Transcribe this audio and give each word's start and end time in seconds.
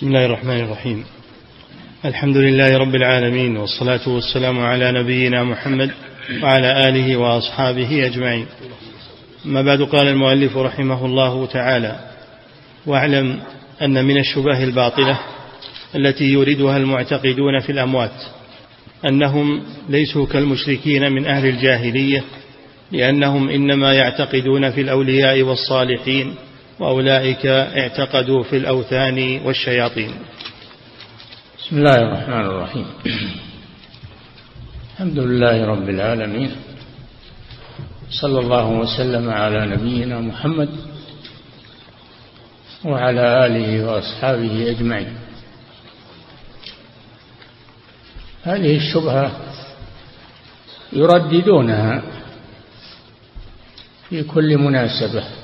بسم 0.00 0.08
الله 0.08 0.26
الرحمن 0.26 0.60
الرحيم. 0.60 1.04
الحمد 2.04 2.36
لله 2.36 2.76
رب 2.78 2.94
العالمين 2.94 3.56
والصلاة 3.56 4.08
والسلام 4.08 4.58
على 4.60 4.92
نبينا 4.92 5.44
محمد 5.44 5.90
وعلى 6.42 6.88
آله 6.88 7.16
وأصحابه 7.16 8.06
أجمعين. 8.06 8.46
ما 9.44 9.62
بعد 9.62 9.82
قال 9.82 10.08
المؤلف 10.08 10.56
رحمه 10.56 11.06
الله 11.06 11.46
تعالى 11.46 11.98
واعلم 12.86 13.40
أن 13.82 14.04
من 14.04 14.18
الشبه 14.18 14.64
الباطلة 14.64 15.18
التي 15.94 16.24
يوردها 16.24 16.76
المعتقدون 16.76 17.60
في 17.60 17.72
الأموات 17.72 18.24
أنهم 19.08 19.62
ليسوا 19.88 20.26
كالمشركين 20.26 21.12
من 21.12 21.26
أهل 21.26 21.48
الجاهلية 21.48 22.24
لأنهم 22.92 23.48
إنما 23.48 23.92
يعتقدون 23.92 24.70
في 24.70 24.80
الأولياء 24.80 25.42
والصالحين 25.42 26.34
وأولئك 26.80 27.46
اعتقدوا 27.46 28.42
في 28.42 28.56
الأوثان 28.56 29.40
والشياطين. 29.44 30.14
بسم 31.58 31.76
الله 31.76 31.96
الرحمن 31.96 32.44
الرحيم. 32.46 32.86
الحمد 34.92 35.18
لله 35.18 35.66
رب 35.66 35.88
العالمين. 35.88 36.50
صلى 38.10 38.38
الله 38.38 38.66
وسلم 38.68 39.30
على 39.30 39.66
نبينا 39.66 40.20
محمد 40.20 40.68
وعلى 42.84 43.46
آله 43.46 43.84
وأصحابه 43.86 44.70
أجمعين. 44.70 45.14
هذه 48.44 48.76
الشبهة 48.76 49.30
يرددونها 50.92 52.02
في 54.08 54.22
كل 54.22 54.58
مناسبة. 54.58 55.39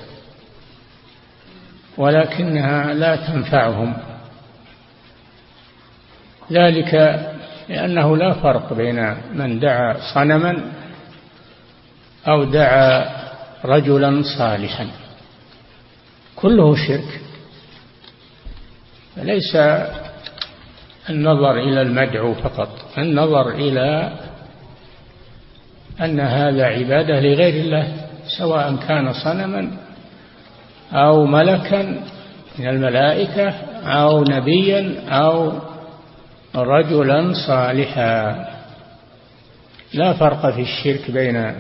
ولكنها 1.99 2.95
لا 2.95 3.17
تنفعهم. 3.17 3.97
ذلك 6.53 6.95
لأنه 7.69 8.17
لا 8.17 8.33
فرق 8.33 8.73
بين 8.73 9.17
من 9.35 9.59
دعا 9.59 9.97
صنما 10.15 10.73
أو 12.29 12.45
دعا 12.45 13.07
رجلا 13.65 14.23
صالحا. 14.39 14.87
كله 16.37 16.77
شرك. 16.77 17.21
فليس 19.17 19.57
النظر 21.11 21.59
إلى 21.59 21.83
المدعو 21.83 22.35
فقط 22.35 22.69
النظر 22.99 23.49
إلى 23.51 24.13
أن 26.01 26.21
هذا 26.21 26.65
عبادة 26.65 27.21
لغير 27.21 27.65
الله 27.65 27.93
سواء 28.39 28.77
كان 28.89 29.13
صنما 29.13 29.86
أو 30.93 31.27
ملكا 31.27 31.83
من 32.59 32.69
الملائكة 32.69 33.51
أو 33.85 34.25
نبيا 34.25 35.01
أو 35.09 35.53
رجلا 36.55 37.33
صالحا. 37.47 38.47
لا 39.95 40.13
فرق 40.13 40.51
في 40.51 40.61
الشرك 40.61 41.11
بين 41.11 41.55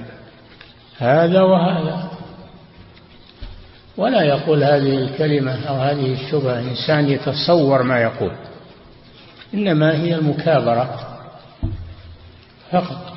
هذا 0.99 1.43
وهذا. 1.43 2.11
ولا 3.97 4.23
يقول 4.23 4.65
هذه 4.65 4.97
الكلمة 4.97 5.65
أو 5.69 5.75
هذه 5.75 6.13
الشبهة. 6.13 6.61
إنسان 6.61 7.09
يتصور 7.09 7.83
ما 7.83 8.01
يقول. 8.03 8.33
إنما 9.55 9.97
هي 9.97 10.15
المكابرة 10.15 11.19
فقط. 12.73 13.13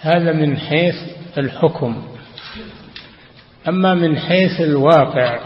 هذا 0.00 0.32
من 0.32 0.56
حيث 0.56 0.96
الحكم. 1.38 2.15
أما 3.68 3.94
من 3.94 4.18
حيث 4.18 4.60
الواقع 4.60 5.38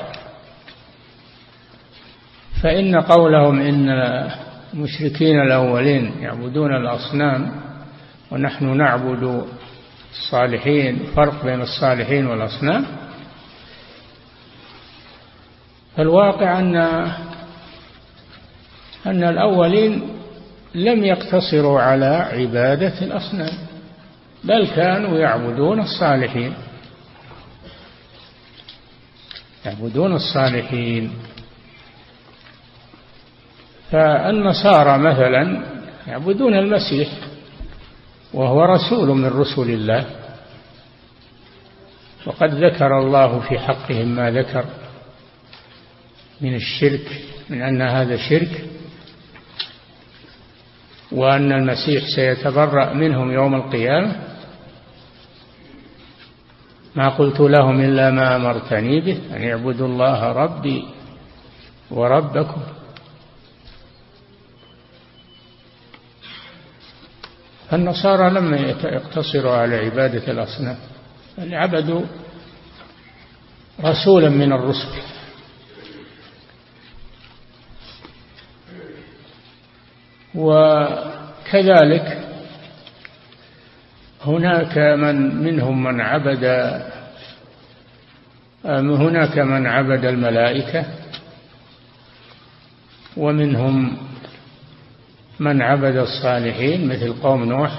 فإن 2.62 2.96
قولهم 2.96 3.60
إن 3.60 3.88
المشركين 4.74 5.40
الأولين 5.40 6.12
يعبدون 6.20 6.76
الأصنام 6.76 7.50
ونحن 8.30 8.76
نعبد 8.76 9.44
الصالحين 10.10 10.98
فرق 11.16 11.44
بين 11.44 11.60
الصالحين 11.60 12.26
والأصنام. 12.26 12.86
فالواقع 15.96 16.58
أن 16.58 16.76
أن 19.06 19.24
الأولين 19.24 20.08
لم 20.74 21.04
يقتصروا 21.04 21.80
على 21.80 22.06
عبادة 22.06 23.02
الأصنام 23.02 23.52
بل 24.44 24.66
كانوا 24.66 25.18
يعبدون 25.18 25.80
الصالحين. 25.80 26.54
يعبدون 29.66 30.12
الصالحين. 30.12 31.12
فالنصارى 33.90 34.98
مثلا 34.98 35.62
يعبدون 36.06 36.54
المسيح 36.54 37.08
وهو 38.34 38.64
رسول 38.64 39.08
من 39.08 39.26
رسل 39.26 39.70
الله. 39.70 40.06
وقد 42.26 42.54
ذكر 42.54 42.98
الله 42.98 43.40
في 43.40 43.58
حقهم 43.58 44.08
ما 44.08 44.30
ذكر 44.30 44.64
من 46.40 46.54
الشرك 46.54 47.22
من 47.48 47.62
أن 47.62 47.82
هذا 47.82 48.16
شرك 48.16 48.64
وأن 51.12 51.52
المسيح 51.52 52.04
سيتبرأ 52.16 52.92
منهم 52.94 53.32
يوم 53.32 53.54
القيامة. 53.54 54.29
ما 56.96 57.08
قلت 57.08 57.40
لهم 57.40 57.80
إلا 57.80 58.10
ما 58.10 58.36
أمرتني 58.36 59.00
به 59.00 59.36
أن 59.36 59.48
اعبدوا 59.48 59.86
الله 59.86 60.32
ربي 60.32 60.84
وربكم. 61.90 62.62
فالنصارى 67.70 68.30
لم 68.30 68.54
يقتصروا 68.84 69.52
على 69.52 69.76
عبادة 69.76 70.32
الأصنام 70.32 70.76
بل 71.38 71.54
عبدوا 71.54 72.02
رسولا 73.84 74.28
من 74.28 74.52
الرسل. 74.52 74.88
وكذلك 80.34 82.29
هناك 84.24 84.78
من 84.78 85.44
منهم 85.44 85.84
من 85.84 86.00
عبد 86.00 86.44
هناك 88.64 89.38
من 89.38 89.66
عبد 89.66 90.04
الملائكة 90.04 90.84
ومنهم 93.16 93.96
من 95.40 95.62
عبد 95.62 95.96
الصالحين 95.96 96.88
مثل 96.88 97.12
قوم 97.22 97.44
نوح. 97.44 97.72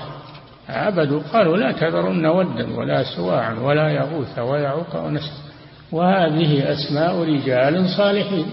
عبدوا 0.70 1.22
قالوا 1.34 1.58
لا 1.58 1.72
تذرن 1.72 2.26
ودا 2.26 2.78
ولا 2.78 3.04
سواعا 3.16 3.54
ولا 3.54 3.90
يغوث 3.90 4.40
ويعوق 4.40 4.96
ونسر 4.96 5.32
وهذه 5.92 6.74
أسماء 6.74 7.24
رجال 7.24 7.90
صالحين. 7.98 8.46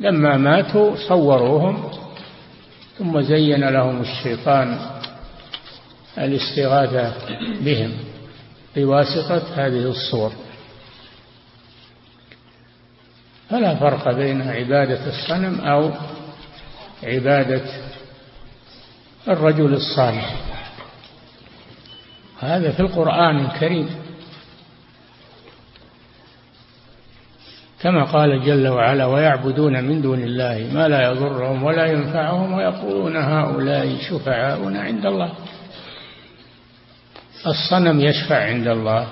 لما 0.00 0.36
ماتوا 0.36 0.96
صوروهم 1.08 1.90
ثم 2.98 3.20
زين 3.20 3.68
لهم 3.68 4.00
الشيطان 4.00 4.95
الاستغاثة 6.18 7.14
بهم 7.60 7.92
بواسطة 8.76 9.42
هذه 9.54 9.90
الصور. 9.90 10.32
فلا 13.50 13.74
فرق 13.74 14.12
بين 14.12 14.42
عبادة 14.42 15.06
الصنم 15.06 15.60
أو 15.60 15.90
عبادة 17.02 17.62
الرجل 19.28 19.74
الصالح. 19.74 20.34
هذا 22.40 22.72
في 22.72 22.80
القرآن 22.80 23.44
الكريم. 23.44 23.90
كما 27.80 28.04
قال 28.04 28.44
جل 28.44 28.68
وعلا 28.68 29.06
ويعبدون 29.06 29.84
من 29.84 30.02
دون 30.02 30.22
الله 30.22 30.70
ما 30.72 30.88
لا 30.88 31.10
يضرهم 31.10 31.62
ولا 31.62 31.86
ينفعهم 31.86 32.52
ويقولون 32.52 33.16
هؤلاء 33.16 33.96
شفعاؤنا 34.10 34.80
عند 34.80 35.06
الله. 35.06 35.32
الصنم 37.46 38.00
يشفع 38.00 38.44
عند 38.44 38.68
الله. 38.68 39.08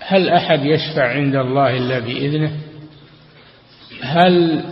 هل 0.00 0.28
أحد 0.28 0.64
يشفع 0.64 1.08
عند 1.08 1.36
الله 1.36 1.76
إلا 1.76 1.98
بإذنه 1.98 2.52
هل 4.02 4.64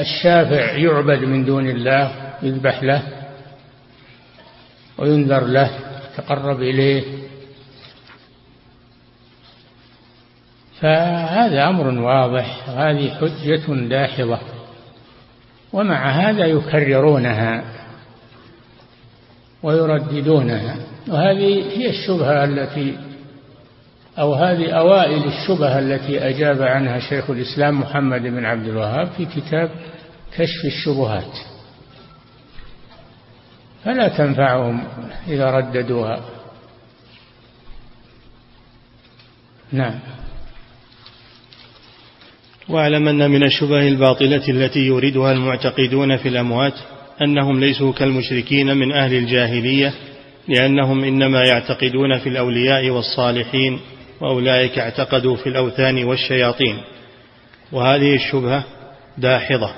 الشافع 0.00 0.72
يعبد 0.72 1.24
من 1.24 1.44
دون 1.44 1.68
الله 1.68 2.34
يذبح 2.42 2.82
له 2.82 3.02
وينذر 4.98 5.44
له 5.44 5.70
تقرب 6.16 6.62
إليه؟ 6.62 7.02
فهذا 10.80 11.68
أمر 11.68 11.86
واضح 12.00 12.68
هذه 12.68 13.10
حجة 13.10 13.74
داحضة 13.88 14.38
ومع 15.72 16.10
هذا 16.10 16.46
يكررونها. 16.46 17.64
ويرددونها. 19.64 20.76
وهذه 21.08 21.78
هي 21.78 21.90
الشبهة 21.90 22.44
التي 22.44 22.98
أو 24.18 24.34
هذه 24.34 24.70
أوائل 24.70 25.24
الشبهة 25.24 25.78
التي 25.78 26.28
أجاب 26.28 26.62
عنها 26.62 26.98
شيخ 26.98 27.30
الإسلام 27.30 27.80
محمد 27.80 28.22
بن 28.22 28.44
عبد 28.44 28.68
الوهاب 28.68 29.06
في 29.06 29.26
كتاب 29.26 29.70
كشف 30.36 30.64
الشبهات. 30.64 31.38
فلا 33.84 34.08
تنفعهم 34.08 34.84
إذا 35.28 35.50
رددوها. 35.50 36.20
نعم. 39.72 39.98
واعلم 42.68 43.08
أن 43.08 43.30
من 43.30 43.42
الشبه 43.42 43.88
الباطلة 43.88 44.48
التي 44.48 44.80
يوردها 44.80 45.32
المعتقدون 45.32 46.16
في 46.16 46.28
الأموات 46.28 46.74
أنهم 47.22 47.60
ليسوا 47.60 47.92
كالمشركين 47.92 48.76
من 48.76 48.92
أهل 48.92 49.14
الجاهلية 49.14 49.94
لأنهم 50.48 51.04
إنما 51.04 51.44
يعتقدون 51.44 52.18
في 52.18 52.28
الأولياء 52.28 52.90
والصالحين 52.90 53.80
وأولئك 54.20 54.78
اعتقدوا 54.78 55.36
في 55.36 55.48
الأوثان 55.48 56.04
والشياطين. 56.04 56.80
وهذه 57.72 58.14
الشبهة 58.14 58.64
داحضة 59.18 59.70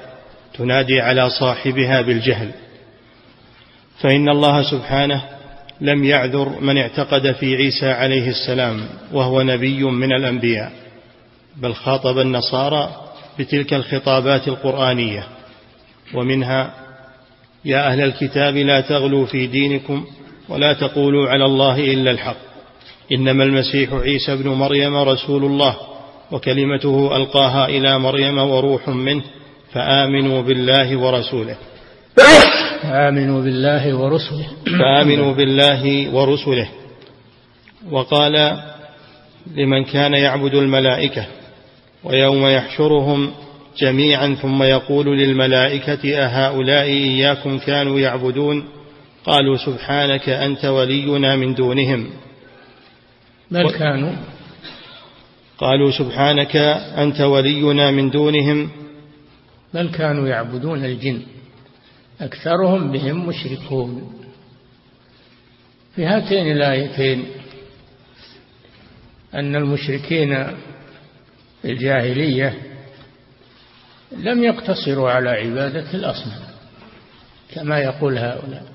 تنادي 0.55 1.01
على 1.01 1.31
صاحبها 1.31 2.01
بالجهل. 2.03 2.51
فإن 4.01 4.29
الله 4.29 4.63
سبحانه 4.63 5.23
لم 5.81 6.05
يعذر 6.05 6.61
من 6.61 6.79
اعتقد 6.79 7.33
في 7.33 7.57
عيسى 7.57 7.91
عليه 7.91 8.29
السلام 8.29 8.89
وهو 9.13 9.43
نبي 9.43 9.83
من 9.83 10.13
الأنبياء. 10.13 10.73
بل 11.57 11.75
خاطب 11.75 12.19
النصارى 12.19 12.91
بتلك 13.39 13.75
الخطابات 13.75 14.49
القرآنية 14.49 15.27
ومنها 16.15 16.86
يا 17.67 17.87
أهل 17.93 18.01
الكتاب 18.01 18.57
لا 18.57 18.81
تغلوا 18.81 19.27
في 19.27 19.47
دينكم 19.47 20.05
ولا 20.49 20.73
تقولوا 20.73 21.29
على 21.29 21.45
الله 21.45 21.79
إلا 21.79 22.11
الحق. 22.11 22.37
إنما 23.13 23.45
المسيح 23.45 23.93
عيسى 23.93 24.33
ابن 24.33 24.49
مريم 24.49 24.97
رسول 24.97 25.45
الله 25.45 25.77
وكلمته 26.33 27.17
ألقاها 27.17 27.69
إلى 27.69 27.99
مريم 27.99 28.39
وروح 28.39 28.89
منه 28.89 29.23
فآمنوا 29.73 30.43
بالله 30.43 30.97
ورسوله. 30.97 31.57
فامنوا 32.83 33.43
بالله 33.43 33.95
ورسله. 33.97 34.47
فآمنوا 34.65 35.35
بالله 35.35 36.15
ورسله. 36.15 36.69
وقال 37.91 38.63
لمن 39.57 39.85
كان 39.85 40.15
يعبد 40.15 40.55
الملائكة 40.55 41.27
ويوم 42.05 42.47
يحشرهم 42.47 43.31
جميعا 43.79 44.35
ثم 44.35 44.63
يقول 44.63 45.19
للملائكة 45.19 46.19
أهؤلاء 46.19 46.85
إياكم 46.85 47.59
كانوا 47.59 48.01
يعبدون؟ 48.01 48.65
قالوا 49.25 49.57
سبحانك 49.57 50.29
أنت 50.29 50.65
ولينا 50.65 51.37
من 51.37 51.55
دونهم. 51.55 52.11
بل 53.51 53.71
كانوا. 53.71 54.13
قالوا 55.59 55.91
سبحانك 55.91 56.57
أنت 56.97 57.21
ولينا 57.21 57.91
من 57.91 58.11
دونهم. 58.11 58.71
بل 59.75 59.91
كانوا 59.91 60.29
يعبدون 60.29 60.85
الجن. 60.85 61.23
أكثرهم 62.21 62.93
بهم 62.93 63.27
مشركون. 63.27 64.13
في 65.97 66.07
هاتين 66.07 66.53
الآيتين 66.53 67.25
أن 69.35 69.57
المشركين 69.57 70.45
في 71.63 71.71
الجاهلية 71.73 72.55
لم 74.13 74.45
يقتصروا 74.45 75.11
على 75.11 75.31
عبادة 75.31 75.91
الأصنام 75.95 76.41
كما 77.55 77.79
يقول 77.79 78.19
هؤلاء. 78.19 78.67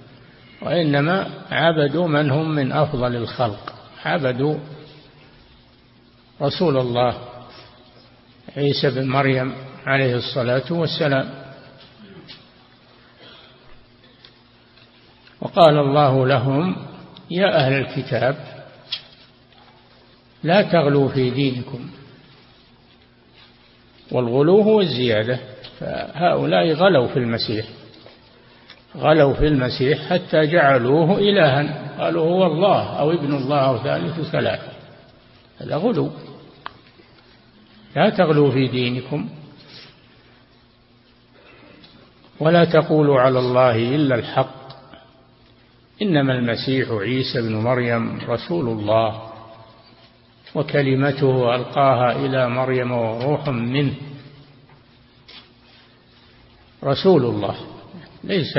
وإنما 0.62 1.30
عبدوا 1.52 2.08
من 2.08 2.32
هم 2.32 2.56
من 2.56 2.72
أفضل 2.72 3.16
الخلق. 3.16 3.74
عبدوا 4.06 4.58
رسول 6.42 6.78
الله 6.78 7.18
عيسى 8.58 8.90
بن 8.90 9.08
مريم 9.08 9.54
عليه 9.86 10.16
الصلاة 10.16 10.74
والسلام. 10.74 11.30
وقال 15.42 15.78
الله 15.78 16.28
لهم 16.28 16.76
يا 17.32 17.56
أهل 17.56 17.74
الكتاب 17.74 18.36
لا 20.44 20.62
تغلوا 20.62 21.10
في 21.10 21.30
دينكم 21.30 21.90
والغلو 24.12 24.62
هو 24.62 24.82
الزيادة. 24.82 25.40
فهؤلاء 25.80 26.74
غلوا 26.74 27.08
في 27.08 27.20
المسيح. 27.20 27.66
غلوا 28.98 29.34
في 29.34 29.48
المسيح 29.48 30.10
حتى 30.10 30.46
جعلوه 30.46 31.18
إلها. 31.18 31.92
قالوا 32.00 32.26
هو 32.26 32.46
الله 32.46 33.00
أو 33.00 33.12
ابن 33.12 33.34
الله 33.36 33.60
أو 33.60 33.78
ثالث 33.78 34.32
ثلاثة. 34.32 34.72
هذا 35.62 35.76
غلو. 35.76 36.12
لا 37.96 38.10
تغلوا 38.10 38.52
في 38.52 38.68
دينكم. 38.68 39.30
ولا 42.40 42.66
تقولوا 42.66 43.20
على 43.20 43.40
الله 43.40 43.76
إلا 43.76 44.16
الحق. 44.16 44.62
إنما 46.02 46.34
المسيح 46.34 46.90
عيسى 46.92 47.42
بن 47.42 47.56
مريم 47.56 48.20
رسول 48.28 48.68
الله. 48.68 49.31
وكلمته 50.56 51.56
ألقاها 51.56 52.26
إلى 52.26 52.50
مريم 52.50 52.92
وروح 52.92 53.50
منه. 53.50 53.94
رسول 56.84 57.26
الله 57.26 57.56
ليس 58.24 58.58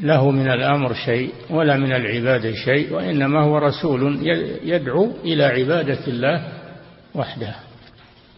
له 0.00 0.30
من 0.30 0.48
الأمر 0.50 0.94
شيء 0.94 1.32
ولا 1.50 1.76
من 1.76 1.92
العبادة 1.92 2.54
شيء 2.54 2.92
وإنما 2.92 3.42
هو 3.42 3.58
رسول 3.58 4.26
يدعو 4.62 5.12
إلى 5.24 5.44
عبادة 5.44 6.06
الله 6.06 6.48
وحده. 7.14 7.54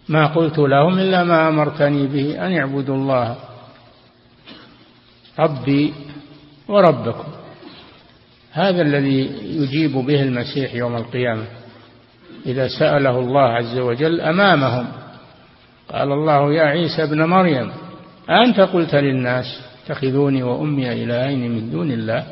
ما 0.08 0.26
قلت 0.26 0.58
لهم 0.58 0.98
إلا 0.98 1.24
ما 1.24 1.48
أمرتني 1.48 2.06
به 2.06 2.46
أن 2.46 2.52
يعبدوا 2.52 2.96
الله 2.96 3.36
ربي 5.38 5.94
وربكم. 6.68 7.32
هذا 8.52 8.82
الذي 8.82 9.20
يجيب 9.42 9.92
به 9.92 10.22
المسيح 10.22 10.74
يوم 10.74 10.96
القيامة. 10.96 11.46
إذا 12.46 12.68
سأله 12.68 13.18
الله 13.18 13.42
عز 13.42 13.78
وجل 13.78 14.20
أمامهم. 14.20 14.88
قال 15.88 16.12
الله 16.12 16.52
يا 16.52 16.62
عيسى 16.62 17.02
ابن 17.02 17.24
مريم 17.24 17.72
أنت 18.30 18.60
قلت 18.60 18.94
للناس 18.94 19.60
اتخذوني 19.84 20.42
وأمي 20.42 20.92
إلهين 20.92 21.50
من 21.50 21.70
دون 21.70 21.90
الله؟ 21.90 22.26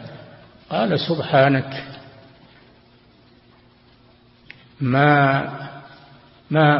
قال 0.71 1.01
سبحانك. 1.01 1.85
ما 4.81 5.45
ما 6.51 6.79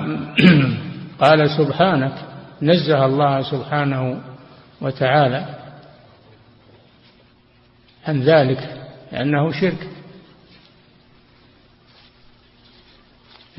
قال 1.23 1.51
سبحانك. 1.51 2.15
نزه 2.63 3.07
الله 3.07 3.43
سبحانه 3.43 4.21
وتعالى 4.81 5.45
عن 8.09 8.23
ذلك 8.23 8.87
لأنه 9.13 9.53
شرك. 9.53 9.94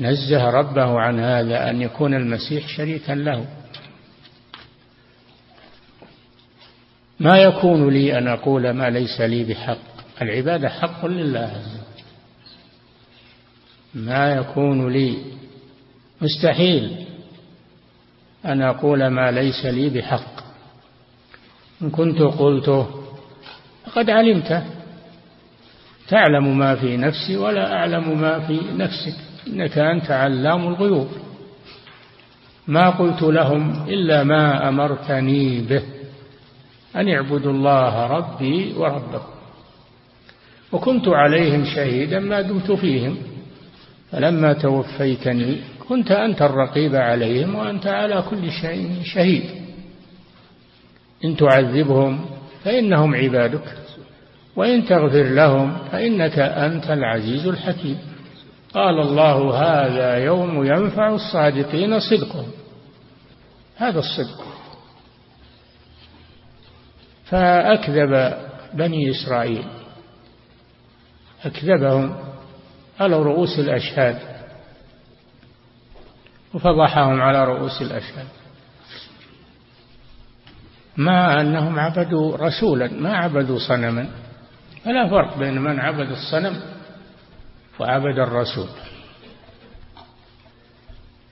نزه 0.00 0.50
ربه 0.50 1.00
عن 1.00 1.20
هذا 1.20 1.70
أن 1.70 1.82
يكون 1.82 2.14
المسيح 2.14 2.68
شريكا 2.68 3.12
له. 3.12 3.46
ما 7.20 7.38
يكون 7.38 7.88
لي 7.88 8.18
أن 8.18 8.28
أقول 8.28 8.70
ما 8.70 8.90
ليس 8.90 9.20
لي 9.20 9.44
بحق؟ 9.44 9.78
العبادة 10.22 10.68
حق 10.68 11.06
لله 11.06 11.62
ما 13.94 14.34
يكون 14.34 14.92
لي؟ 14.92 15.16
مستحيل 16.20 17.06
أن 18.44 18.62
أقول 18.62 19.06
ما 19.06 19.30
ليس 19.30 19.66
لي 19.66 19.88
بحق. 19.88 20.44
إن 21.82 21.90
كنت 21.90 22.22
قلته 22.22 22.86
فقد 23.86 24.10
علمته. 24.10 24.64
تعلم 26.08 26.58
ما 26.58 26.74
في 26.76 26.96
نفسي 26.96 27.36
ولا 27.36 27.72
أعلم 27.72 28.20
ما 28.20 28.46
في 28.46 28.60
نفسك. 28.76 29.25
إنك 29.46 29.78
أنت 29.78 30.10
علام 30.10 30.68
الغيوب. 30.68 31.08
ما 32.68 32.90
قلت 32.90 33.22
لهم 33.22 33.88
إلا 33.88 34.24
ما 34.24 34.68
أمرتني 34.68 35.60
به 35.60 35.82
أن 36.96 37.08
اعبدوا 37.08 37.52
الله 37.52 38.06
ربي 38.06 38.72
وربكم. 38.76 39.32
وكنت 40.72 41.08
عليهم 41.08 41.64
شهيدا 41.64 42.18
ما 42.18 42.40
دمت 42.40 42.72
فيهم 42.72 43.16
فلما 44.12 44.52
توفيتني 44.52 45.56
كنت 45.88 46.10
أنت 46.10 46.42
الرقيب 46.42 46.94
عليهم 46.96 47.54
وأنت 47.54 47.86
على 47.86 48.24
كل 48.30 48.50
شيء 48.50 49.02
شهيد. 49.04 49.44
إن 51.24 51.36
تعذبهم 51.36 52.26
فإنهم 52.64 53.14
عبادك 53.14 53.74
وإن 54.56 54.84
تغفر 54.84 55.22
لهم 55.22 55.78
فإنك 55.92 56.38
أنت 56.38 56.90
العزيز 56.90 57.46
الحكيم. 57.46 57.98
قال 58.76 59.00
الله 59.00 59.56
هذا 59.56 60.16
يوم 60.16 60.64
ينفع 60.64 61.14
الصادقين 61.14 62.00
صدقهم. 62.00 62.50
هذا 63.76 63.98
الصدق. 63.98 64.44
فأكذب 67.24 68.38
بني 68.74 69.10
إسرائيل. 69.10 69.64
أكذبهم 71.44 72.16
على 73.00 73.16
رؤوس 73.16 73.58
الأشهاد. 73.58 74.18
وفضحهم 76.54 77.20
على 77.20 77.44
رؤوس 77.44 77.82
الأشهاد. 77.82 78.26
ما 80.96 81.40
أنهم 81.40 81.78
عبدوا 81.78 82.36
رسولا 82.36 82.92
ما 82.92 83.16
عبدوا 83.16 83.58
صنما. 83.58 84.06
فلا 84.84 85.08
فرق 85.08 85.38
بين 85.38 85.60
من 85.60 85.80
عبد 85.80 86.10
الصنم 86.10 86.75
وعبد 87.80 88.18
الرسول. 88.18 88.68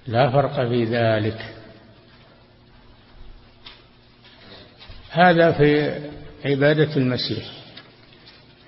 لا 0.07 0.31
فرق 0.31 0.69
في 0.69 0.85
ذلك. 0.85 1.55
هذا 5.11 5.53
في 5.53 6.01
عبادة 6.45 6.97
المسيح. 6.97 7.45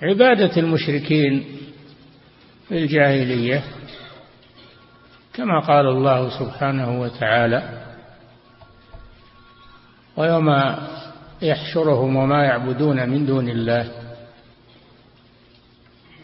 عبادة 0.01 0.57
المشركين 0.57 1.45
في 2.67 2.77
الجاهلية. 2.77 3.63
كما 5.33 5.59
قال 5.59 5.87
الله 5.87 6.39
سبحانه 6.39 7.01
وتعالى 7.01 7.83
ويوم 10.17 10.75
يحشرهم 11.41 12.15
وما 12.15 12.43
يعبدون 12.43 13.09
من 13.09 13.25
دون 13.25 13.49
الله 13.49 14.06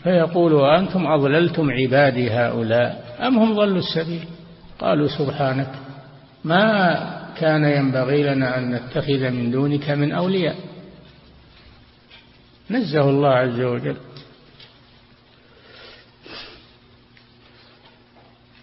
فيقول 0.04 0.66
أنتم 0.66 1.08
أضللتم 1.08 1.72
عبادي 1.72 2.32
هؤلاء 2.32 3.16
أم 3.28 3.38
هم 3.38 3.54
ضلوا 3.54 3.78
السبيل؟ 3.78 4.26
قالوا 4.80 5.08
سبحانك 5.08 5.70
ما 6.44 7.24
كان 7.38 7.64
ينبغي 7.64 8.24
لنا 8.24 8.58
أن 8.58 8.76
نتخذ 8.76 9.30
من 9.30 9.52
دونك 9.52 9.90
من 9.90 10.12
أولياء. 10.12 10.56
نزه 12.72 13.10
الله 13.10 13.30
عز 13.30 13.60
وجل. 13.60 13.98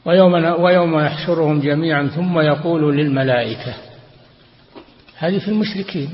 ويوم 0.04 0.32
ويوم 0.34 1.00
يحشرهم 1.00 1.60
جميعا 1.60 2.06
ثم 2.06 2.40
يقول 2.40 2.96
للملائكة. 2.96 3.74
هذه 5.16 5.38
في 5.38 5.48
المشركين 5.48 6.10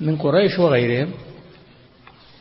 من 0.00 0.16
قريش 0.16 0.58
وغيرهم. 0.58 1.12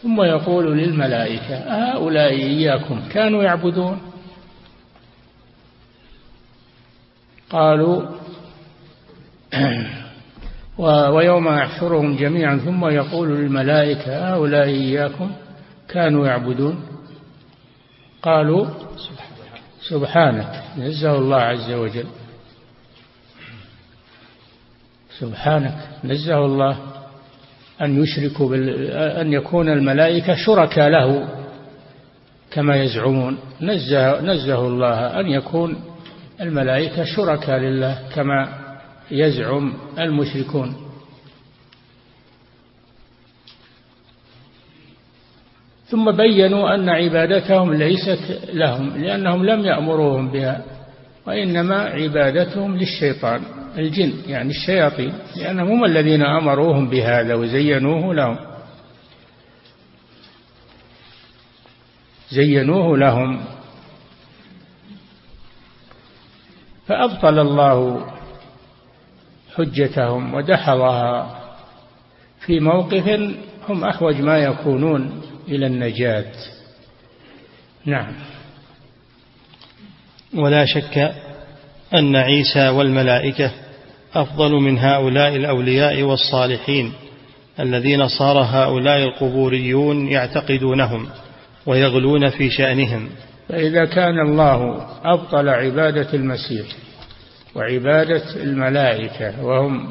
ثم 0.04 0.22
يقول 0.22 0.78
للملائكة 0.78 1.56
هؤلاء 1.56 2.32
إياكم 2.32 3.02
كانوا 3.12 3.44
يعبدون؟ 3.44 4.02
قالوا 7.50 8.06
ويوم 11.16 11.48
يحشرهم 11.48 12.16
جميعا 12.16 12.58
ثم 12.58 12.86
يقول 12.86 13.30
للملائكة 13.30 14.34
هؤلاء 14.34 14.66
إياكم 14.66 15.32
كانوا 15.90 16.28
يعبدون؟ 16.28 16.84
قالوا 18.22 18.68
سبحانك 19.90 20.64
نزه 20.78 21.18
الله 21.18 21.38
عز 21.38 21.72
وجل. 21.72 22.08
سبحانك 25.20 25.88
نزه 26.04 26.46
الله. 26.46 26.89
أن 27.82 28.04
يشركوا 28.04 28.50
بال... 28.50 28.92
أن 28.92 29.34
يكون 29.34 29.70
الملائكة 29.70 30.36
شركاء 30.36 30.90
له 30.90 31.28
كما 32.52 32.76
يزعمون. 32.76 33.38
نزه, 33.62 34.22
نزه 34.22 34.68
الله 34.68 35.20
أن 35.20 35.28
يكون 35.28 35.82
الملائكة 36.42 37.04
شركاء 37.04 37.60
لله 37.60 38.00
كما 38.16 38.50
يزعم 39.12 39.74
المشركون. 40.00 40.76
ثم 45.86 46.12
بينوا 46.12 46.76
أن 46.76 46.90
عبادتهم 46.90 47.74
ليست 47.74 48.40
لهم 48.54 48.98
لأنهم 48.98 49.46
لم 49.46 49.66
يأمروهم 49.66 50.32
بها. 50.32 50.79
وإنما 51.28 51.82
عبادتهم 51.82 52.78
للشيطان 52.78 53.42
الجن 53.78 54.14
يعني 54.28 54.50
الشياطين 54.50 55.14
لأنهم 55.36 55.72
هم 55.72 55.86
الذين 55.86 56.22
أمروهم 56.22 56.90
بهذا 56.90 57.36
وزينوه 57.36 58.14
لهم. 58.14 58.38
زينوه 62.32 62.98
لهم. 62.98 63.42
فأبطل 66.88 67.40
الله 67.40 68.08
حجتهم 69.56 70.34
ودحضها. 70.34 71.40
في 72.40 72.60
موقف 72.60 73.08
هم 73.70 73.84
أحوج 73.84 74.22
ما 74.22 74.38
يكونون 74.38 75.22
إلى 75.48 75.66
النجاة. 75.68 76.32
نعم. 77.86 78.14
ولا 80.36 80.66
شك 80.66 81.12
أن 81.94 82.16
عيسى 82.16 82.70
والملائكة 82.70 83.52
أفضل 84.16 84.52
من 84.52 84.80
هؤلاء 84.80 85.36
الأولياء 85.36 86.02
والصالحين 86.02 86.94
الذين 87.60 88.08
صار 88.08 88.38
هؤلاء 88.38 89.04
القبوريون 89.04 90.08
يعتقدونهم 90.08 91.08
ويغلون 91.66 92.30
في 92.30 92.50
شأنهم. 92.50 93.10
فإذا 93.50 93.86
كان 93.86 94.20
الله 94.20 94.86
أبطل 95.04 95.50
عبادة 95.50 96.14
المسيح 96.14 96.66
وعبادة 97.56 98.24
الملائكة 98.36 99.46
وهم 99.46 99.88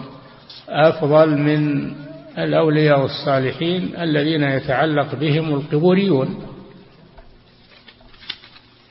أفضل 0.69 1.39
من 1.39 1.93
الأولياء 2.39 3.01
والصالحين 3.01 3.91
الذين 4.01 4.43
يتعلق 4.43 5.15
بهم 5.15 5.55
القبوريون 5.55 6.48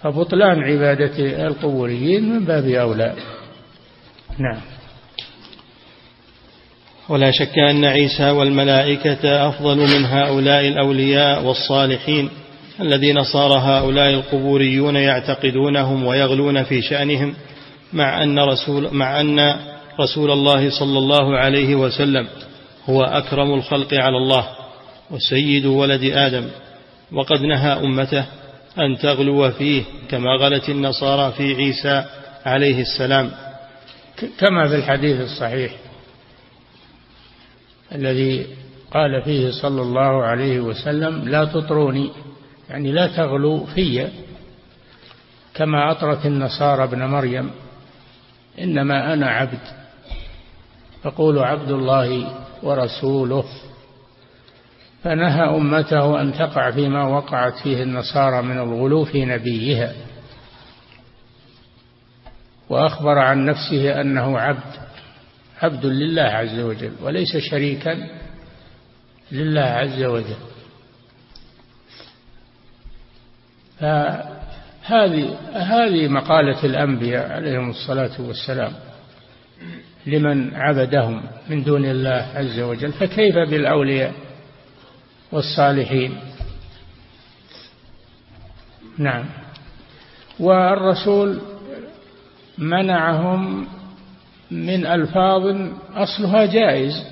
فبطلان 0.01 0.63
عبادة 0.63 1.46
القبوريين 1.48 2.30
من 2.30 2.46
باب 2.46 2.66
أولى. 2.68 3.16
نعم. 4.38 4.62
ولا 7.10 7.32
شك 7.32 7.60
أن 7.60 7.86
عيسى 7.86 8.30
والملائكة 8.30 9.50
أفضل 9.50 9.77
من 9.77 10.06
هؤلاء 10.06 10.68
الأولياء 10.68 11.44
والصالحين 11.44 12.30
الذين 12.82 13.24
صار 13.24 13.51
هؤلاء 13.54 14.10
القبوريون 14.13 14.96
يعتقدونهم 14.96 16.06
ويغلون 16.06 16.63
في 16.63 16.82
شأنهم 16.82 17.34
مع 17.94 18.24
أن 18.24 18.39
رسول 18.39 18.89
مع 18.92 19.22
أن 19.22 19.56
رسول 20.00 20.32
الله 20.32 20.70
صلى 20.70 20.98
الله 20.98 21.38
عليه 21.38 21.75
وسلم 21.75 22.27
هو 22.89 23.04
أكرم 23.04 23.54
الخلق 23.54 23.94
على 23.94 24.18
الله 24.18 24.48
وسيد 25.12 25.66
ولد 25.66 26.04
آدم 26.04 26.48
وقد 27.12 27.42
نهى 27.42 27.74
أمته 27.74 28.25
أن 28.80 28.98
تغلو 28.98 29.52
فيه 29.52 29.84
كما 30.10 30.36
غلت 30.42 30.70
النصارى 30.70 31.32
في 31.32 31.56
عيسى 31.56 32.06
عليه 32.46 32.82
السلام. 32.82 33.32
كما 34.40 34.68
في 34.68 34.76
الحديث 34.76 35.22
الصحيح 35.22 35.72
الذي 37.96 38.48
قال 38.92 39.22
فيه 39.22 39.52
صلى 39.52 39.82
الله 39.82 40.24
عليه 40.24 40.60
وسلم 40.60 41.30
لا 41.30 41.46
تطروني. 41.46 42.12
يعني 42.70 42.92
لا 42.92 43.08
تغلو 43.08 43.66
في 43.66 44.08
كما 45.54 45.92
أطرت 45.92 46.26
النصارى 46.26 46.84
ابن 46.84 47.04
مريم 47.06 47.52
إنما 48.60 49.14
أنا 49.14 49.28
عبد 49.28 49.60
فقولوا 51.04 51.46
عبد 51.46 51.72
الله 51.72 52.32
ورسوله. 52.64 53.46
فنهى 55.08 55.50
أمته 55.58 56.22
أن 56.22 56.34
تقع 56.34 56.72
فيما 56.72 57.08
وقعت 57.08 57.58
فيه 57.64 57.84
النصارى 57.84 58.42
من 58.42 58.58
الغلو 58.58 59.06
في 59.06 59.26
نبيها. 59.26 59.94
وأخبر 62.70 63.20
عن 63.20 63.46
نفسه 63.46 64.02
أنه 64.02 64.40
عبد 64.40 64.88
عبد 65.62 65.86
لله 65.86 66.24
عز 66.24 66.60
وجل 66.60 66.92
وليس 67.02 67.38
شريكا 67.38 68.10
لله 69.32 69.62
عز 69.62 70.04
وجل. 70.04 70.38
فهذه 73.80 75.38
هذه 75.54 76.08
مقالة 76.08 76.66
الأنبياء 76.66 77.32
عليهم 77.32 77.70
الصلاة 77.70 78.22
والسلام 78.22 78.74
لمن 80.06 80.56
عبدهم 80.56 81.24
من 81.50 81.64
دون 81.64 81.86
الله 81.86 82.32
عز 82.36 82.60
وجل 82.60 82.92
فكيف 82.92 83.36
بالأولياء؟ 83.36 84.27
والصالحين. 85.32 86.18
نعم. 88.98 89.26
والرسول 90.40 91.42
منعهم 92.58 93.68
من 94.52 94.86
ألفاظ 94.86 95.56
أصلها 95.94 96.46
جائز 96.46 97.04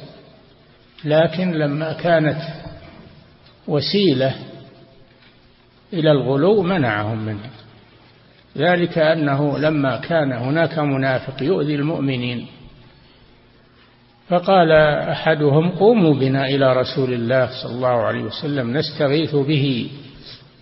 لكن 1.03 1.51
لما 1.51 1.93
كانت 1.93 2.41
وسيلة 3.67 4.35
إلى 5.93 6.11
الغلو 6.11 6.61
منعهم 6.61 7.25
منه. 7.25 7.49
ذلك 8.57 8.97
أنه 8.97 9.57
لما 9.57 9.97
كان 9.97 10.33
هناك 10.33 10.79
منافق 10.79 11.43
يؤذي 11.43 11.75
المؤمنين. 11.75 12.47
فقال 14.29 14.71
أحدهم 15.11 15.69
قوموا 15.69 16.13
بنا 16.13 16.45
إلى 16.45 16.73
رسول 16.73 17.13
الله 17.13 17.49
صلى 17.63 17.71
الله 17.71 18.03
عليه 18.03 18.23
وسلم 18.23 18.77
نستغيث 18.77 19.35
به. 19.35 19.89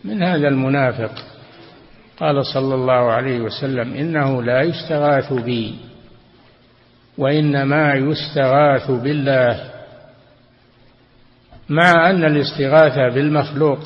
من 0.04 0.24
هذا 0.24 0.48
المنافق؟ 0.48 1.12
قال 2.20 2.46
صلى 2.46 2.76
الله 2.76 3.12
عليه 3.12 3.42
وسلم 3.42 3.94
إنه 3.94 4.44
لا 4.44 4.62
يستغاث 4.62 5.34
بي 5.34 5.76
وإنما 7.18 7.94
يستغاث 7.94 8.92
بالله. 8.92 9.72
مع 11.70 12.10
أن 12.10 12.24
الاستغاثة 12.24 13.10
بالمخلوق 13.10 13.80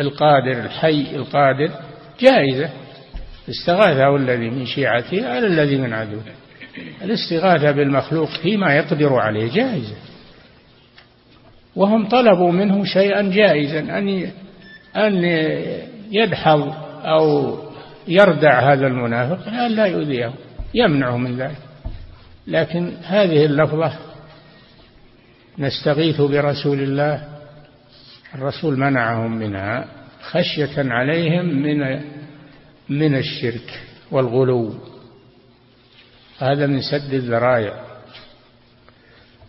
القادر 0.00 0.64
الحي 0.64 1.16
القادر 1.16 1.70
جائزة. 2.20 2.70
استغاثه 3.48 4.16
الذي 4.16 4.50
من 4.50 4.66
شيعته 4.66 5.28
على 5.28 5.46
الذي 5.46 5.76
من 5.76 5.92
عدوه. 5.92 6.22
الاستغاثة 7.02 7.70
بالمخلوق 7.70 8.28
فيما 8.42 8.74
يقدر 8.74 9.14
عليه 9.14 9.54
جائزة. 9.54 9.96
وهم 11.76 12.08
طلبوا 12.08 12.52
منه 12.52 12.84
شيئا 12.84 13.22
جائزا 13.22 13.80
أن 13.80 14.30
أن 14.96 15.24
يدحض 16.12 16.74
أو 17.02 17.56
يردع 18.08 18.72
هذا 18.72 18.86
المنافق 18.86 19.66
لا 19.66 19.86
يؤذيه 19.86 20.32
يمنعه 20.74 21.16
من 21.16 21.36
ذلك. 21.36 21.58
لكن 22.46 22.92
هذه 23.02 23.44
اللفظة 23.44 23.92
نستغيث 25.58 26.20
برسول 26.20 26.80
الله 26.80 27.24
الرسول 28.34 28.78
منعهم 28.78 29.36
منها 29.36 29.84
خشية 30.22 30.92
عليهم 30.92 31.44
من 31.44 32.00
من 32.88 33.14
الشرك 33.14 33.80
والغلو. 34.10 34.74
هذا 36.38 36.66
من 36.66 36.80
سد 36.80 37.14
الذرائع. 37.14 37.84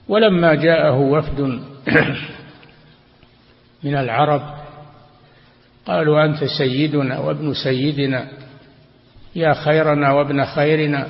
ولما 0.07 0.55
جاءه 0.55 0.99
وفد 0.99 1.41
من 3.83 3.95
العرب 3.95 4.41
قالوا 5.85 6.25
أنت 6.25 6.43
سيدنا 6.43 7.19
وابن 7.19 7.53
سيدنا 7.53 8.27
يا 9.35 9.53
خيرنا 9.53 10.11
وابن 10.11 10.45
خيرنا. 10.45 11.07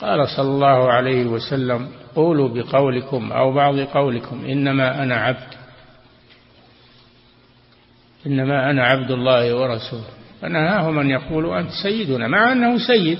قال 0.00 0.28
صلى 0.28 0.48
الله 0.48 0.92
عليه 0.92 1.26
وسلم 1.26 1.88
قولوا 2.14 2.48
بقولكم 2.48 3.32
أو 3.32 3.52
بعض 3.52 3.78
قولكم 3.78 4.44
إنما 4.44 5.02
أنا 5.02 5.14
عبد 5.14 5.54
إنما 8.26 8.70
أنا 8.70 8.84
عبد 8.84 9.10
الله 9.10 9.54
ورسوله. 9.56 10.04
فنهاهم 10.42 10.98
أن 10.98 11.10
يقولوا 11.10 11.60
أنت 11.60 11.70
سيدنا 11.82 12.28
مع 12.28 12.52
أنه 12.52 12.78
سيد. 12.86 13.18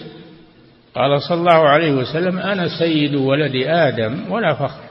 قال 0.94 1.22
صلى 1.22 1.38
الله 1.38 1.68
عليه 1.68 1.92
وسلم 1.92 2.38
أنا 2.38 2.78
سيد 2.78 3.14
ولد 3.14 3.56
آدم 3.66 4.32
ولا 4.32 4.54
فخر. 4.54 4.84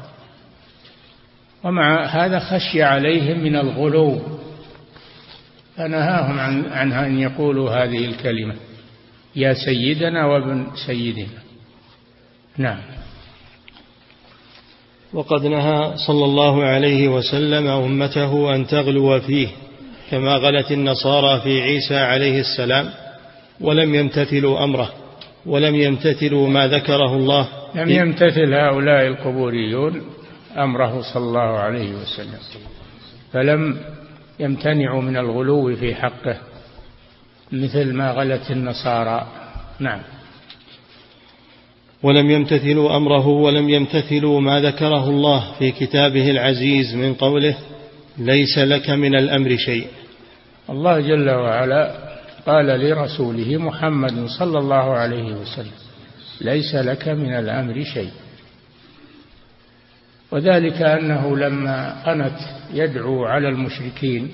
ومع 1.64 2.06
هذا 2.06 2.40
خشي 2.40 2.84
عليهم 2.84 3.44
من 3.44 3.56
الغلو 3.56 4.22
فنهاهم 5.78 6.40
عن, 6.40 6.66
عن 6.72 6.94
أن 6.94 7.20
يقولوا 7.20 7.70
هذه 7.70 8.06
الكلمة 8.06 8.56
يا 9.36 9.54
سيدنا 9.54 10.26
وابن 10.26 10.68
سيدنا. 10.88 11.44
نعم. 12.58 12.80
وقد 15.14 15.46
نهى 15.46 15.94
صلى 16.08 16.26
الله 16.26 16.64
عليه 16.64 17.08
وسلم 17.08 17.68
أمته 17.68 18.56
أن 18.56 18.68
تغلو 18.68 19.20
فيه 19.20 19.48
كما 20.12 20.36
غلت 20.36 20.72
النصارى 20.72 21.42
في 21.42 21.62
عيسى 21.62 21.98
عليه 21.98 22.40
السلام 22.40 22.90
ولم 23.62 23.96
يمتثلوا 23.96 24.64
أمره. 24.64 25.03
ولم 25.46 25.76
يمتثلوا 25.76 26.50
ما 26.50 26.68
ذكره 26.68 27.16
الله. 27.16 27.48
لم 27.76 27.90
يمتثل 27.90 28.54
هؤلاء 28.54 29.08
القبوريون 29.08 30.02
أمره 30.58 31.02
صلى 31.02 31.24
الله 31.24 31.58
عليه 31.58 31.94
وسلم 31.94 32.40
فلم 33.32 33.78
يمتنعوا 34.40 35.02
من 35.02 35.18
الغلو 35.18 35.76
في 35.76 35.96
حقه 35.96 36.38
مثل 37.52 37.94
ما 37.94 38.12
غلت 38.12 38.52
النصارى. 38.52 39.28
نعم. 39.80 40.00
ولم 42.04 42.32
يمتثلوا 42.32 42.98
أمره 42.98 43.28
ولم 43.28 43.70
يمتثلوا 43.70 44.42
ما 44.42 44.62
ذكره 44.62 45.10
الله 45.10 45.52
في 45.60 45.72
كتابه 45.72 46.32
العزيز 46.32 46.96
من 46.96 47.14
قوله 47.14 47.56
ليس 48.18 48.58
لك 48.58 48.90
من 48.90 49.16
الأمر 49.16 49.58
شيء. 49.58 49.88
الله 50.70 51.00
جل 51.00 51.30
وعلا 51.30 52.13
قال 52.46 52.66
لرسوله 52.66 53.58
محمد 53.58 54.26
صلى 54.40 54.60
الله 54.60 54.94
عليه 54.94 55.34
وسلم 55.36 55.72
ليس 56.42 56.76
لك 56.76 57.08
من 57.08 57.34
الأمر 57.34 57.84
شيء. 57.84 58.12
وذلك 60.32 60.82
أنه 60.82 61.38
لما 61.38 62.04
قنت 62.06 62.40
يدعو 62.74 63.26
على 63.26 63.50
المشركين 63.50 64.32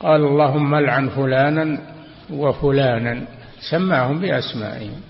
قال 0.00 0.20
اللهم 0.20 0.74
العن 0.74 1.08
فلانا 1.08 1.78
وفلانا 2.30 3.26
سماهم 3.70 4.20
بأسمائهم. 4.20 5.00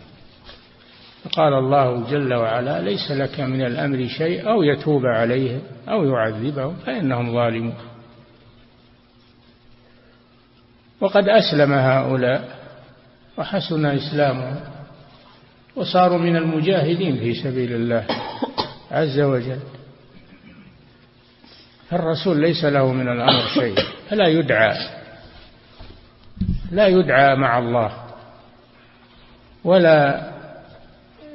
فقال 1.25 1.53
الله 1.53 2.11
جل 2.11 2.35
وعلا 2.35 2.81
ليس 2.81 3.11
لك 3.11 3.41
من 3.41 3.63
الأمر 3.63 4.07
شيء 4.07 4.51
أو 4.51 4.63
يتوب 4.63 5.07
عليهم 5.07 5.61
أو 5.89 6.05
يعذبهم 6.05 6.77
فإنهم 6.87 7.33
ظالمون. 7.33 7.75
وقد 11.01 11.29
أسلم 11.29 11.73
هؤلاء 11.73 12.57
وحسن 13.39 13.87
اسلامهم 13.87 14.61
وصاروا 15.77 16.19
من 16.19 16.37
المجاهدين 16.37 17.17
في 17.17 17.35
سبيل 17.35 17.73
الله 17.73 18.07
عز 18.91 19.21
وجل. 19.21 19.61
الرسول 21.93 22.41
ليس 22.41 22.65
له 22.65 22.93
من 22.93 23.09
الأمر 23.09 23.43
شيء 23.55 23.75
فلا 24.09 24.27
يدعى 24.27 24.77
لا 26.71 26.87
يدعى 26.87 27.37
مع 27.37 27.59
الله 27.59 27.93
ولا 29.65 30.31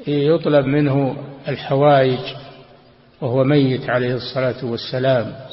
يطلب 0.07 0.65
منه 0.65 1.17
الحوائج 1.47 2.19
وهو 3.21 3.43
ميت 3.43 3.89
عليه 3.89 4.15
الصلاة 4.15 4.65
والسلام. 4.65 5.50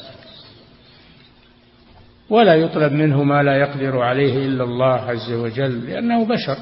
ولا 2.29 2.55
يطلب 2.55 2.91
منه 2.91 3.23
ما 3.23 3.43
لا 3.43 3.57
يقدر 3.57 4.01
عليه 4.01 4.45
إلا 4.45 4.63
الله 4.63 4.95
عز 4.95 5.31
وجل 5.31 5.89
لأنه 5.89 6.25
بشر. 6.25 6.57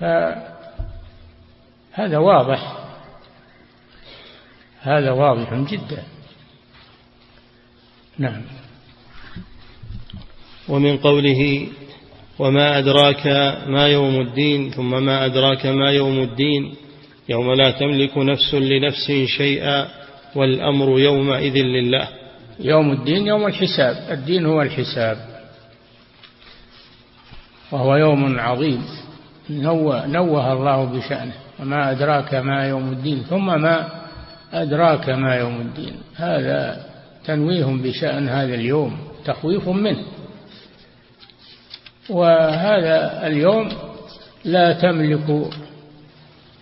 فهذا 0.00 0.48
واضح. 2.18 2.76
هذا 4.80 5.10
واضح 5.10 5.54
جدا. 5.54 6.02
نعم. 8.18 8.42
ومن 10.68 10.96
قوله 10.96 11.68
وما 12.38 12.78
أدراك 12.78 13.26
ما 13.66 13.88
يوم 13.88 14.20
الدين 14.20 14.70
ثم 14.70 15.04
ما 15.04 15.26
أدراك 15.26 15.66
ما 15.66 15.90
يوم 15.90 16.18
الدين 16.18 16.74
يوم 17.28 17.52
لا 17.52 17.70
تملك 17.70 18.18
نفس 18.18 18.54
لنفس 18.54 19.12
شيئا 19.26 19.88
والأمر 20.34 20.98
يومئذ 20.98 21.54
لله. 21.54 22.25
يوم 22.60 22.92
الدين 22.92 23.26
يوم 23.26 23.46
الحساب. 23.46 23.96
الدين 24.10 24.46
هو 24.46 24.62
الحساب. 24.62 25.18
وهو 27.72 27.96
يوم 27.96 28.38
عظيم. 28.38 28.84
نوه, 29.50 30.06
نوه 30.06 30.52
الله 30.52 30.84
بشأنه. 30.84 31.32
وما 31.60 31.90
أدراك 31.90 32.34
ما 32.34 32.64
يوم 32.68 32.92
الدين. 32.92 33.22
ثم 33.30 33.60
ما 33.60 33.88
أدراك 34.52 35.08
ما 35.08 35.34
يوم 35.34 35.60
الدين. 35.60 35.96
هذا 36.16 36.86
تنويه 37.24 37.64
بشأن 37.64 38.28
هذا 38.28 38.54
اليوم. 38.54 38.98
تخويف 39.24 39.68
منه. 39.68 40.04
وهذا 42.08 43.26
اليوم 43.26 43.68
لا 44.44 44.72
تملك 44.72 45.50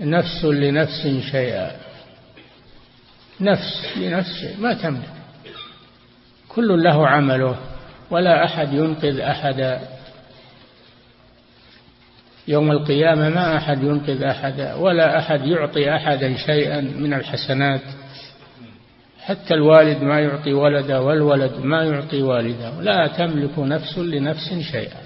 نفس 0.01 0.45
لنفس 0.45 1.07
شيئا. 1.31 1.71
نفس 3.41 3.97
لنفس 3.97 4.47
ما 4.59 4.75
تملك. 4.75 5.24
كل 6.55 6.83
له 6.83 7.09
عمله 7.09 7.57
ولا 8.11 8.45
أحد 8.45 8.73
ينقذ 8.73 9.21
أحدا. 9.21 9.81
يوم 12.49 12.71
القيامة 12.71 13.29
ما 13.29 13.57
أحد 13.57 13.83
ينقذ 13.83 14.23
أحدا 14.23 14.75
ولا 14.75 15.19
أحد 15.19 15.47
يعطي 15.47 15.97
أحدا 15.97 16.37
شيئا 16.37 16.81
من 16.81 17.15
الحسنات. 17.15 17.81
حتى 19.21 19.55
الوالد 19.55 20.03
ما 20.03 20.21
يعطي 20.21 20.53
ولده 20.53 21.03
والولد 21.03 21.53
ما 21.59 21.85
يعطي 21.85 22.23
والده. 22.23 22.81
لا 22.81 23.07
تملك 23.07 23.59
نفس 23.59 23.99
لنفس 23.99 24.55
شيئا. 24.73 25.01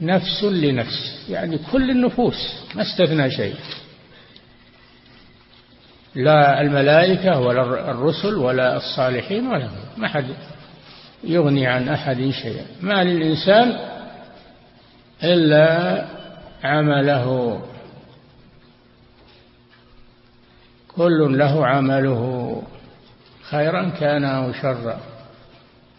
نفس 0.00 0.44
لنفس 0.44 1.26
يعني 1.30 1.58
كل 1.72 1.90
النفوس 1.90 2.54
ما 2.74 2.82
استثنى 2.82 3.30
شيء. 3.30 3.54
لا 6.14 6.60
الملائكة 6.60 7.40
ولا 7.40 7.90
الرسل 7.90 8.34
ولا 8.34 8.76
الصالحين 8.76 9.46
ولا 9.46 9.68
ما 9.96 10.08
حد 10.08 10.26
يغني 11.24 11.66
عن 11.66 11.88
أحد 11.88 12.30
شيئا. 12.30 12.66
ما 12.80 13.04
للإنسان 13.04 13.78
إلا 15.24 16.06
عمله. 16.64 17.60
كل 20.88 21.38
له 21.38 21.66
عمله. 21.66 22.62
خيرا 23.50 23.88
كان 23.88 24.24
أو 24.24 24.52
شرا. 24.52 25.00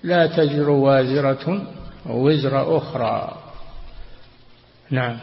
لا 0.03 0.27
تزر 0.27 0.69
وازرة 0.69 1.61
وزر 2.05 2.77
أخرى. 2.77 3.37
نعم. 4.89 5.17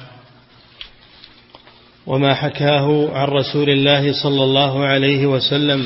وما 2.09 2.35
حكاه 2.35 3.11
عن 3.13 3.29
رسول 3.29 3.71
الله 3.71 4.13
صلى 4.23 4.45
الله 4.45 4.85
عليه 4.85 5.27
وسلم 5.27 5.83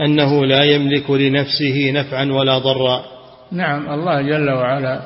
أنه 0.00 0.46
لا 0.46 0.64
يملك 0.64 1.10
لنفسه 1.10 1.90
نفعا 1.94 2.24
ولا 2.24 2.58
ضرا. 2.58 3.04
نعم 3.52 3.90
الله 3.94 4.22
جل 4.22 4.50
وعلا 4.50 5.00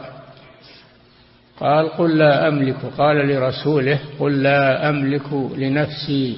قال 1.60 1.88
قل 1.88 2.18
لا 2.18 2.48
أملك. 2.48 2.76
قال 2.98 3.16
لرسوله 3.28 3.98
قل 4.20 4.42
لا 4.42 4.88
أملك 4.88 5.32
لنفسي 5.56 6.36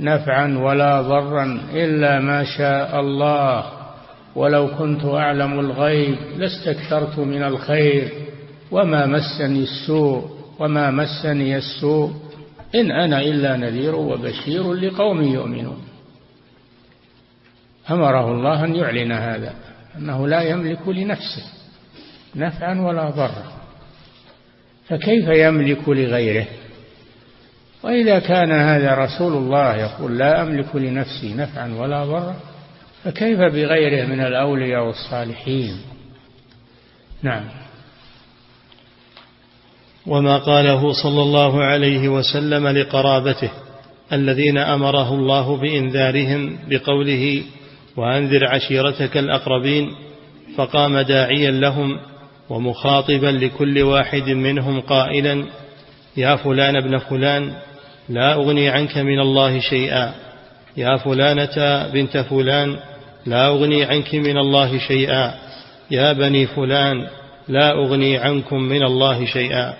نفعا 0.00 0.58
ولا 0.58 1.02
ضرا 1.02 1.60
إلا 1.74 2.20
ما 2.20 2.44
شاء 2.44 3.00
الله 3.00 3.64
ولو 4.36 4.68
كنت 4.78 5.04
أعلم 5.04 5.60
الغيب 5.60 6.16
لاستكثرت 6.38 7.18
من 7.18 7.42
الخير 7.42 8.08
وما 8.70 9.06
مسني 9.06 9.62
السوء 9.62 10.24
وما 10.58 10.90
مسني 10.90 11.56
السوء 11.56 12.10
إن 12.74 12.90
أنا 12.90 13.20
إلا 13.20 13.56
نذير 13.56 13.94
وبشير 13.94 14.72
لقوم 14.72 15.22
يؤمنون. 15.22 15.84
أمره 17.90 18.32
الله 18.32 18.64
أن 18.64 18.76
يعلن 18.76 19.12
هذا 19.12 19.54
أنه 19.96 20.28
لا 20.28 20.40
يملك 20.42 20.88
لنفسه 20.88 21.44
نفعا 22.36 22.80
ولا 22.80 23.10
ضرا. 23.10 23.52
فكيف 24.88 25.28
يملك 25.28 25.88
لغيره؟ 25.88 26.46
وإذا 27.82 28.18
كان 28.18 28.52
هذا 28.52 28.94
رسول 28.94 29.32
الله 29.32 29.76
يقول 29.76 30.18
لا 30.18 30.42
أملك 30.42 30.76
لنفسي 30.76 31.34
نفعا 31.34 31.74
ولا 31.78 32.04
ضرا 32.04 32.36
فكيف 33.04 33.38
بغيره 33.38 34.06
من 34.06 34.20
الأولياء 34.20 34.86
والصالحين؟ 34.86 35.80
نعم. 37.22 37.44
وما 40.06 40.38
قاله 40.38 40.92
صلى 40.92 41.22
الله 41.22 41.64
عليه 41.64 42.08
وسلم 42.08 42.68
لقرابته 42.68 43.50
الذين 44.12 44.58
أمره 44.58 45.14
الله 45.14 45.56
بإنذارهم 45.56 46.58
بقوله 46.68 47.42
وأنذر 47.96 48.48
عشيرتك 48.48 49.16
الأقربين 49.16 49.90
فقام 50.56 50.98
داعيا 50.98 51.50
لهم 51.50 51.98
ومخاطبا 52.50 53.26
لكل 53.26 53.82
واحد 53.82 54.30
منهم 54.30 54.80
قائلا 54.80 55.44
يا 56.16 56.36
فلان 56.36 56.76
ابن 56.76 56.98
فلان 56.98 57.52
لا 58.08 58.34
أغني 58.34 58.68
عنك 58.68 58.98
من 58.98 59.20
الله 59.20 59.60
شيئا 59.60 60.14
يا 60.76 60.96
فلانة 60.96 61.86
بنت 61.92 62.16
فلان 62.16 62.76
لا 63.26 63.46
أغني 63.48 63.84
عنك 63.84 64.14
من 64.14 64.38
الله 64.38 64.78
شيئا 64.78 65.34
يا 65.90 66.12
بني 66.12 66.46
فلان 66.46 67.06
لا 67.48 67.72
أغني 67.72 68.18
عنكم 68.18 68.62
من 68.62 68.82
الله 68.82 69.24
شيئا 69.24 69.74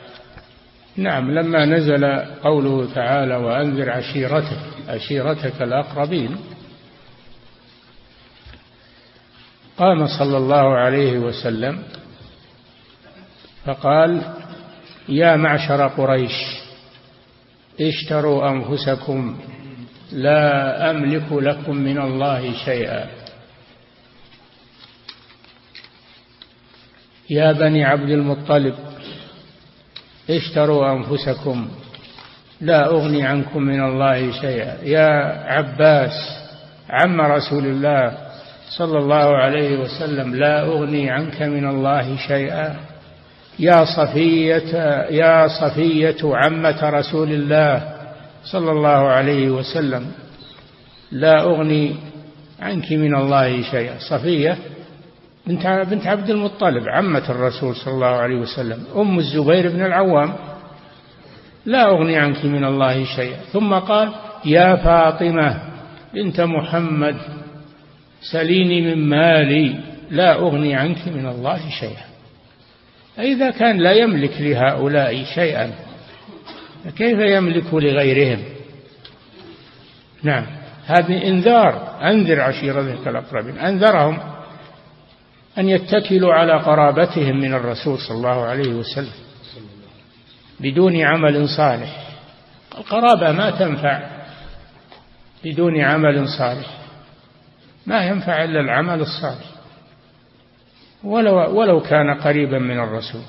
نعم 0.96 1.30
لما 1.30 1.64
نزل 1.64 2.04
قوله 2.42 2.94
تعالى 2.94 3.36
وأنذر 3.36 3.90
عشيرتك 3.90 4.58
عشيرتك 4.88 5.62
الأقربين 5.62 6.36
قام 9.76 10.06
صلى 10.06 10.36
الله 10.36 10.76
عليه 10.78 11.18
وسلم 11.18 11.82
فقال 13.64 14.22
يا 15.08 15.36
معشر 15.36 15.86
قريش 15.88 16.32
اشتروا 17.80 18.48
أنفسكم 18.50 19.38
لا 20.12 20.90
أملك 20.90 21.32
لكم 21.32 21.76
من 21.76 21.98
الله 21.98 22.64
شيئا. 22.64 23.06
يا 27.30 27.52
بني 27.52 27.84
عبد 27.84 28.10
المطلب 28.10 28.74
اشتروا 30.30 30.92
أنفسكم. 30.92 31.68
لا 32.60 32.86
أغني 32.86 33.26
عنكم 33.26 33.62
من 33.62 33.84
الله 33.84 34.32
شيئا. 34.40 34.76
يا 34.82 35.08
عباس 35.46 36.12
عم 36.90 37.20
رسول 37.20 37.66
الله 37.66 38.16
صلى 38.78 38.98
الله 38.98 39.36
عليه 39.36 39.78
وسلم 39.78 40.34
لا 40.34 40.62
أغني 40.62 41.10
عنك 41.10 41.42
من 41.42 41.68
الله 41.68 42.16
شيئا. 42.16 42.76
يا 43.58 43.84
صفية 43.84 44.74
يا 45.10 45.48
صفية 45.48 46.16
عمة 46.24 46.90
رسول 46.90 47.32
الله 47.32 47.82
صلى 48.44 48.70
الله 48.70 49.08
عليه 49.08 49.50
وسلم 49.50 50.06
لا 51.12 51.42
أغني 51.42 51.96
عنك 52.60 52.92
من 52.92 53.14
الله 53.14 53.62
شيئا. 53.62 53.94
صفية 53.98 54.58
بنت 55.46 55.66
بنت 55.66 56.06
عبد 56.06 56.30
المطلب 56.30 56.88
عمة 56.88 57.30
الرسول 57.30 57.76
صلى 57.76 57.94
الله 57.94 58.06
عليه 58.06 58.36
وسلم 58.36 58.84
أم 58.96 59.18
الزبير 59.18 59.68
بن 59.68 59.84
العوام. 59.84 60.34
لا 61.66 61.88
أغني 61.88 62.16
عنك 62.16 62.44
من 62.44 62.64
الله 62.64 63.04
شيئا. 63.04 63.36
ثم 63.52 63.74
قال 63.74 64.12
يا 64.44 64.76
فاطمة 64.76 65.62
بنت 66.14 66.40
محمد 66.40 67.16
سليني 68.32 68.80
من 68.80 69.08
مالي 69.08 69.80
لا 70.10 70.34
أغني 70.34 70.74
عنك 70.74 71.08
من 71.08 71.26
الله 71.26 71.70
شيئا. 71.80 72.04
فإذا 73.16 73.50
كان 73.50 73.76
لا 73.78 73.92
يملك 73.92 74.40
لهؤلاء 74.40 75.24
شيئا 75.24 75.70
فكيف 76.84 77.18
يملك 77.18 77.74
لغيرهم؟ 77.74 78.42
نعم. 80.22 80.46
هذا 80.86 81.22
إنذار 81.24 81.98
أنذر 82.02 82.40
عشيرتك 82.40 83.08
الأقربين. 83.08 83.58
أنذرهم. 83.58 84.33
أن 85.58 85.68
يتكلوا 85.68 86.34
على 86.34 86.52
قرابتهم 86.52 87.36
من 87.36 87.54
الرسول 87.54 87.98
صلى 87.98 88.16
الله 88.16 88.44
عليه 88.44 88.74
وسلم 88.74 89.12
بدون 90.60 91.00
عمل 91.00 91.48
صالح. 91.48 92.08
القرابة 92.78 93.32
ما 93.32 93.50
تنفع 93.50 94.24
بدون 95.44 95.80
عمل 95.80 96.28
صالح. 96.38 96.78
ما 97.86 98.06
ينفع 98.06 98.44
إلا 98.44 98.60
العمل 98.60 99.00
الصالح. 99.00 99.54
ولو, 101.04 101.60
ولو 101.60 101.80
كان 101.80 102.14
قريبا 102.20 102.58
من 102.58 102.80
الرسول. 102.80 103.22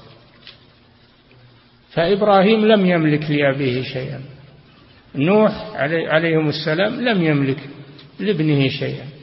فإبراهيم 1.92 2.66
لم 2.66 2.86
يملك 2.86 3.32
لأبيه 3.32 3.84
شيئا. 3.84 4.22
نوح 5.16 5.52
عليهم 6.08 6.50
السلام 6.50 7.02
لم 7.02 7.24
يملك 7.24 7.60
لابنه 8.20 8.68
شيئا. 8.68 9.15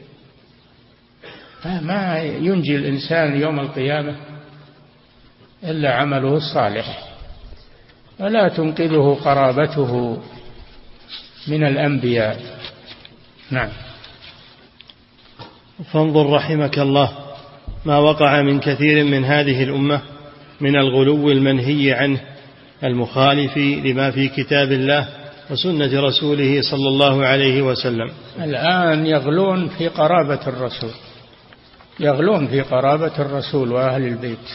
ما 1.64 2.22
ينجي 2.22 2.76
الإنسان 2.76 3.40
يوم 3.40 3.60
القيامة 3.60 4.16
إلا 5.64 5.94
عمله 5.94 6.36
الصالح. 6.36 7.08
ولا 8.20 8.48
تنقذه 8.48 9.18
قرابته 9.24 10.18
من 11.48 11.66
الأنبياء. 11.66 12.40
نعم. 13.50 13.68
فانظر 15.92 16.30
رحمك 16.30 16.78
الله 16.78 17.12
ما 17.84 17.98
وقع 17.98 18.42
من 18.42 18.60
كثير 18.60 19.04
من 19.04 19.24
هذه 19.24 19.62
الأمة 19.62 20.00
من 20.60 20.76
الغلو 20.76 21.30
المنهي 21.30 21.92
عنه 21.92 22.20
المخالف 22.84 23.56
لما 23.58 24.10
في 24.10 24.28
كتاب 24.28 24.72
الله 24.72 25.08
وسنة 25.50 26.00
رسوله 26.00 26.62
صلى 26.62 26.88
الله 26.88 27.26
عليه 27.26 27.62
وسلم. 27.62 28.10
الآن 28.40 29.06
يغلون 29.06 29.68
في 29.68 29.88
قرابة 29.88 30.40
الرسول. 30.46 30.90
يغلون 32.00 32.46
في 32.46 32.60
قرابة 32.60 33.18
الرسول 33.18 33.72
وأهل 33.72 34.02
البيت. 34.02 34.48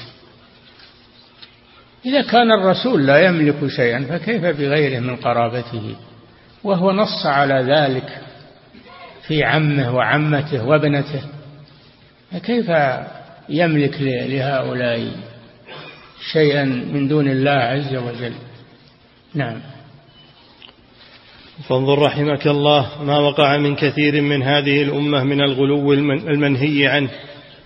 إذا 2.05 2.21
كان 2.21 2.51
الرسول 2.51 3.07
لا 3.07 3.25
يملك 3.25 3.67
شيئا 3.67 4.05
فكيف 4.09 4.41
بغيره 4.41 4.99
من 4.99 5.15
قرابته؟ 5.15 5.95
وهو 6.63 6.91
نص 6.91 7.25
على 7.25 7.73
ذلك 7.73 8.21
في 9.27 9.43
عمه 9.43 9.95
وعمته 9.95 10.65
وابنته. 10.65 11.21
فكيف 12.31 12.71
يملك 13.49 14.01
لهؤلاء 14.01 15.11
شيئا 16.31 16.63
من 16.63 17.07
دون 17.07 17.27
الله 17.27 17.51
عز 17.51 17.95
وجل؟ 17.95 18.33
نعم. 19.33 19.61
فانظر 21.69 21.99
رحمك 21.99 22.47
الله 22.47 22.87
ما 23.03 23.17
وقع 23.19 23.57
من 23.57 23.75
كثير 23.75 24.21
من 24.21 24.43
هذه 24.43 24.83
الأمة 24.83 25.23
من 25.23 25.41
الغلو 25.41 25.93
المنهي 25.93 26.87
عنه 26.87 27.09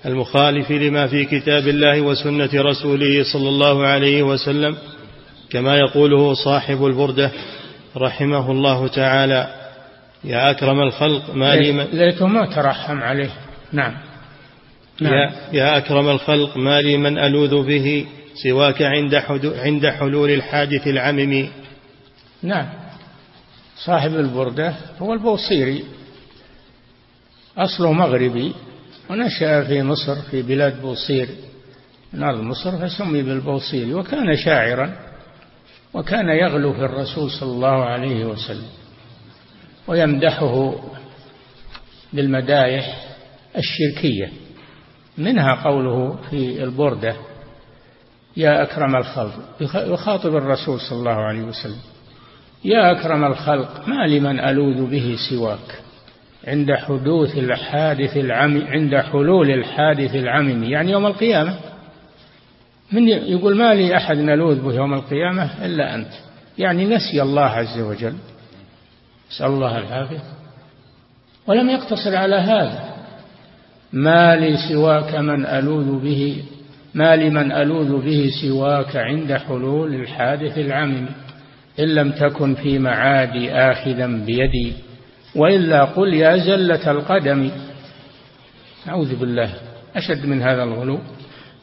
المخالف 0.05 0.71
لما 0.71 1.07
في 1.07 1.25
كتاب 1.25 1.67
الله 1.67 2.01
وسنة 2.01 2.49
رسوله 2.53 3.23
صلى 3.23 3.49
الله 3.49 3.85
عليه 3.85 4.23
وسلم. 4.23 4.77
كما 5.49 5.77
يقوله 5.77 6.33
صاحب 6.33 6.85
البردة 6.85 7.31
رحمه 7.97 8.51
الله 8.51 8.87
تعالى 8.87 9.47
يا 10.23 10.51
أكرم 10.51 10.81
الخلق 10.81 11.35
ما 11.35 11.55
لي 11.55 11.71
من 11.71 11.83
ليته 11.83 12.27
ما 12.27 12.45
ترحم 12.45 12.97
عليه. 12.97 13.29
نعم, 13.73 13.93
نعم. 15.01 15.13
يا, 15.13 15.31
يا 15.53 15.77
أكرم 15.77 16.09
الخلق 16.09 16.57
ما 16.57 16.81
لي 16.81 16.97
من 16.97 17.17
ألوذ 17.17 17.67
به 17.67 18.05
سواك 18.43 18.81
عند, 18.81 19.15
عند 19.43 19.87
حلول 19.87 20.29
الحادث 20.29 20.87
العمم. 20.87 21.47
نعم. 22.43 22.80
صاحب 23.85 24.11
البردة 24.11 24.75
هو 24.99 25.13
البوصيري. 25.13 25.85
أصله 27.57 27.91
مغربي 27.91 28.53
ونشأ 29.09 29.63
في 29.63 29.83
مصر 29.83 30.15
في 30.15 30.41
بلاد 30.41 30.81
بوصير. 30.81 31.29
من 32.13 32.23
أرض 32.23 32.39
مصر 32.39 32.77
فسمي 32.77 33.21
بالبوصيري 33.21 33.93
وكان 33.93 34.37
شاعرا 34.37 34.95
وكان 35.93 36.29
يغلو 36.29 36.73
في 36.73 36.85
الرسول 36.85 37.31
صلى 37.31 37.51
الله 37.51 37.85
عليه 37.85 38.25
وسلم 38.25 38.69
ويمدحه 39.87 40.75
بالمدايح 42.13 43.07
الشركية. 43.57 44.31
منها 45.17 45.63
قوله 45.63 46.19
في 46.29 46.63
البردة 46.63 47.15
يا 48.37 48.63
أكرم 48.63 48.95
الخلق. 48.95 49.33
يخاطب 49.75 50.35
الرسول 50.35 50.79
صلى 50.79 50.99
الله 50.99 51.11
عليه 51.11 51.41
وسلم. 51.41 51.90
يا 52.65 52.91
أكرم 52.91 53.25
الخلق 53.25 53.87
ما 53.87 54.07
لمن 54.07 54.39
ألوذ 54.39 54.85
به 54.91 55.15
سواك. 55.29 55.81
عند 56.47 56.71
حدوث 56.71 57.37
الحادث 57.37 58.17
العم 58.17 58.67
عند 58.67 58.95
حلول 58.95 59.51
الحادث 59.51 60.15
العمم. 60.15 60.63
يعني 60.63 60.91
يوم 60.91 61.05
القيامة. 61.05 61.55
من 62.91 63.07
يقول 63.07 63.57
ما 63.57 63.73
لي 63.73 63.97
أحد 63.97 64.17
نلوذ 64.17 64.61
به 64.61 64.73
يوم 64.73 64.93
القيامة 64.93 65.65
إلا 65.65 65.95
أنت. 65.95 66.11
يعني 66.57 66.85
نسي 66.85 67.21
الله 67.21 67.45
عز 67.45 67.79
وجل. 67.79 68.15
نسأل 69.31 69.45
الله 69.45 69.77
العافية. 69.77 70.21
ولم 71.47 71.69
يقتصر 71.69 72.15
على 72.15 72.35
هذا. 72.35 72.91
ما 73.93 74.35
لي 74.35 74.57
سواك 74.69 75.15
من 75.15 75.45
ألوذ 75.45 75.99
به 75.99 76.43
ما 76.93 77.15
لمن 77.15 77.51
ألوذ 77.51 78.05
به 78.05 78.31
سواك 78.41 78.95
عند 78.95 79.33
حلول 79.33 79.95
الحادث 79.95 80.57
العمم. 80.57 81.07
إن 81.79 81.85
لم 81.85 82.11
تكن 82.11 82.55
في 82.55 82.79
معادي 82.79 83.51
آخذا 83.51 84.07
بيدي 84.07 84.73
وإلا 85.35 85.83
قل 85.83 86.13
يا 86.13 86.37
زلة 86.37 86.91
القدم. 86.91 87.51
أعوذ 88.87 89.15
بالله 89.15 89.53
أشد 89.95 90.25
من 90.25 90.41
هذا 90.41 90.63
الغلو. 90.63 90.99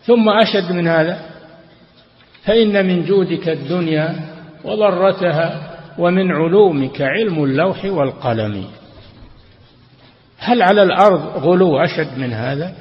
ثم 0.02 0.28
أشد 0.28 0.72
من 0.72 0.88
هذا 0.88 1.18
فإن 2.44 2.86
من 2.86 3.04
جودك 3.04 3.48
الدنيا 3.48 4.14
وضرتها 4.64 5.78
ومن 5.98 6.32
علومك 6.32 7.02
علم 7.02 7.44
اللوح 7.44 7.84
والقلم. 7.84 8.64
هل 10.38 10.62
على 10.62 10.82
الأرض 10.82 11.44
غلو 11.44 11.78
أشد 11.78 12.18
من 12.18 12.32
هذا؟ 12.32 12.74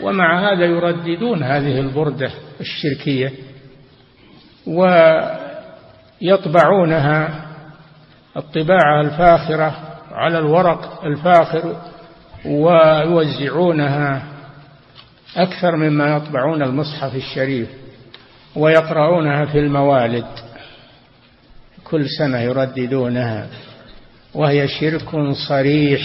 ومع 0.00 0.52
هذا 0.52 0.64
يرددون 0.64 1.42
هذه 1.42 1.80
البردة 1.80 2.30
الشركية. 2.60 3.32
ويطبعونها 6.22 7.46
الطباعة 8.36 9.00
الفاخرة 9.00 9.98
على 10.12 10.38
الورق 10.38 11.04
الفاخر 11.04 11.76
ويوزعونها 12.44 14.22
أكثر 15.36 15.76
مما 15.76 16.16
يطبعون 16.16 16.62
المصحف 16.62 17.14
الشريف 17.14 17.68
ويقرؤونها 18.56 19.44
في 19.44 19.58
الموالد. 19.58 20.26
كل 21.84 22.08
سنة 22.18 22.38
يرددونها 22.38 23.48
وهي 24.34 24.68
شرك 24.68 25.08
صريح 25.48 26.00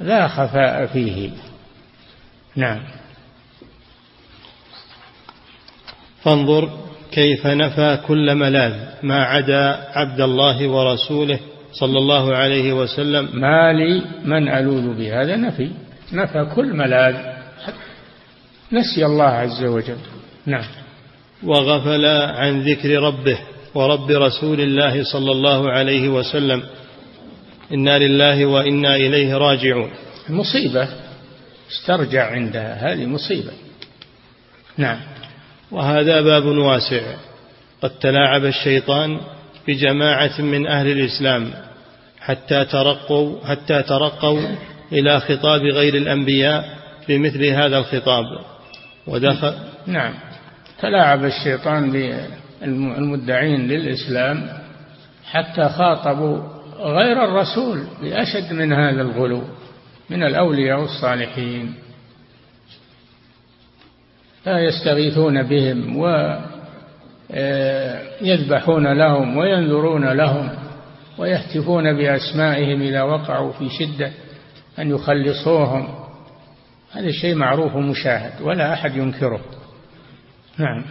لا 0.00 0.28
خفاء 0.28 0.86
فيه. 0.86 1.30
نعم. 2.56 2.80
فانظر 6.22 6.83
كيف 7.14 7.46
نفى 7.46 7.98
كل 8.06 8.34
ملاذ 8.34 8.74
ما 9.02 9.24
عدا 9.24 9.86
عبد 9.92 10.20
الله 10.20 10.68
ورسوله 10.68 11.38
صلى 11.72 11.98
الله 11.98 12.36
عليه 12.36 12.72
وسلم؟ 12.72 13.28
ما 13.32 13.72
لي 13.72 14.02
من 14.24 14.48
ألوذ 14.48 14.94
بهذا 14.94 15.36
نفي. 15.36 15.70
نفى 16.12 16.50
كل 16.54 16.76
ملاذ. 16.76 17.14
نسي 18.72 19.06
الله 19.06 19.24
عز 19.24 19.64
وجل. 19.64 19.96
نعم. 20.46 20.64
وغفل 21.42 22.06
عن 22.06 22.62
ذكر 22.62 23.02
ربه 23.02 23.38
ورب 23.74 24.10
رسول 24.10 24.60
الله 24.60 25.04
صلى 25.04 25.32
الله 25.32 25.70
عليه 25.70 26.08
وسلم. 26.08 26.62
إنا 27.72 27.98
لله 27.98 28.46
وإنا 28.46 28.96
إليه 28.96 29.34
راجعون. 29.34 29.90
مصيبة. 30.28 30.88
استرجع 31.70 32.30
عندها. 32.30 32.92
هذه 32.92 33.06
مصيبة. 33.06 33.52
نعم. 34.78 35.13
وهذا 35.74 36.20
باب 36.20 36.44
واسع. 36.44 37.02
قد 37.82 37.90
تلاعب 37.90 38.44
الشيطان 38.44 39.20
بجماعة 39.68 40.40
من 40.40 40.66
أهل 40.66 40.86
الإسلام 40.88 41.50
حتى 42.20 42.64
ترقوا 42.64 43.46
حتى 43.46 43.82
ترقوا 43.82 44.40
إلى 44.92 45.20
خطاب 45.20 45.60
غير 45.60 45.94
الأنبياء 45.94 46.64
بمثل 47.08 47.44
هذا 47.44 47.78
الخطاب. 47.78 48.24
ودخل 49.06 49.54
نعم. 49.86 50.14
تلاعب 50.80 51.24
الشيطان 51.24 51.90
بالمدعين 52.62 53.68
للإسلام 53.68 54.48
حتى 55.30 55.68
خاطبوا 55.68 56.38
غير 56.78 57.24
الرسول 57.24 57.86
بأشد 58.02 58.52
من 58.52 58.72
هذا 58.72 59.02
الغلو 59.02 59.42
من 60.10 60.22
الأولياء 60.22 60.80
والصالحين. 60.80 61.74
لا 64.46 64.58
يستغيثون 64.58 65.42
بهم 65.42 65.96
ويذبحون 68.20 68.92
لهم 68.98 69.36
وينذرون 69.36 70.08
لهم 70.08 70.50
ويهتفون 71.18 71.96
بأسمائهم 71.96 72.82
إذا 72.82 73.02
وقعوا 73.02 73.52
في 73.52 73.68
شدة 73.68 74.12
أن 74.78 74.90
يخلصوهم. 74.90 75.88
هذا 76.92 77.10
شيء 77.10 77.34
معروف 77.34 77.74
ومشاهد 77.74 78.42
ولا 78.42 78.72
أحد 78.72 78.96
ينكره. 78.96 79.40
نعم. 80.58 80.84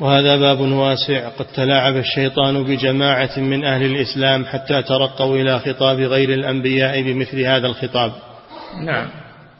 وهذا 0.00 0.36
باب 0.36 0.60
واسع 0.60 1.28
قد 1.28 1.44
تلاعب 1.44 1.96
الشيطان 1.96 2.64
بجماعة 2.64 3.38
من 3.38 3.64
أهل 3.64 3.82
الإسلام 3.82 4.44
حتى 4.44 4.82
ترقوا 4.82 5.36
إلى 5.36 5.58
خطاب 5.58 5.98
غير 5.98 6.34
الأنبياء 6.34 7.02
بمثل 7.02 7.40
هذا 7.40 7.66
الخطاب. 7.66 8.12
نعم. 8.84 9.08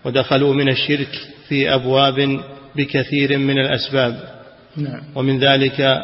ودخلوا 0.05 0.55
من 0.55 0.69
الشرك 0.69 1.09
في 1.49 1.75
أبواب 1.75 2.41
بكثير 2.77 3.39
من 3.39 3.59
الأسباب. 3.59 4.41
نعم. 4.77 5.03
ومن 5.15 5.39
ذلك 5.39 5.99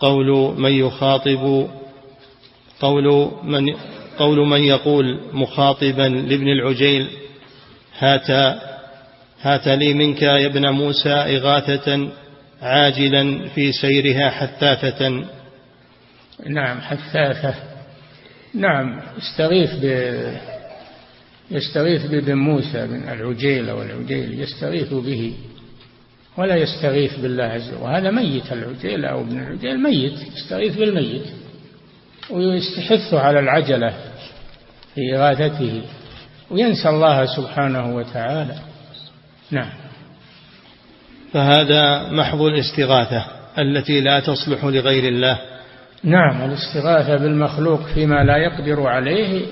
قول 0.00 0.60
من 0.60 0.72
يخاطب 0.72 1.68
قول 2.80 3.30
من 3.44 3.66
قول 4.18 4.46
من 4.48 4.60
يقول 4.62 5.20
مخاطبا 5.32 6.02
لابن 6.02 6.48
العجيل 6.48 7.08
هات 7.98 8.30
هات 9.40 9.68
لي 9.68 9.94
منك 9.94 10.22
يا 10.22 10.46
ابن 10.46 10.68
موسى 10.70 11.10
إغاثة 11.10 12.08
عاجلا 12.62 13.48
في 13.48 13.72
سيرها 13.72 14.30
حثاثة. 14.30 15.24
نعم 16.46 16.80
حثاثة. 16.80 17.54
نعم 18.54 19.00
استغيث 19.18 19.70
ب 19.82 19.84
يستغيث 21.50 22.06
بابن 22.06 22.34
موسى 22.34 22.86
بن 22.86 23.08
العجيل 23.08 23.68
أو 23.68 23.82
العجيل 23.82 24.40
يستغيث 24.40 24.94
به 24.94 25.34
ولا 26.36 26.56
يستغيث 26.56 27.20
بالله 27.20 27.44
عز 27.44 27.68
وجل. 27.68 27.82
وهذا 27.82 28.10
ميت 28.10 28.52
العجيل 28.52 29.04
أو 29.04 29.20
ابن 29.20 29.40
العجيل 29.40 29.82
ميت 29.82 30.12
يستغيث 30.36 30.76
بالميت. 30.76 31.26
ويستحث 32.30 33.14
على 33.14 33.38
العجلة 33.38 33.94
في 34.94 35.16
إغاثته. 35.16 35.82
وينسى 36.50 36.88
الله 36.88 37.26
سبحانه 37.36 37.96
وتعالى. 37.96 38.54
نعم. 39.50 39.72
فهذا 41.32 42.12
محض 42.12 42.40
الاستغاثة 42.40 43.24
التي 43.58 44.00
لا 44.00 44.20
تصلح 44.20 44.64
لغير 44.64 45.08
الله. 45.08 45.38
نعم 46.04 46.50
الاستغاثة 46.50 47.16
بالمخلوق 47.16 47.82
فيما 47.82 48.24
لا 48.24 48.36
يقدر 48.36 48.86
عليه 48.86 49.42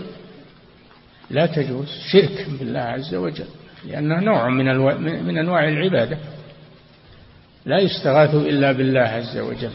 لا 1.30 1.46
تجوز 1.46 1.88
شرك 2.12 2.46
بالله 2.60 2.80
عز 2.80 3.14
وجل 3.14 3.48
لأنه 3.88 4.20
نوع 4.20 4.48
من, 4.48 4.68
ألو... 4.68 4.98
من 4.98 5.38
أنواع 5.38 5.68
العبادة. 5.68 6.18
لا 7.66 7.78
يستغاث 7.78 8.34
إلا 8.34 8.72
بالله 8.72 9.00
عز 9.00 9.38
وجل. 9.38 9.70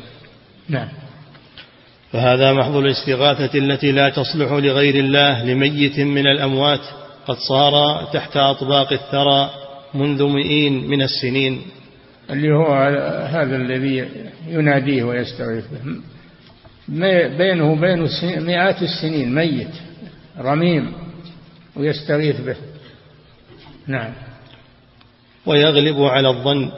نعم. 0.70 0.88
فهذا 2.12 2.54
محض 2.54 2.76
الاستغاثة 2.76 3.60
التي 3.60 3.92
لا 3.92 4.10
تصلح 4.10 4.52
لغير 4.52 4.96
الله 4.96 5.46
لميت 5.46 6.00
من 6.00 6.28
الأموات 6.28 6.80
قد 7.28 7.36
صار 7.36 8.06
تحت 8.14 8.38
أطباق 8.38 8.94
الثرى 8.94 9.50
منذ 9.94 10.24
مئين 10.24 10.88
من 10.88 11.02
السنين. 11.02 11.62
اللي 12.30 12.52
هو 12.52 12.74
هذا 13.26 13.56
الذي 13.56 14.10
يناديه 14.48 15.04
ويستغيث 15.04 15.66
به. 15.68 16.02
بينه 17.38 17.72
وبين 17.72 18.08
مئات 18.46 18.82
السنين 18.82 19.36
ميت 19.36 19.76
رميم. 20.40 21.07
ويستغيث 21.78 22.42
به. 22.42 22.56
نعم. 23.88 24.14
ويغلب 25.46 26.02
على 26.02 26.30
الظن 26.30 26.72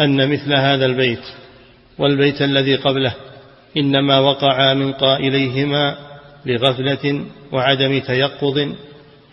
أن 0.00 0.32
مثل 0.32 0.54
هذا 0.54 0.86
البيت 0.86 1.22
والبيت 1.98 2.42
الذي 2.42 2.76
قبله 2.76 3.14
إنما 3.76 4.18
وقع 4.18 4.74
من 4.74 4.92
قائليهما 4.92 5.96
لغفلة 6.46 7.24
وعدم 7.52 7.98
تيقظ 7.98 8.68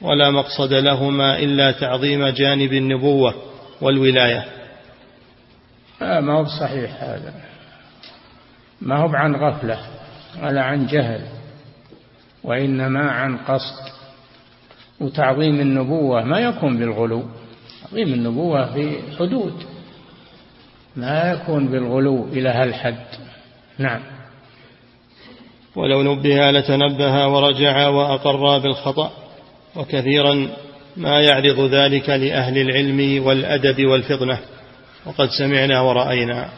ولا 0.01 0.29
مقصد 0.31 0.73
لهما 0.73 1.39
إلا 1.39 1.71
تعظيم 1.71 2.27
جانب 2.27 2.73
النبوة 2.73 3.33
والولاية. 3.81 4.45
آه 6.01 6.19
ما 6.19 6.33
هو 6.33 6.43
بصحيح 6.43 7.03
هذا. 7.03 7.33
ما 8.81 8.97
هو 8.97 9.15
عن 9.15 9.36
غفلة 9.36 9.79
ولا 10.43 10.62
عن 10.62 10.88
جهل 10.88 11.21
وإنما 12.43 13.12
عن 13.12 13.38
قصد. 13.38 13.96
وتعظيم 15.01 15.60
النبوة 15.60 16.23
ما 16.23 16.39
يكون 16.39 16.77
بالغلو 16.77 17.23
تعظيم 17.88 18.13
النبوة 18.13 18.73
في 18.73 18.95
حدود. 19.19 19.53
ما 20.95 21.31
يكون 21.31 21.67
بالغلو 21.67 22.27
إلى 22.27 22.49
هالحد 22.49 23.05
نعم. 23.77 24.01
ولو 25.75 26.03
نبه 26.03 26.51
لتنبه 26.51 27.27
ورجع 27.27 27.88
وأقر 27.88 28.57
بالخطأ 28.57 29.12
وكثيرا 29.75 30.47
ما 30.97 31.21
يعرض 31.21 31.60
ذلك 31.60 32.10
لأهل 32.10 32.57
العلم 32.57 33.25
والأدب 33.25 33.86
والفطنة. 33.86 34.39
وقد 35.05 35.29
سمعنا 35.39 35.81
ورأينا. 35.81 36.49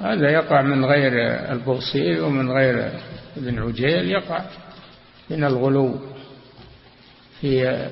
هذا 0.00 0.30
يقع 0.30 0.62
من 0.62 0.84
غير 0.84 1.12
البوصير 1.52 2.24
ومن 2.24 2.50
غير 2.50 2.90
ابن 3.36 3.58
عجيل 3.58 4.10
يقع 4.10 4.40
من 5.30 5.44
الغلو. 5.44 5.94
في 7.40 7.88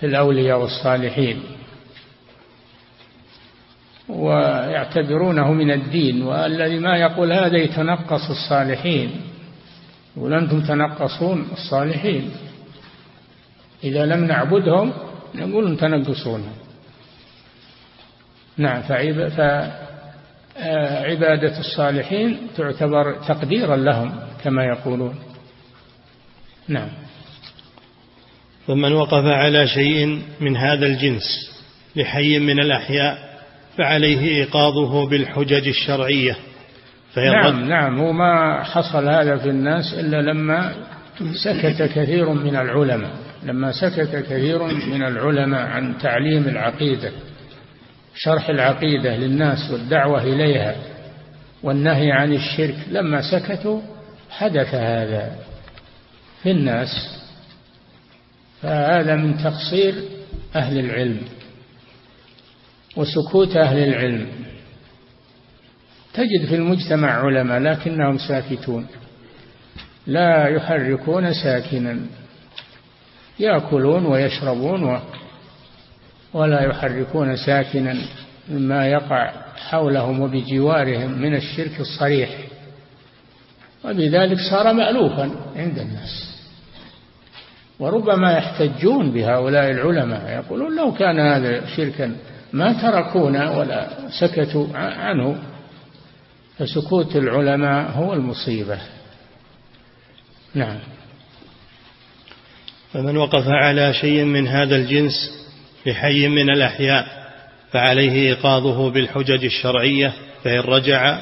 في 0.00 0.06
الأولياء 0.06 0.60
والصالحين. 0.60 1.42
ويعتبرونه 4.08 5.52
من 5.52 5.70
الدين 5.70 6.22
والذي 6.22 6.78
ما 6.78 6.96
يقول 6.96 7.32
هذا 7.32 7.58
يتنقص 7.58 8.30
الصالحين. 8.30 9.20
يقول 10.16 10.34
أنتم 10.34 10.60
تنقصون 10.60 11.48
الصالحين. 11.52 12.30
إذا 13.84 14.06
لم 14.06 14.24
نعبدهم 14.24 14.92
نقول 15.34 15.76
تنقصونهم. 15.76 16.56
نعم 18.56 18.82
فعبادة 20.56 21.58
الصالحين 21.58 22.48
تعتبر 22.56 23.12
تقديرا 23.12 23.76
لهم 23.76 24.20
كما 24.44 24.64
يقولون. 24.64 25.18
نعم. 26.68 26.88
فمن 28.66 28.92
وقف 28.92 29.24
على 29.24 29.66
شيء 29.66 30.22
من 30.40 30.56
هذا 30.56 30.86
الجنس 30.86 31.50
لحي 31.96 32.38
من 32.38 32.60
الأحياء 32.60 33.18
فعليه 33.78 34.28
إيقاظه 34.28 35.08
بالحجج 35.08 35.68
الشرعية. 35.68 36.36
نعم 37.16 37.68
نعم 37.68 38.00
وما 38.00 38.62
حصل 38.62 39.08
هذا 39.08 39.36
في 39.36 39.48
الناس 39.48 39.94
إلا 39.94 40.22
لما 40.22 40.72
سكت 41.44 41.82
كثير 41.82 42.32
من 42.32 42.56
العلماء 42.56 43.10
لما 43.42 43.72
سكت 43.72 44.16
كثير 44.16 44.62
من 44.62 45.02
العلماء 45.02 45.60
عن 45.60 45.98
تعليم 45.98 46.48
العقيدة 46.48 47.10
شرح 48.16 48.48
العقيدة 48.48 49.16
للناس 49.16 49.70
والدعوة 49.70 50.22
إليها 50.22 50.76
والنهي 51.62 52.12
عن 52.12 52.32
الشرك 52.32 52.76
لما 52.90 53.20
سكتوا 53.30 53.80
حدث 54.30 54.74
هذا 54.74 55.36
في 56.42 56.50
الناس. 56.50 56.88
فهذا 58.64 59.14
من 59.16 59.36
تقصير 59.38 59.94
أهل 60.56 60.78
العلم 60.78 61.20
وسكوت 62.96 63.56
أهل 63.56 63.78
العلم. 63.78 64.26
تجد 66.14 66.48
في 66.48 66.54
المجتمع 66.54 67.10
علماء 67.10 67.58
لكنهم 67.58 68.18
ساكتون 68.18 68.86
لا 70.06 70.48
يحركون 70.48 71.34
ساكنا 71.34 71.98
يأكلون 73.38 74.06
ويشربون 74.06 75.00
ولا 76.32 76.60
يحركون 76.60 77.36
ساكنا 77.36 77.96
مما 78.48 78.86
يقع 78.86 79.32
حولهم 79.56 80.20
وبجوارهم 80.20 81.10
من 81.18 81.34
الشرك 81.34 81.80
الصريح. 81.80 82.38
وبذلك 83.84 84.38
صار 84.50 84.72
مألوفا 84.72 85.30
عند 85.56 85.78
الناس. 85.78 86.33
وربما 87.78 88.32
يحتجون 88.32 89.10
بهؤلاء 89.10 89.70
العلماء 89.70 90.30
يقولون 90.30 90.76
لو 90.76 90.92
كان 90.92 91.20
هذا 91.20 91.66
شركا 91.76 92.16
ما 92.52 92.72
تركونا 92.82 93.50
ولا 93.50 93.88
سكتوا 94.20 94.66
عنه 94.74 95.38
فسكوت 96.58 97.16
العلماء 97.16 97.90
هو 97.90 98.12
المصيبة. 98.12 98.78
نعم. 100.54 100.78
فمن 102.92 103.16
وقف 103.16 103.48
على 103.48 103.94
شيء 103.94 104.24
من 104.24 104.48
هذا 104.48 104.76
الجنس 104.76 105.12
بحي 105.86 106.28
من 106.28 106.50
الأحياء 106.50 107.06
فعليه 107.70 108.12
إيقاظه 108.12 108.90
بالحجج 108.90 109.44
الشرعية 109.44 110.12
فإن 110.44 110.60
رجع 110.60 111.18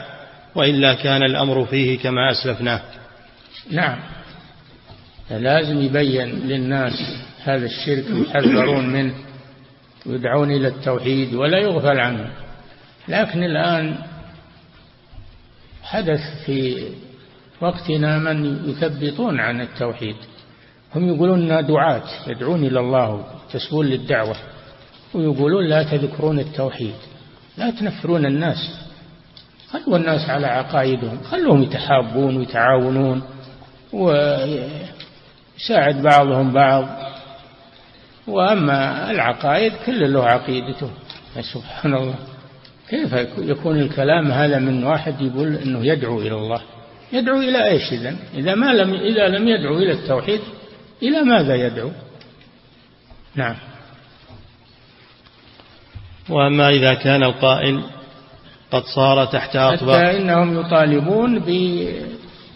وإلا 0.55 0.95
كان 0.95 1.23
الأمر 1.23 1.65
فيه 1.65 1.99
كما 1.99 2.31
أسلفناه. 2.31 2.81
نعم. 3.71 3.99
لازم 5.31 5.83
يبين 5.83 6.29
للناس 6.29 6.93
هذا 7.45 7.67
الشرك 7.67 8.05
يحذرون 8.11 8.87
منه 8.87 9.15
ويدعون 10.07 10.51
إلى 10.51 10.69
التوحيد 10.69 11.35
ولا 11.35 11.59
يغفل 11.59 12.01
عنه. 12.01 12.31
لكن 13.09 13.43
الآن 13.43 13.97
حدث 15.83 16.21
في 16.47 16.89
وقتنا 17.61 18.19
من 18.19 18.69
يثبطون 18.71 19.41
عن 19.41 19.61
التوحيد. 19.61 20.17
هم 20.95 21.15
يقولون 21.15 21.67
دعاة 21.67 22.03
يدعون 22.27 22.65
إلى 22.65 22.81
الله 22.81 23.25
تسبون 23.53 23.87
للدعوة 23.87 24.37
ويقولون 25.15 25.67
لا 25.69 25.83
تذكرون 25.83 26.39
التوحيد 26.39 26.95
لا 27.59 27.71
تنفرون 27.71 28.27
الناس. 28.27 28.83
خلوا 29.71 29.97
الناس 29.97 30.31
على 30.31 30.47
عقائدهم 30.47 31.23
خلوهم 31.23 31.63
يتحابون 31.63 32.37
ويتعاونون 32.37 33.23
ويساعد 35.55 36.03
بعضهم 36.03 36.53
بعض. 36.53 36.89
وأما 38.27 39.11
العقائد 39.11 39.73
كل 39.87 40.13
له 40.13 40.25
عقيدته. 40.25 40.91
سبحان 41.41 41.95
الله. 41.95 42.15
كيف 42.89 43.13
يكون 43.39 43.79
الكلام 43.79 44.33
هذا 44.33 44.59
من 44.59 44.85
واحد 44.85 45.21
يقول 45.21 45.57
إنه 45.57 45.87
يدعو 45.87 46.21
إلى 46.21 46.35
الله؟ 46.35 46.63
يدعو 47.13 47.41
إلى 47.41 47.69
إيش 47.69 47.93
إذا؟ 47.93 48.17
إذا 48.35 48.55
ما 48.55 48.73
لم 48.73 48.95
إذا 48.95 49.29
لم 49.29 49.49
يدعو 49.49 49.79
إلى 49.79 49.93
التوحيد 49.93 50.41
إلى 51.03 51.23
ماذا 51.23 51.55
يدعو؟ 51.55 51.91
نعم. 53.35 53.57
وأما 56.29 56.69
إذا 56.69 56.95
كان 56.95 57.23
القائل 57.23 57.83
قد 58.71 58.83
صار 58.95 59.25
تحت 59.25 59.57
اطباق 59.57 59.99
حتى 59.99 60.17
إنهم 60.17 60.61
يطالبون 60.61 61.39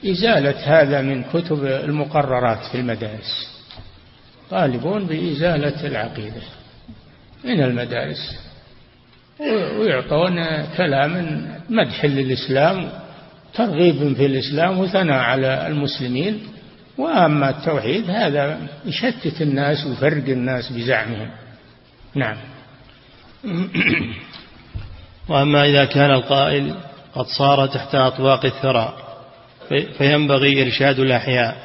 بازاله 0.03 0.81
هذا 0.81 1.03
من 1.03 1.25
كتب 1.25 1.65
المقررات 1.65 2.65
في 2.73 2.81
المدارس. 2.81 3.49
طالبون 4.51 5.07
بإزالة 5.07 5.87
العقيدة 5.87 6.43
من 7.45 7.63
المدارس. 7.63 8.39
ويعطون 9.81 10.65
كلام 10.77 11.43
مدح 11.71 12.05
للإسلام 12.05 12.91
ترغيب 13.55 14.15
في 14.15 14.27
الإسلام 14.27 14.79
وثناء 14.79 15.19
على 15.19 15.67
المسلمين. 15.67 16.41
وأما 16.99 17.51
التوحيد 17.51 18.11
هذا 18.11 18.59
يشتت 18.85 19.43
الناس 19.43 19.87
ويفرق 19.87 20.29
الناس 20.29 20.73
بزعمهم. 20.73 21.31
نعم. 22.15 22.37
وأما 25.29 25.65
إذا 25.65 25.85
كان 25.85 26.11
القائل 26.11 26.75
قد 27.15 27.27
صار 27.27 27.67
تحت 27.67 27.95
أطباق 27.95 28.45
الثرى 28.45 29.06
فينبغي 29.99 30.63
إرشاد 30.63 30.99
الأحياء 30.99 31.57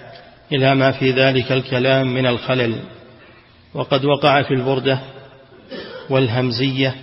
إلى 0.52 0.76
ما 0.76 0.92
في 0.92 1.12
ذلك 1.12 1.52
الكلام 1.52 2.14
من 2.14 2.26
الخلل. 2.26 2.76
وقد 3.74 4.06
وقع 4.06 4.42
في 4.42 4.54
البردة 4.54 5.00
والهمزية 6.10 6.96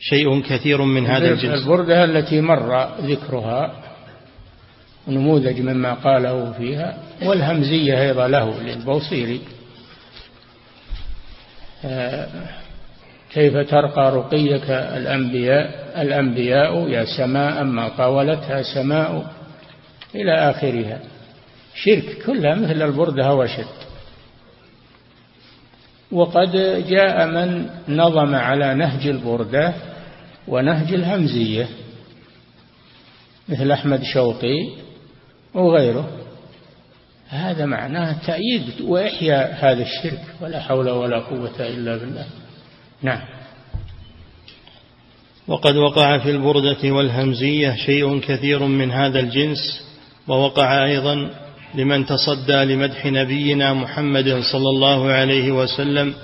شيء 0.00 0.42
كثير 0.42 0.82
من 0.82 1.06
هذا 1.06 1.30
الجنس. 1.30 1.62
البردة 1.62 2.04
التي 2.04 2.40
مر 2.40 2.88
ذكرها 3.00 3.72
نموذج 5.08 5.60
مما 5.60 5.94
قاله 5.94 6.52
فيها 6.52 6.98
والهمزية 7.22 8.02
أيضا 8.02 8.28
له 8.28 8.62
للبوصيري. 8.62 9.40
آه، 11.84 12.28
كيف 13.32 13.56
ترقى 13.56 14.16
رقيك 14.16 14.70
الأنبياء؟ 14.70 15.92
الأنبياء 16.02 16.88
يا 16.88 17.04
سماء 17.04 17.64
ما 17.64 17.88
طاولتها 17.88 18.62
سماء. 18.62 19.37
إلى 20.14 20.50
آخرها. 20.50 21.00
شرك 21.74 22.22
كلها 22.26 22.54
مثل 22.54 22.82
البردة 22.82 23.34
وشد 23.34 23.78
وقد 26.12 26.50
جاء 26.88 27.26
من 27.26 27.70
نظم 27.88 28.34
على 28.34 28.74
نهج 28.74 29.06
البردة 29.06 29.74
ونهج 30.48 30.94
الهمزية 30.94 31.68
مثل 33.48 33.70
أحمد 33.70 34.02
شوقي 34.02 34.68
وغيره. 35.54 36.08
هذا 37.28 37.66
معناه 37.66 38.16
تأييد 38.26 38.80
وإحياء 38.80 39.58
هذا 39.60 39.82
الشرك 39.82 40.24
ولا 40.40 40.60
حول 40.60 40.90
ولا 40.90 41.18
قوة 41.18 41.60
إلا 41.60 41.96
بالله. 41.96 42.26
نعم. 43.02 43.20
وقد 45.48 45.76
وقع 45.76 46.18
في 46.18 46.30
البردة 46.30 46.92
والهمزية 46.92 47.74
شيء 47.76 48.20
كثير 48.20 48.62
من 48.62 48.90
هذا 48.90 49.20
الجنس 49.20 49.87
ووقع 50.28 50.84
أيضا 50.84 51.30
لمن 51.74 52.06
تصدى 52.06 52.64
لمدح 52.64 53.06
نبينا 53.06 53.74
محمد 53.74 54.40
صلى 54.52 54.68
الله 54.74 55.10
عليه 55.10 55.52
وسلم 55.52 56.14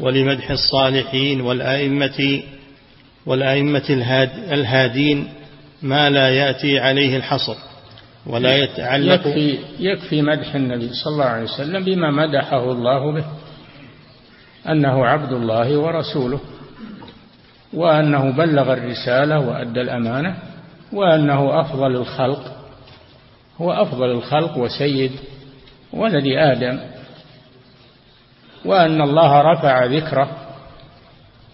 ولمدح 0.00 0.50
الصالحين 0.50 1.40
والأئمة 1.40 2.42
والأئمة 3.26 3.82
الهادين 4.52 5.28
ما 5.82 6.10
لا 6.10 6.28
يأتي 6.28 6.78
عليه 6.78 7.16
الحصر 7.16 7.54
ولا 8.26 8.56
يتعلق 8.56 9.26
يكفي, 9.26 9.58
يكفي 9.78 10.22
مدح 10.22 10.54
النبي 10.54 10.88
صلى 10.92 11.12
الله 11.12 11.24
عليه 11.24 11.44
وسلم 11.44 11.84
بما 11.84 12.10
مدحه 12.10 12.72
الله 12.72 13.12
به 13.12 13.24
أنه 14.68 15.06
عبد 15.06 15.32
الله 15.32 15.78
ورسوله 15.78 16.40
وأنه 17.74 18.30
بلغ 18.30 18.72
الرسالة 18.72 19.38
وأدى 19.40 19.80
الأمانة 19.80 20.36
وأنه 20.92 21.60
أفضل 21.60 21.96
الخلق 21.96 22.57
هو 23.60 23.72
أفضل 23.72 24.10
الخلق 24.10 24.56
وسيد 24.58 25.12
ولد 25.92 26.26
آدم 26.26 26.78
وأن 28.64 29.00
الله 29.00 29.40
رفع 29.52 29.84
ذكره 29.84 30.28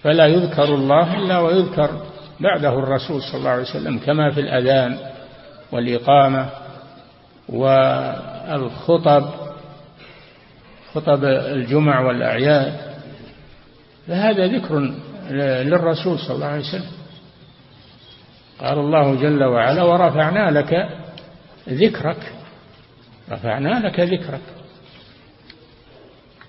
فلا 0.03 0.27
يذكر 0.27 0.65
الله 0.65 1.17
إلا 1.17 1.39
ويذكر 1.39 1.91
بعده 2.41 2.79
الرسول 2.79 3.23
صلى 3.23 3.39
الله 3.39 3.51
عليه 3.51 3.63
وسلم 3.63 3.99
كما 3.99 4.31
في 4.31 4.41
الأذان 4.41 4.99
والإقامة 5.73 6.49
والخطب 7.49 9.25
خطب 10.95 11.25
الجمع 11.25 12.01
والأعياد 12.01 12.75
فهذا 14.09 14.47
ذكر 14.47 14.95
للرسول 15.31 16.19
صلى 16.19 16.35
الله 16.37 16.47
عليه 16.47 16.61
وسلم. 16.61 16.91
قال 18.61 18.79
الله 18.79 19.15
جل 19.15 19.45
وعلا 19.45 19.83
ورفعنا 19.83 20.51
لك 20.51 20.89
ذكرك. 21.69 22.33
رفعنا 23.31 23.87
لك 23.87 24.01
ذكرك. 24.01 24.41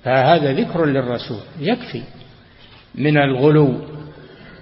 فهذا 0.04 0.54
ذكر 0.54 0.86
للرسول. 0.86 1.40
يكفي 1.60 2.04
من 2.96 3.18
الغلو 3.18 3.80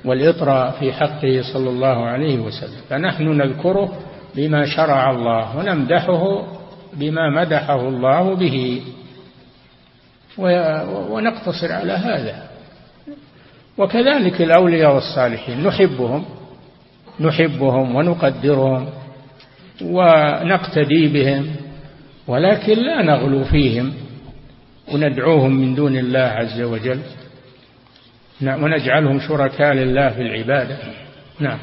والإطراء 0.06 0.72
في 0.72 0.94
حقه 0.94 1.42
صلى 1.54 1.70
الله 1.70 2.06
عليه 2.06 2.40
وسلم. 2.40 2.82
فنحن 2.90 3.24
نذكره 3.24 4.00
بما 4.36 4.66
شرع 4.66 5.12
الله 5.12 5.58
ونمدحه 5.58 6.48
بما 6.94 7.30
مدحه 7.30 7.88
الله 7.88 8.36
به. 8.36 8.82
ونقتصر 11.10 11.72
على 11.72 11.94
هذا. 11.94 12.50
وكذلك 13.78 14.42
الأولياء 14.42 14.96
والصالحين. 14.96 15.68
نحبهم. 15.68 16.26
نحبهم 17.20 17.96
ونقدرهم. 17.96 18.90
ونقتدي 19.82 21.08
بهم 21.08 21.56
ولكن 22.28 22.74
لا 22.74 23.02
نغلو 23.02 23.44
فيهم 23.44 23.94
وندعوهم 24.92 25.52
من 25.52 25.76
دون 25.76 25.98
الله 25.98 26.20
عز 26.20 26.62
وجل 26.62 27.00
ونجعلهم 28.42 29.20
شركاء 29.20 29.74
لله 29.74 30.10
في 30.10 30.22
العبادة. 30.22 30.78
نعم. 31.40 31.60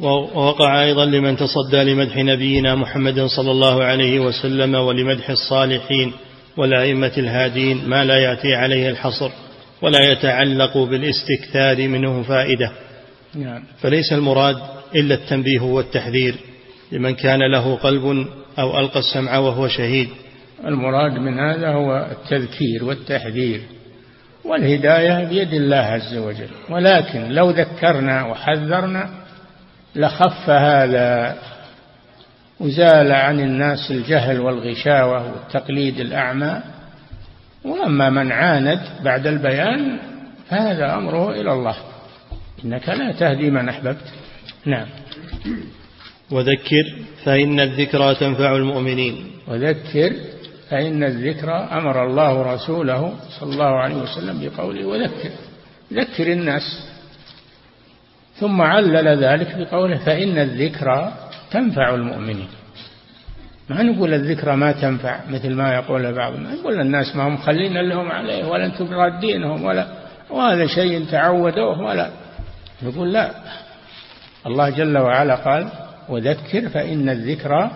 ووقع 0.00 0.82
أيضا 0.82 1.04
لمن 1.06 1.36
تصدى 1.36 1.82
لمدح 1.92 2.16
نبينا 2.16 2.74
محمد 2.74 3.20
صلى 3.20 3.50
الله 3.50 3.84
عليه 3.84 4.20
وسلم 4.20 4.74
ولمدح 4.74 5.30
الصالحين 5.30 6.12
والأئمة 6.56 7.12
الهادين 7.18 7.88
ما 7.88 8.04
لا 8.04 8.18
يأتي 8.18 8.54
عليه 8.54 8.90
الحصر 8.90 9.30
ولا 9.82 10.12
يتعلق 10.12 10.78
بالاستكثار 10.78 11.88
منه 11.88 12.22
فائدة. 12.22 12.72
نعم. 13.34 13.62
فليس 13.80 14.12
المراد 14.12 14.56
إلا 14.94 15.14
التنبيه 15.14 15.60
والتحذير 15.60 16.34
لمن 16.92 17.14
كان 17.14 17.52
له 17.52 17.76
قلب 17.76 18.26
أو 18.58 18.80
ألقى 18.80 18.98
السمع 18.98 19.38
وهو 19.38 19.68
شهيد. 19.68 20.08
المراد 20.64 21.12
من 21.12 21.38
هذا 21.38 21.68
هو 21.68 22.06
التذكير 22.10 22.84
والتحذير 22.84 23.60
والهداية 24.44 25.24
بيد 25.24 25.52
الله 25.52 25.76
عز 25.76 26.16
وجل. 26.16 26.48
ولكن 26.70 27.28
لو 27.28 27.50
ذكرنا 27.50 28.26
وحذرنا 28.26 29.10
لخف 29.96 30.50
هذا 30.50 31.38
وزال 32.60 33.12
عن 33.12 33.40
الناس 33.40 33.90
الجهل 33.90 34.40
والغشاوة 34.40 35.32
والتقليد 35.32 36.00
الأعمى. 36.00 36.60
وأما 37.64 38.10
من 38.10 38.32
عاند 38.32 38.80
بعد 39.04 39.26
البيان 39.26 39.98
فهذا 40.50 40.94
أمره 40.94 41.30
إلى 41.30 41.52
الله. 41.52 41.76
إنك 42.64 42.88
لا 42.88 43.12
تهدي 43.12 43.50
من 43.50 43.68
أحببت. 43.68 44.17
نعم. 44.66 44.86
وذكر 46.30 46.84
فإن 47.24 47.60
الذكرى 47.60 48.14
تنفع 48.14 48.56
المؤمنين. 48.56 49.30
وذكر 49.48 50.12
فإن 50.70 51.04
الذكرى 51.04 51.68
أمر 51.72 52.06
الله 52.06 52.54
رسوله 52.54 53.14
صلى 53.40 53.52
الله 53.52 53.78
عليه 53.80 53.96
وسلم 53.96 54.40
بقوله 54.40 54.86
وذكر. 54.86 55.30
ذكر 55.92 56.32
الناس. 56.32 56.88
ثم 58.34 58.62
علل 58.62 59.24
ذلك 59.24 59.56
بقوله 59.58 59.96
فإن 59.96 60.38
الذكرى 60.38 61.12
تنفع 61.50 61.94
المؤمنين. 61.94 62.48
ما 63.68 63.82
نقول 63.82 64.14
الذكرى 64.14 64.56
ما 64.56 64.72
تنفع 64.72 65.20
مثل 65.30 65.54
ما 65.54 65.74
يقول 65.74 66.12
بعض 66.12 66.34
الناس. 66.34 66.58
يقول 66.58 66.80
الناس 66.80 67.16
ما 67.16 67.28
هم 67.28 67.36
خلين 67.36 67.88
لهم 67.88 68.12
عليه 68.12 68.44
ولا 68.44 68.66
أنتم 68.66 68.94
رادينهم 68.94 69.64
ولا 69.64 69.86
وهذا 70.30 70.66
شيء 70.66 71.04
تعودوه 71.10 71.80
ولا. 71.80 72.10
نقول 72.82 73.12
لا. 73.12 73.30
الله 74.48 74.70
جل 74.70 74.98
وعلا 74.98 75.34
قال 75.34 75.68
وذكر 76.08 76.68
فإن 76.68 77.08
الذكرى 77.08 77.70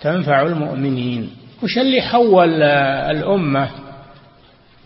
تنفع 0.00 0.42
المؤمنين. 0.42 1.30
وش 1.62 1.78
اللي 1.78 2.00
حول 2.02 2.62
الأمة 2.62 3.68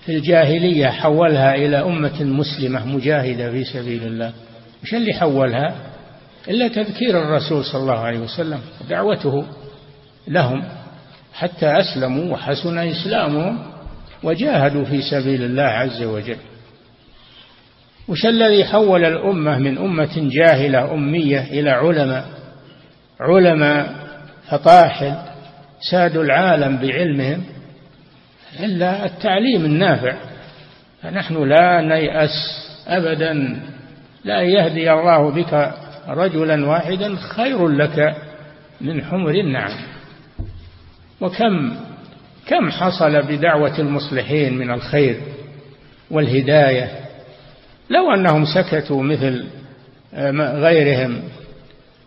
في 0.07 0.13
الجاهلية؟ 0.17 0.87
حولها 0.87 1.55
إلى 1.55 1.77
أمة 1.77 2.23
مسلمة 2.23 2.87
مجاهدة 2.87 3.51
في 3.51 3.65
سبيل 3.65 4.03
الله. 4.03 4.33
وش 4.83 4.95
اللي 4.95 5.13
حولها؟ 5.13 5.75
إلا 6.49 6.69
تذكير 6.69 7.23
الرسول 7.23 7.65
صلى 7.65 7.81
الله 7.81 7.99
عليه 7.99 8.19
وسلم 8.19 8.61
دعوته 8.91 9.45
لهم 10.29 10.65
حتى 11.35 11.67
أسلموا 11.67 12.33
وحسن 12.33 12.79
إسلامهم 12.79 13.59
وجاهدوا 14.23 14.85
في 14.85 15.03
سبيل 15.03 15.43
الله 15.43 15.63
عز 15.63 16.03
وجل. 16.03 16.37
وش 18.09 18.27
الذي 18.27 18.65
حول 18.65 19.05
الأمة 19.05 19.59
من 19.59 19.79
أمة 19.79 20.13
جاهلة 20.17 20.95
أمية 20.95 21.41
إلى 21.41 21.71
علماء؟ 21.71 22.27
علماء 23.21 23.95
فطاحل 24.51 25.15
سادوا 25.91 26.25
العالم 26.25 26.77
بعلمهم 26.77 27.43
إلا 28.61 29.05
التعليم 29.07 29.65
النافع. 29.65 30.15
فنحن 31.03 31.49
لا 31.49 31.81
نيأس 31.81 32.31
أبدا. 32.87 33.63
لا 34.25 34.43
يهدي 34.43 34.93
الله 34.93 35.31
بك 35.31 35.73
رجلا 36.09 36.67
واحدا 36.67 37.17
خير 37.17 37.69
لك 37.69 38.17
من 38.81 39.05
حمر 39.05 39.31
النعم. 39.31 39.73
وكم 41.21 41.77
كم 42.47 42.71
حصل 42.71 43.23
بدعوة 43.23 43.79
المصلحين 43.79 44.59
من 44.59 44.71
الخير 44.71 45.21
والهداية؟ 46.11 47.03
لو 47.93 48.15
أنهم 48.15 48.45
سكتوا 48.45 49.03
مثل 49.03 49.45
غيرهم 50.65 51.23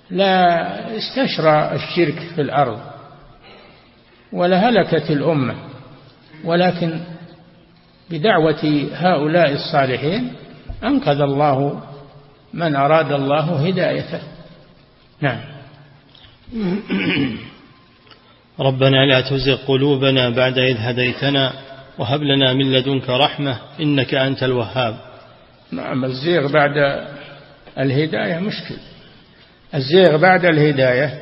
لا 0.09 0.97
استشرى 0.97 1.71
الشرك 1.75 2.19
في 2.35 2.41
الأرض 2.41 2.79
ولهلكت 4.33 5.11
الأمة. 5.11 5.55
ولكن 6.43 6.99
بدعوة 8.09 8.87
هؤلاء 8.93 9.51
الصالحين 9.51 10.33
أنقذ 10.83 11.21
الله 11.21 11.81
من 12.53 12.75
أراد 12.75 13.11
الله 13.11 13.67
هدايته. 13.67 14.19
نعم. 15.21 15.39
ربنا 18.59 19.05
لا 19.05 19.21
تزغ 19.21 19.55
قلوبنا 19.55 20.29
بعد 20.29 20.57
إذ 20.57 20.77
هديتنا 20.77 21.53
وهب 21.97 22.23
لنا 22.23 22.53
من 22.53 22.73
لدنك 22.73 23.09
رحمة 23.09 23.57
إنك 23.79 24.13
أنت 24.13 24.43
الوهاب. 24.43 25.04
نعم 25.71 26.05
الزيغ 26.05 26.47
بعد 26.47 27.05
الهداية 27.79 28.39
مشكل. 28.39 28.75
الزيغ 29.75 30.17
بعد 30.17 30.45
الهداية 30.45 31.19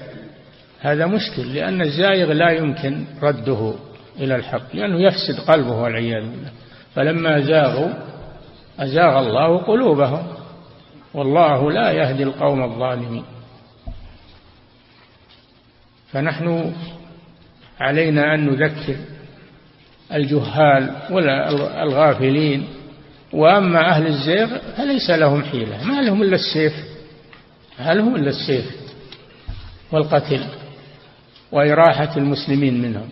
هذا 0.80 1.06
مشكل 1.06 1.54
لأن 1.54 1.82
الزائغ 1.82 2.34
لا 2.34 2.52
يمكن 2.52 3.06
رده 3.22 3.74
إلى 4.20 4.36
الحق 4.36 4.76
لأنه 4.76 5.02
يفسد 5.02 5.40
قلبه 5.48 5.82
والعياذ 5.82 6.22
بالله. 6.22 6.52
فلما 6.96 7.40
زاغوا 7.40 7.94
أزاغ 8.80 9.20
الله 9.20 9.58
قلوبهم. 9.58 10.28
والله 11.14 11.72
لا 11.72 11.92
يهدي 11.92 12.24
القوم 12.24 12.64
الظالمين. 12.64 13.24
فنحن 16.12 16.74
علينا 17.80 18.34
أن 18.34 18.46
نذكر 18.46 18.96
الجهال 20.14 20.96
ولا 21.12 21.50
الغافلين 21.84 22.68
وأما 23.34 23.90
أهل 23.90 24.08
الزيغ 24.08 24.58
فليس 24.78 25.10
لهم 25.10 25.44
حيلة. 25.44 25.84
ما 25.84 26.02
لهم 26.02 26.22
إلا 26.24 26.36
السيف. 26.36 26.74
ما 27.80 27.94
لهم 27.94 28.16
إلا 28.16 28.30
السيف 28.30 28.66
والقتل 29.92 30.46
وإراحة 31.52 32.18
المسلمين 32.18 32.82
منهم؟ 32.82 33.10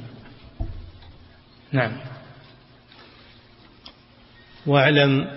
نعم. 1.71 1.91
واعلم 4.65 5.27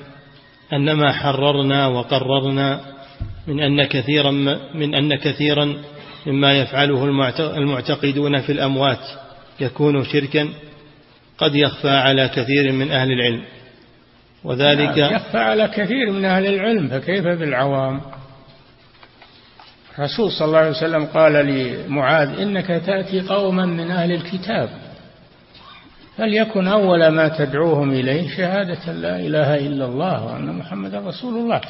أن 0.72 0.92
ما 0.92 1.12
حررنا 1.12 1.86
وقررنا 1.86 2.80
من 3.46 3.60
أن 3.60 3.84
كثيرا 3.84 4.30
من 4.74 4.94
أن 4.94 5.14
كثيرا 5.14 5.76
مما 6.26 6.52
يفعله 6.52 7.04
المعتقدون 7.38 8.40
في 8.40 8.52
الأموات 8.52 9.06
يكون 9.60 10.04
شركا 10.04 10.48
قد 11.38 11.54
يخفى 11.54 11.90
على 11.90 12.28
كثير 12.28 12.72
من 12.72 12.90
أهل 12.90 13.12
العلم. 13.12 13.44
وذلك 14.44 14.98
نعم، 14.98 15.14
يخفى 15.14 15.38
على 15.38 15.68
كثير 15.68 16.10
من 16.10 16.24
أهل 16.24 16.46
العلم 16.46 16.88
فكيف 16.88 17.24
بالعوام؟ 17.24 18.00
الرسول 19.98 20.32
صلى 20.32 20.46
الله 20.46 20.58
عليه 20.58 20.70
وسلم 20.70 21.04
قال 21.04 21.32
لمعاذ 21.32 22.40
إنك 22.40 22.66
تأتي 22.66 23.20
قوما 23.20 23.66
من 23.66 23.90
أهل 23.90 24.12
الكتاب 24.12 24.68
فليكن 26.16 26.68
أول 26.68 27.08
ما 27.08 27.28
تدعوهم 27.28 27.90
إليه 27.90 28.36
شهادة 28.36 28.92
لا 28.92 29.16
إله 29.16 29.54
إلا 29.66 29.84
الله 29.84 30.24
وأن 30.24 30.58
محمد 30.58 30.94
رسول 30.94 31.36
الله. 31.36 31.60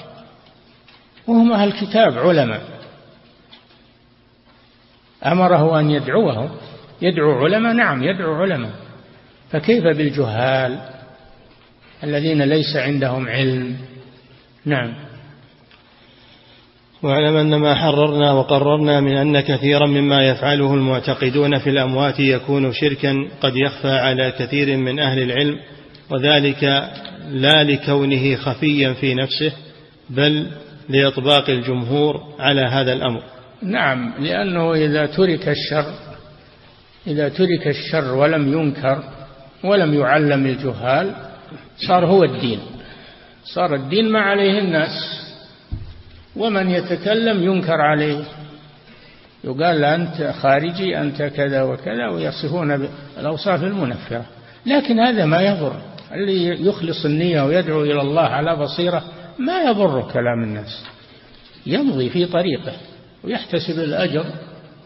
وهم 1.27 1.53
أهل 1.53 1.69
الكتاب 1.69 2.19
علماء. 2.19 2.63
أمره 5.27 5.81
أن 5.81 5.91
يدعوهم 5.91 6.51
يدعو 7.03 7.45
علماء 7.45 7.73
نعم 7.73 8.03
يدعو 8.03 8.35
علماء. 8.35 8.73
فكيف 9.51 9.85
بالجهال؟ 9.85 10.94
الذين 12.05 12.43
ليس 12.43 12.77
عندهم 12.77 13.29
علم. 13.29 13.77
نعم. 14.65 14.95
واعلم 17.03 17.37
أن 17.37 17.55
ما 17.55 17.75
حررنا 17.75 18.33
وقررنا 18.33 19.01
من 19.01 19.17
أن 19.17 19.41
كثيرا 19.41 19.87
مما 19.87 20.29
يفعله 20.29 20.75
المعتقدون 20.75 21.59
في 21.59 21.71
الأموات 21.71 22.21
يكون 22.21 22.73
شركا 22.73 23.29
قد 23.41 23.57
يخفى 23.57 23.91
على 23.91 24.33
كثير 24.39 24.77
من 24.77 25.01
أهل 25.01 25.23
العلم 25.23 25.59
وذلك 26.11 26.91
لا 27.31 27.65
لكونه 27.65 28.37
خفيا 28.37 28.93
في 28.93 29.15
نفسه 29.15 29.53
بل 30.11 30.47
لإطباق 30.89 31.51
الجمهور 31.51 32.23
على 32.39 32.61
هذا 32.61 32.93
الأمر. 32.93 33.23
نعم 33.63 34.13
لأنه 34.19 34.75
إذا 34.75 35.07
ترك 35.07 35.49
الشر 35.49 35.95
إذا 37.07 37.29
ترك 37.29 37.67
الشر 37.67 38.15
ولم 38.15 38.53
ينكر 38.53 39.03
ولم 39.65 39.95
يعلم 39.95 40.47
الجهال 40.47 41.34
صار 41.89 42.07
هو 42.07 42.25
الدين. 42.25 42.61
صار 43.45 43.75
الدين 43.75 44.09
ما 44.09 44.21
عليه 44.21 44.59
الناس. 44.59 45.25
ومن 46.37 46.71
يتكلم 46.71 47.43
ينكر 47.43 47.81
عليه. 47.81 48.25
يقال 49.45 49.85
أنت 49.85 50.35
خارجي 50.41 51.01
أنت 51.01 51.23
كذا 51.23 51.63
وكذا 51.63 52.09
ويصفون 52.09 52.89
بالأوصاف 53.17 53.63
المنفرة. 53.63 54.25
لكن 54.67 55.01
هذا 55.01 55.25
ما 55.25 55.41
يضر. 55.41 55.81
اللي 56.13 56.67
يخلص 56.67 57.05
النية 57.05 57.43
ويدعو 57.43 57.83
إلى 57.83 58.01
الله 58.01 58.23
على 58.23 58.57
بصيرة 58.57 59.05
ما 59.39 59.63
يضر 59.63 60.03
كلام 60.13 60.43
الناس. 60.43 60.85
يمضي 61.67 62.11
في 62.11 62.27
طريقه 62.27 62.73
ويحتسب 63.25 63.79
الأجر 63.79 64.27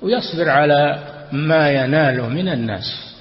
ويصبر 0.03 0.49
على 0.49 0.99
ما 1.33 1.71
يناله 1.71 2.29
من 2.29 2.49
الناس. 2.49 3.15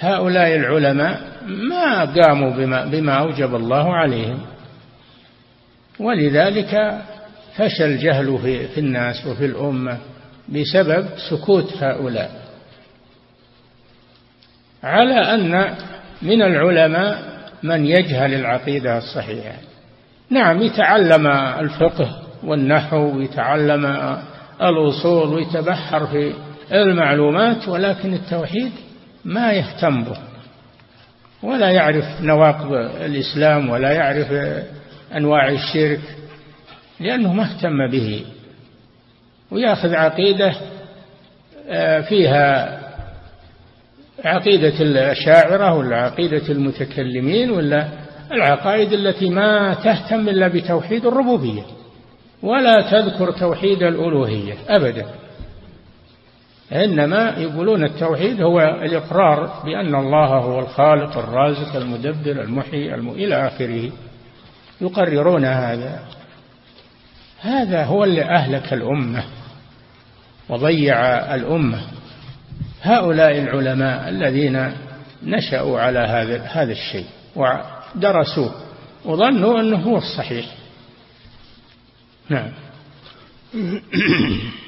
فهؤلاء 0.00 0.56
العلماء 0.56 1.20
ما 1.46 2.04
قاموا 2.04 2.50
بما, 2.50 2.84
بما 2.84 3.12
أوجب 3.12 3.54
الله 3.54 3.94
عليهم. 3.94 4.40
ولذلك 5.98 7.00
فشل 7.56 7.84
الجهل 7.84 8.38
في, 8.38 8.68
في 8.68 8.80
الناس 8.80 9.26
وفي 9.26 9.44
الأمة 9.44 9.98
بسبب 10.48 11.08
سكوت 11.30 11.82
هؤلاء. 11.82 12.30
على 14.82 15.34
أن 15.34 15.74
من 16.22 16.42
العلماء 16.42 17.22
من 17.62 17.86
يجهل 17.86 18.34
العقيدة 18.34 18.98
الصحيحة. 18.98 19.54
نعم 20.30 20.62
يتعلم 20.62 21.26
الفقه 21.26 22.22
والنحو 22.44 23.16
ويتعلم 23.16 23.86
الأصول 24.62 25.34
ويتبحر 25.34 26.06
في 26.06 26.32
المعلومات 26.72 27.68
ولكن 27.68 28.14
التوحيد 28.14 28.72
ما 29.24 29.52
يهتم 29.52 30.04
به. 30.04 30.18
ولا 31.42 31.70
يعرف 31.70 32.04
نواقض 32.20 32.72
الإسلام 33.00 33.70
ولا 33.70 33.92
يعرف 33.92 34.32
أنواع 35.16 35.48
الشرك 35.48 36.00
لأنه 37.00 37.32
ما 37.32 37.42
اهتم 37.42 37.90
به. 37.90 38.24
ويأخذ 39.50 39.94
عقيدة 39.94 40.54
آه، 41.68 42.00
فيها 42.00 42.80
عقيدة 44.24 44.80
الأشاعرة 44.80 45.74
ولا 45.74 45.96
عقيدة 45.96 46.48
المتكلمين 46.48 47.50
ولا 47.50 47.88
العقائد 48.32 48.92
التي 48.92 49.30
ما 49.30 49.74
تهتم 49.74 50.28
إلا 50.28 50.48
بتوحيد 50.48 51.06
الربوبية. 51.06 51.62
ولا 52.42 52.90
تذكر 52.90 53.30
توحيد 53.30 53.82
الألوهية 53.82 54.54
أبدا. 54.68 55.06
إنما 56.72 57.34
يقولون 57.38 57.84
التوحيد 57.84 58.40
هو 58.42 58.60
الإقرار 58.60 59.62
بأن 59.64 59.94
الله 59.94 60.26
هو 60.26 60.58
الخالق 60.58 61.18
الرازق 61.18 61.76
المدبر 61.76 62.42
المحيي 62.42 62.94
الم... 62.94 63.10
إلى 63.10 63.46
آخره. 63.46 63.92
يقررون 64.80 65.44
هذا. 65.44 66.00
هذا 67.40 67.84
هو 67.84 68.04
اللي 68.04 68.22
أهلك 68.22 68.72
الأمة 68.72 69.24
وضيع 70.48 71.00
الأمة. 71.34 71.80
هؤلاء 72.82 73.38
العلماء 73.38 74.08
الذين 74.08 74.72
نشأوا 75.22 75.80
على 75.80 75.98
هذا 75.98 76.42
هذا 76.42 76.72
الشيء 76.72 77.06
ودرسوه 77.36 78.54
وظنوا 79.04 79.60
أنه 79.60 79.76
هو 79.76 79.96
الصحيح. 79.96 80.46
نعم. 82.28 82.52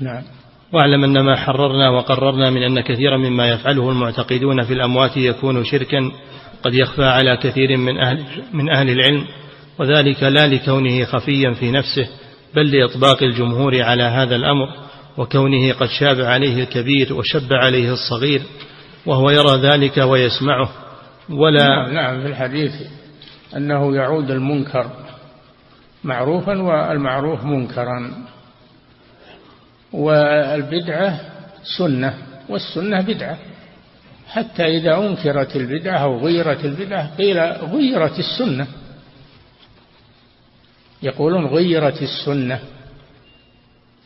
نعم. 0.00 0.22
واعلم 0.72 1.04
أن 1.04 1.20
ما 1.20 1.36
حررنا 1.36 1.90
وقررنا 1.90 2.50
من 2.50 2.62
أن 2.62 2.80
كثيرا 2.80 3.16
مما 3.16 3.48
يفعله 3.48 3.90
المعتقدون 3.90 4.62
في 4.62 4.72
الأموات 4.72 5.16
يكون 5.16 5.64
شركا 5.64 6.10
قد 6.62 6.74
يخفى 6.74 7.04
على 7.04 7.36
كثير 7.36 7.76
من 7.76 7.98
أهل, 7.98 8.24
من 8.52 8.70
أهل 8.70 8.90
العلم 8.90 9.24
وذلك 9.78 10.22
لا 10.22 10.46
لكونه 10.46 11.04
خفيا 11.04 11.50
في 11.50 11.70
نفسه 11.70 12.08
بل 12.54 12.76
لإطباق 12.76 13.22
الجمهور 13.22 13.82
على 13.82 14.02
هذا 14.02 14.36
الأمر 14.36 14.68
وكونه 15.18 15.72
قد 15.72 15.88
شاب 16.00 16.20
عليه 16.20 16.62
الكبير 16.62 17.12
وشب 17.12 17.52
عليه 17.52 17.92
الصغير 17.92 18.42
وهو 19.06 19.30
يرى 19.30 19.56
ذلك 19.56 19.96
ويسمعه 19.98 20.68
ولا 21.30 21.68
نعم, 21.68 21.94
نعم 21.94 22.20
في 22.20 22.26
الحديث 22.26 22.72
أنه 23.56 23.96
يعود 23.96 24.30
المنكر 24.30 24.90
معروفا 26.04 26.62
والمعروف 26.62 27.44
منكرا. 27.44 28.12
والبدعة 29.92 31.20
سنة 31.78 32.14
والسنة 32.48 33.00
بدعة. 33.00 33.38
حتى 34.28 34.64
إذا 34.64 34.96
أنكرت 34.98 35.56
البدعة 35.56 35.98
أو 35.98 36.18
غيرت 36.18 36.64
البدعة 36.64 37.16
قيل 37.18 37.40
غيرت 37.40 38.18
السنة. 38.18 38.66
يقولون 41.02 41.46
غيرت 41.46 42.02
السنة 42.02 42.60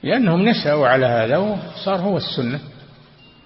لأنهم 0.03 0.49
نشأوا 0.49 0.89
على 0.89 1.07
هذا 1.07 1.37
وصار 1.37 2.01
هو 2.01 2.17
السنة. 2.17 2.61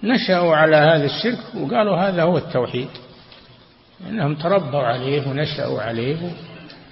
نشأوا 0.03 0.55
على 0.55 0.75
هذا 0.75 1.05
الشرك 1.05 1.39
وقالوا 1.55 1.97
هذا 1.97 2.23
هو 2.23 2.37
التوحيد. 2.37 2.87
لأنهم 4.05 4.35
تربوا 4.35 4.79
عليه 4.79 5.27
ونشأوا 5.27 5.81
عليه 5.81 6.17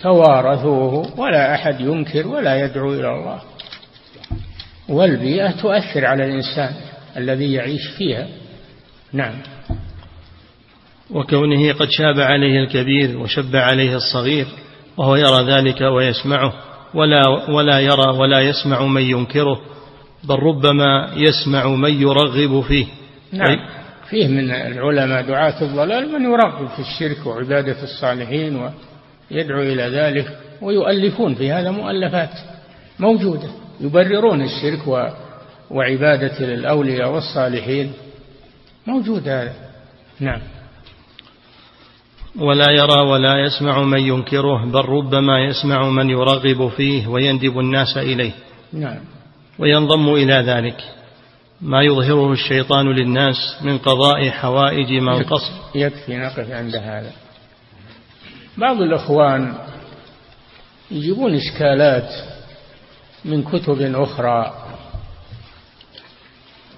توارثوه 0.01 1.19
ولا 1.19 1.55
أحد 1.55 1.81
ينكر 1.81 2.27
ولا 2.27 2.65
يدعو 2.65 2.93
إلى 2.93 3.09
الله. 3.15 3.41
والبيئة 4.89 5.51
تؤثر 5.51 6.05
على 6.05 6.25
الإنسان 6.25 6.73
الذي 7.17 7.53
يعيش 7.53 7.87
فيها. 7.97 8.27
نعم. 9.13 9.33
وكونه 11.11 11.73
قد 11.73 11.87
شاب 11.89 12.19
عليه 12.19 12.59
الكبير 12.59 13.17
وشب 13.17 13.55
عليه 13.55 13.95
الصغير 13.95 14.45
وهو 14.97 15.15
يرى 15.15 15.43
ذلك 15.43 15.81
ويسمعه 15.81 16.53
ولا 16.93 17.21
ولا 17.49 17.79
يرى 17.79 18.17
ولا 18.17 18.39
يسمع 18.39 18.85
من 18.85 19.01
ينكره 19.01 19.61
بل 20.23 20.35
ربما 20.35 21.13
يسمع 21.15 21.67
من 21.67 22.01
يرغب 22.01 22.61
فيه. 22.61 22.85
نعم. 23.31 23.57
فيه 24.09 24.27
من 24.27 24.51
العلماء 24.51 25.21
دعاة 25.21 25.61
الضلال 25.61 26.11
من 26.11 26.23
يرغب 26.23 26.67
في 26.67 26.79
الشرك 26.79 27.25
وعبادة 27.25 27.83
الصالحين 27.83 28.55
ويدعو 28.55 29.61
إلى 29.61 29.83
ذلك 29.83 30.37
ويؤلفون 30.61 31.35
في 31.35 31.51
هذا 31.51 31.71
مؤلفات 31.71 32.29
موجودة. 32.99 33.62
يبررون 33.83 34.41
الشرك 34.41 35.13
وعبادة 35.71 36.39
الأولياء 36.39 37.11
والصالحين. 37.11 37.93
موجود 38.87 39.27
هذا 39.27 39.53
نعم. 40.19 40.41
ولا 42.35 42.71
يرى 42.71 43.01
ولا 43.01 43.45
يسمع 43.45 43.81
من 43.83 43.99
ينكره 43.99 44.65
بل 44.65 44.85
ربما 44.85 45.45
يسمع 45.45 45.89
من 45.89 46.09
يرغب 46.09 46.69
فيه 46.69 47.07
ويندب 47.07 47.59
الناس 47.59 47.97
إليه. 47.97 48.31
نعم. 48.73 48.99
وينضم 49.59 50.13
إلى 50.13 50.33
ذلك. 50.33 50.77
ما 51.61 51.81
يظهره 51.81 52.31
الشيطان 52.31 52.91
للناس 52.91 53.35
من 53.61 53.77
قضاء 53.77 54.29
حوائج 54.29 54.91
من 54.91 55.23
قصد 55.23 55.53
يكفي 55.75 56.17
نقف 56.17 56.51
عند 56.51 56.75
هذا. 56.75 57.11
بعض 58.57 58.81
الأخوان 58.81 59.53
يجيبون 60.91 61.35
إشكالات 61.35 62.32
من 63.25 63.43
كتب 63.43 63.81
أخرى 63.95 64.53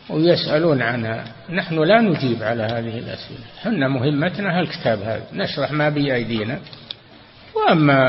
ويسألون 0.10 0.82
عنها. 0.82 1.24
نحن 1.50 1.80
لا 1.80 2.02
نجيب 2.02 2.44
على 2.44 2.64
هذه 2.64 2.98
الأسئلة. 2.98 3.46
حنا 3.64 3.88
مهمتنا 3.88 4.60
هالكتاب 4.60 5.00
هذا. 5.02 5.28
نشرح 5.34 5.72
ما 5.72 5.90
بأيدينا. 5.90 6.60
وأما 7.56 8.00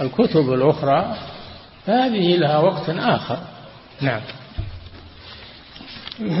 الكتب 0.00 0.52
الأخرى 0.52 1.16
فهذه 1.86 2.36
لها 2.36 2.58
وقت 2.58 2.90
آخر. 2.90 3.38
نعم. 4.00 4.20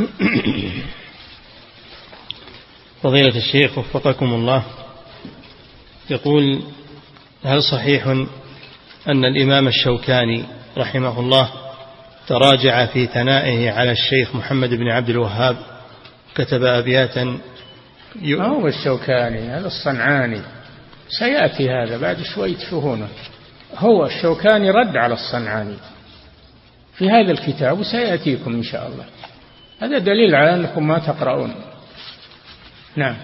فضيلة 3.02 3.36
الشيخ 3.36 3.78
وفقكم 3.78 4.34
الله. 4.34 4.62
يقول 6.10 6.62
هل 7.44 7.62
صحيح 7.62 8.06
أن 9.08 9.24
الإمام 9.24 9.68
الشوكاني 9.68 10.59
رحمه 10.78 11.20
الله 11.20 11.50
تراجع 12.26 12.86
في 12.86 13.06
ثنائه 13.06 13.70
على 13.70 13.90
الشيخ 13.90 14.36
محمد 14.36 14.74
بن 14.74 14.88
عبد 14.88 15.08
الوهاب 15.08 15.56
كتب 16.34 16.62
أبياتا 16.62 17.38
ما 18.22 18.46
هو 18.46 18.66
الشوكاني؟ 18.66 19.38
هذا 19.38 19.66
الصنعاني. 19.66 20.40
سيأتي 21.18 21.70
هذا 21.70 21.98
بعد 21.98 22.22
شوي 22.22 22.54
تشوفونه 22.54 23.08
هو 23.76 24.06
الشوكاني 24.06 24.70
رد 24.70 24.96
على 24.96 25.14
الصنعاني. 25.14 25.76
في 26.94 27.10
هذا 27.10 27.32
الكتاب 27.32 27.78
وسيأتيكم 27.78 28.52
إن 28.52 28.62
شاء 28.62 28.86
الله. 28.86 29.04
هذا 29.80 29.98
دليل 29.98 30.34
على 30.34 30.54
أنكم 30.54 30.86
ما 30.86 30.98
تقرؤون. 30.98 31.54
نعم. 32.96 33.16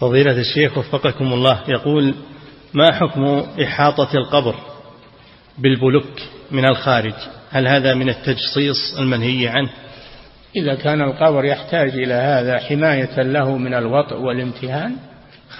فضيلة 0.00 0.40
الشيخ 0.40 0.78
وفقكم 0.78 1.32
الله 1.32 1.60
يقول 1.68 2.14
ما 2.74 2.92
حكم 2.92 3.46
إحاطة 3.62 4.08
القبر؟ 4.14 4.54
بالبلوك 5.58 6.22
من 6.50 6.64
الخارج. 6.64 7.14
هل 7.50 7.68
هذا 7.68 7.94
من 7.94 8.08
التجصيص 8.08 8.98
المنهي 8.98 9.48
عنه؟ 9.48 9.70
إذا 10.56 10.74
كان 10.74 11.02
القبر 11.02 11.44
يحتاج 11.44 11.88
إلى 11.88 12.14
هذا 12.14 12.58
حماية 12.58 13.22
له 13.22 13.56
من 13.56 13.74
الوطء 13.74 14.16
والامتهان 14.16 14.96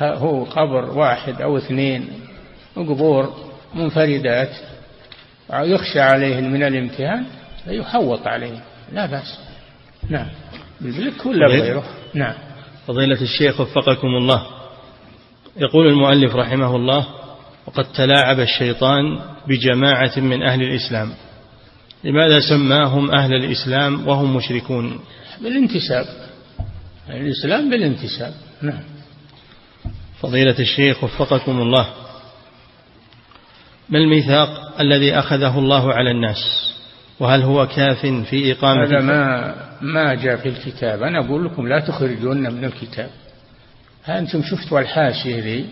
هو 0.00 0.44
قبر 0.44 0.98
واحد 0.98 1.42
أو 1.42 1.56
اثنين 1.56 2.08
قبور 2.76 3.34
منفردات 3.74 4.50
يخشى 5.52 6.00
عليهم 6.00 6.52
من 6.52 6.62
الامتهان 6.62 7.24
فيحوط 7.64 8.26
عليهم 8.26 8.60
لا 8.92 9.06
بأس. 9.06 9.38
نعم. 10.10 10.26
بالبلك 10.80 11.26
ولا 11.26 11.46
غيره؟ 11.46 11.84
نعم. 12.14 12.34
فضيلة 12.86 13.22
الشيخ 13.22 13.60
وفقكم 13.60 14.08
الله. 14.08 14.46
يقول 15.56 15.86
المؤلف 15.86 16.36
رحمه 16.36 16.76
الله 16.76 17.06
وقد 17.68 17.92
تلاعب 17.92 18.40
الشيطان 18.40 19.18
بجماعة 19.48 20.18
من 20.20 20.42
أهل 20.42 20.62
الإسلام. 20.62 21.12
لماذا 22.04 22.40
سماهم 22.40 23.10
أهل 23.10 23.34
الإسلام 23.34 24.08
وهم 24.08 24.36
مشركون؟ 24.36 25.00
بالانتساب. 25.42 26.06
الإسلام 27.10 27.70
بالانتساب. 27.70 28.34
نعم. 28.62 28.80
فضيلة 30.20 30.58
الشيخ 30.58 31.04
وفقكم 31.04 31.60
الله. 31.60 31.86
ما 33.88 33.98
الميثاق 33.98 34.80
الذي 34.80 35.18
أخذه 35.18 35.58
الله 35.58 35.94
على 35.94 36.10
الناس؟ 36.10 36.72
وهل 37.20 37.42
هو 37.42 37.66
كاف 37.66 38.06
في 38.06 38.52
إقامة 38.52 38.84
هذا 38.84 39.00
ما 39.00 39.54
ما 39.80 40.14
جاء 40.14 40.36
في 40.36 40.48
الكتاب. 40.48 41.02
أنا 41.02 41.26
أقول 41.26 41.44
لكم 41.44 41.68
لا 41.68 41.80
تخرجون 41.80 42.52
من 42.52 42.64
الكتاب. 42.64 43.10
أنتم 44.08 44.42
شفتوا 44.42 44.80
الحاشية 44.80 45.42
ذي 45.42 45.66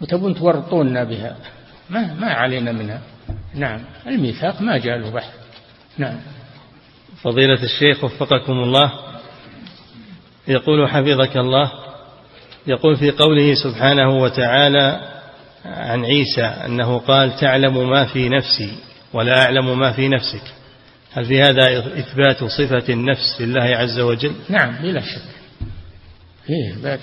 وتبون 0.00 0.34
تورطوننا 0.34 1.04
بها. 1.04 1.36
ما 1.90 2.14
ما 2.14 2.26
علينا 2.26 2.72
منها. 2.72 3.00
نعم. 3.54 3.84
الميثاق 4.06 4.62
ما 4.62 4.78
جاء 4.78 4.98
له 4.98 5.10
بحث. 5.10 5.34
نعم. 5.98 6.20
فضيلة 7.22 7.62
الشيخ 7.62 8.04
وفقكم 8.04 8.52
الله. 8.52 8.92
يقول 10.48 10.88
حفظك 10.88 11.36
الله. 11.36 11.72
يقول 12.66 12.96
في 12.96 13.10
قوله 13.10 13.54
سبحانه 13.54 14.16
وتعالى 14.18 15.16
عن 15.64 16.04
عيسى 16.04 16.42
أنه 16.42 16.98
قال 16.98 17.36
تعلم 17.36 17.90
ما 17.90 18.04
في 18.04 18.28
نفسي 18.28 18.72
ولا 19.12 19.42
أعلم 19.42 19.78
ما 19.78 19.92
في 19.92 20.08
نفسك 20.08 20.42
هل 21.12 21.24
في 21.24 21.42
هذا 21.42 21.78
إثبات 21.78 22.44
صفة 22.44 22.92
النفس 22.92 23.40
لله 23.40 23.62
عز 23.62 24.00
وجل؟ 24.00 24.32
نعم 24.48 24.76
بلا 24.82 25.00
شك. 25.00 25.22
فيه 26.46 26.72
إثبات. 26.72 27.00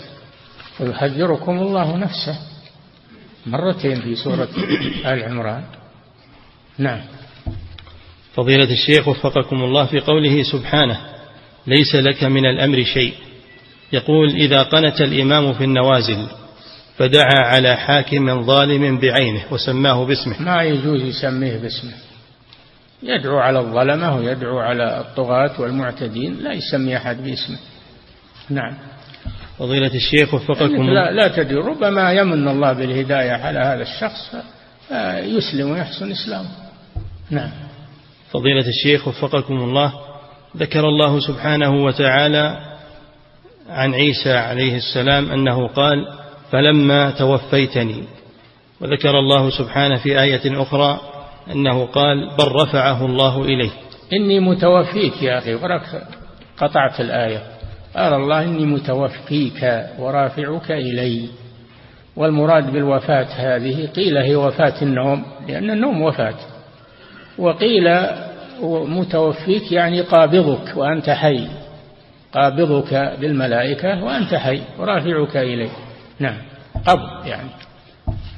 ويحذركم 0.79 1.59
الله 1.59 1.97
نفسه. 1.97 2.53
مرتين 3.45 4.01
في 4.01 4.15
سورة 4.15 4.49
آل 5.05 5.23
عمران. 5.23 5.63
نعم. 6.77 7.01
فضيلة 8.33 8.71
الشيخ 8.71 9.07
وفقكم 9.07 9.63
الله 9.63 9.85
في 9.85 9.99
قوله 9.99 10.43
سبحانه 10.43 10.99
ليس 11.67 11.95
لك 11.95 12.23
من 12.23 12.45
الأمر 12.45 12.83
شيء. 12.83 13.13
يقول 13.93 14.29
إذا 14.29 14.63
قنت 14.63 15.01
الإمام 15.01 15.53
في 15.53 15.63
النوازل 15.63 16.27
فدعا 16.97 17.39
على 17.45 17.75
حاكم 17.75 18.45
ظالم 18.45 18.99
بعينه 18.99 19.43
وسماه 19.51 20.05
باسمه. 20.05 20.41
ما 20.41 20.63
يجوز 20.63 21.01
يسميه 21.01 21.57
باسمه. 21.57 21.93
يدعو 23.03 23.37
على 23.37 23.59
الظلمة 23.59 24.15
ويدعو 24.15 24.59
على 24.59 24.99
الطغاة 24.99 25.61
والمعتدين 25.61 26.37
لا 26.39 26.53
يسمي 26.53 26.97
أحد 26.97 27.23
باسمه. 27.23 27.57
نعم. 28.49 28.73
فضيلة 29.60 29.91
الشيخ 29.95 30.34
وفقكم. 30.34 30.89
لا, 30.89 31.12
لا 31.12 31.28
تدري 31.28 31.56
ربما 31.56 32.14
يمن 32.14 32.47
الله 32.47 32.74
بالهداية 32.74 33.32
على 33.32 33.60
هذا 33.60 33.82
الشخص 33.82 34.36
يسلم 35.38 35.72
ويحسن 35.72 36.12
إسلامه. 36.12 36.49
نعم. 37.30 37.51
فضيلة 38.32 38.68
الشيخ 38.68 39.08
وفقكم 39.08 39.54
الله 39.54 39.93
ذكر 40.58 40.80
الله 40.80 41.20
سبحانه 41.20 41.84
وتعالى 41.84 42.58
عن 43.70 43.93
عيسى 43.93 44.34
عليه 44.34 44.76
السلام 44.76 45.32
أنه 45.32 45.68
قال 45.68 46.08
فلما 46.51 47.12
توفيتني 47.12 48.04
وذكر 48.82 49.20
الله 49.20 49.49
سبحانه 49.49 49.97
في 49.97 50.22
آية 50.22 50.62
أخرى 50.62 50.99
أنه 51.51 51.86
قال 51.86 52.30
بل 52.38 52.47
رفعه 52.51 53.06
الله 53.06 53.41
إليه 53.41 53.72
إني 54.14 54.39
متوفيك 54.39 55.24
يا 55.24 55.38
أخي 55.38 55.54
قطعت 56.58 56.99
الآية. 57.01 57.43
قال 57.95 58.13
الله 58.13 58.43
إني 58.43 58.65
متوفيك 58.65 59.85
ورافعك 59.99 60.71
إلي. 60.71 61.29
والمراد 62.15 62.71
بالوفاة 62.71 63.27
هذه 63.35 63.85
قيل 63.85 64.17
هي 64.17 64.35
وفاة 64.35 64.81
النوم 64.81 65.25
لأن 65.47 65.71
النوم 65.71 66.01
وفاة. 66.01 66.35
وقيل 67.37 67.83
متوفيك 68.87 69.71
يعني 69.71 70.01
قابضك 70.01 70.77
وأنت 70.77 71.09
حي. 71.09 71.47
قابضك 72.33 73.17
بالملائكة 73.21 74.03
وأنت 74.03 74.35
حي 74.35 74.61
ورافعك 74.79 75.37
إليه 75.37 75.71
نعم 76.19 76.37
قبض 76.85 77.25
يعني. 77.25 77.49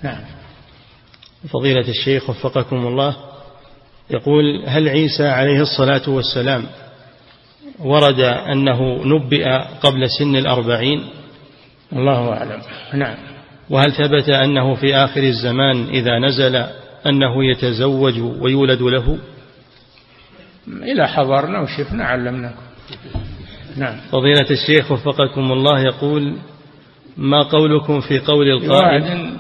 نعم. 0.04 0.22
فضيلة 1.50 1.88
الشيخ 1.90 2.30
وفقكم 2.30 2.88
الله 2.88 3.16
يقول 4.10 4.64
هل 4.68 4.90
عيسى 4.90 5.28
عليه 5.28 5.62
الصلاة 5.62 6.10
والسلام 6.10 6.66
ورد 7.80 8.20
أنه 8.20 9.06
نبئ 9.06 9.46
قبل 9.82 10.10
سن 10.20 10.36
الأربعين. 10.36 11.04
الله 11.94 12.34
أعلم. 12.34 12.62
نعم. 12.94 13.16
وهل 13.70 13.92
ثبت 13.92 14.30
أنه 14.30 14.76
في 14.76 14.96
آخر 14.96 15.24
الزمان 15.24 15.88
إذا 15.90 16.20
نزل 16.20 16.56
أنه 17.06 17.46
يتزوج 17.46 18.20
ويولد 18.20 18.82
له؟ 18.82 19.18
إذا 20.84 21.08
حضرنا 21.08 21.62
وشفنا 21.62 22.06
علمناكم. 22.06 22.62
نعم. 23.78 23.98
فضيلة 24.12 24.50
الشيخ 24.52 24.92
وفقكم 24.92 25.52
الله 25.52 25.80
يقول 25.82 26.36
ما 27.18 27.44
قولكم 27.44 28.00
في 28.00 28.20
قول 28.20 28.48
القائل؟ 28.48 29.38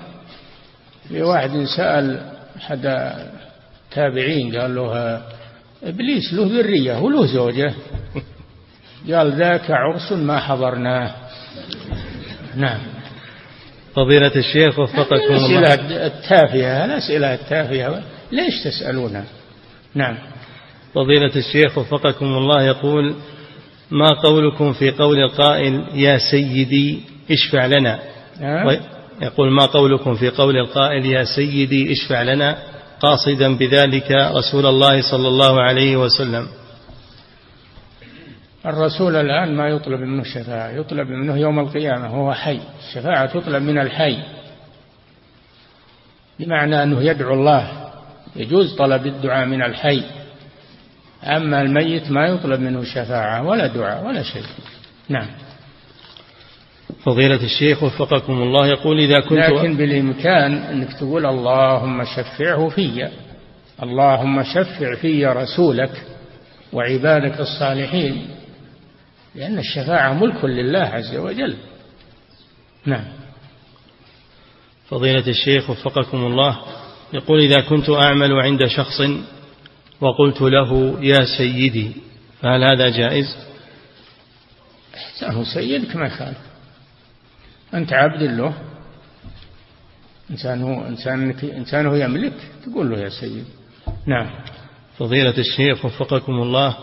في 1.09 1.21
واحد 1.21 1.63
سأل 1.77 2.31
أحد 2.57 3.11
تابعين 3.91 4.55
قال 4.57 4.75
له 4.75 5.21
إبليس 5.85 6.33
له 6.33 6.43
ذرية 6.43 6.99
وله 6.99 7.25
زوجة. 7.25 7.73
قال 9.11 9.31
ذاك 9.31 9.71
عرس 9.71 10.11
ما 10.11 10.39
حضرناه. 10.39 11.15
نعم. 12.55 12.79
فضيلة 13.95 14.31
الشيخ 14.35 14.79
وفقكم 14.79 15.33
الله. 15.33 15.59
الأسئلة 15.59 16.05
التافهة 16.05 16.85
الأسئلة 16.85 17.33
التافهة. 17.33 18.03
ليش 18.31 18.63
تسألونها 18.63 19.25
نعم. 19.95 20.17
فضيلة 20.95 21.35
الشيخ 21.35 21.77
وفقكم 21.77 22.25
الله 22.25 22.63
يقول 22.63 23.15
ما 23.91 24.09
قولكم 24.23 24.73
في 24.73 24.91
قول 24.91 25.19
القائل 25.19 25.85
يا 25.93 26.17
سيدي 26.31 26.99
اشفع 27.31 27.65
لنا. 27.65 27.99
يقول 29.21 29.51
ما 29.51 29.65
قولكم 29.65 30.15
في 30.15 30.29
قول 30.29 30.57
القائل 30.57 31.05
يا 31.05 31.23
سيدي 31.23 31.91
اشفع 31.91 32.21
لنا. 32.21 32.57
قاصدا 32.99 33.57
بذلك 33.57 34.11
رسول 34.11 34.65
الله 34.65 35.11
صلى 35.11 35.27
الله 35.27 35.61
عليه 35.61 35.97
وسلم. 35.97 36.47
الرسول 38.65 39.15
الآن 39.15 39.55
ما 39.55 39.67
يطلب 39.67 39.99
منه 39.99 40.21
الشفاعة 40.21 40.69
يطلب 40.69 41.07
منه 41.07 41.37
يوم 41.37 41.59
القيامة 41.59 42.07
هو 42.07 42.33
حي. 42.33 42.59
الشفاعة 42.87 43.25
تطلب 43.25 43.63
من 43.63 43.79
الحي. 43.79 44.17
بمعنى 46.39 46.83
أنه 46.83 47.01
يدعو 47.01 47.33
الله. 47.33 47.91
يجوز 48.35 48.75
طلب 48.75 49.05
الدعاء 49.05 49.45
من 49.45 49.63
الحي. 49.63 50.03
أما 51.23 51.61
الميت 51.61 52.11
ما 52.11 52.27
يطلب 52.27 52.59
منه 52.59 52.83
شفاعة 52.83 53.43
ولا 53.47 53.67
دعاء 53.67 54.05
ولا 54.05 54.23
شيء. 54.23 54.45
نعم. 55.09 55.27
فضيلة 57.03 57.43
الشيخ 57.43 57.83
وفقكم 57.83 58.33
الله. 58.33 58.67
يقول 58.67 58.99
إذا 58.99 59.19
كنت 59.19 59.39
لكن 59.39 59.77
بالإمكان 59.77 60.53
أنك 60.53 60.93
تقول 60.93 61.25
اللهم 61.25 62.03
شفعه 62.03 62.69
في. 62.69 63.09
اللهم 63.83 64.43
شفع 64.43 64.95
في 64.95 65.25
رسولك 65.25 66.03
وعبادك 66.73 67.39
الصالحين. 67.39 68.27
لأن 69.35 69.59
الشفاعة 69.59 70.13
ملك 70.13 70.45
لله 70.45 70.79
عز 70.79 71.15
وجل. 71.15 71.55
نعم. 72.85 73.05
فضيلة 74.89 75.27
الشيخ 75.27 75.69
وفقكم 75.69 76.17
الله. 76.17 76.57
يقول 77.13 77.39
إذا 77.39 77.61
كنت 77.61 77.89
أعمل 77.89 78.33
عند 78.33 78.65
شخص 78.65 79.01
وقلت 80.01 80.41
له 80.41 80.97
يا 81.01 81.25
سيدي 81.37 81.91
فهل 82.41 82.63
هذا 82.63 82.89
جائز؟ 82.89 83.37
إحسانه 84.95 85.43
سيدك 85.43 85.95
ما 85.95 86.07
يخالف 86.07 86.37
أنت 87.75 87.93
عبد 87.93 88.23
له. 88.23 88.53
إنسانه 90.31 90.87
إنسانك 90.87 91.43
إنسانه 91.43 91.97
يملك. 91.97 92.33
تقول 92.65 92.89
له 92.89 92.97
يا 92.99 93.09
سيد. 93.09 93.45
نعم. 94.05 94.29
فضيلة 94.97 95.37
الشيخ 95.37 95.85
وفقكم 95.85 96.33
الله. 96.33 96.77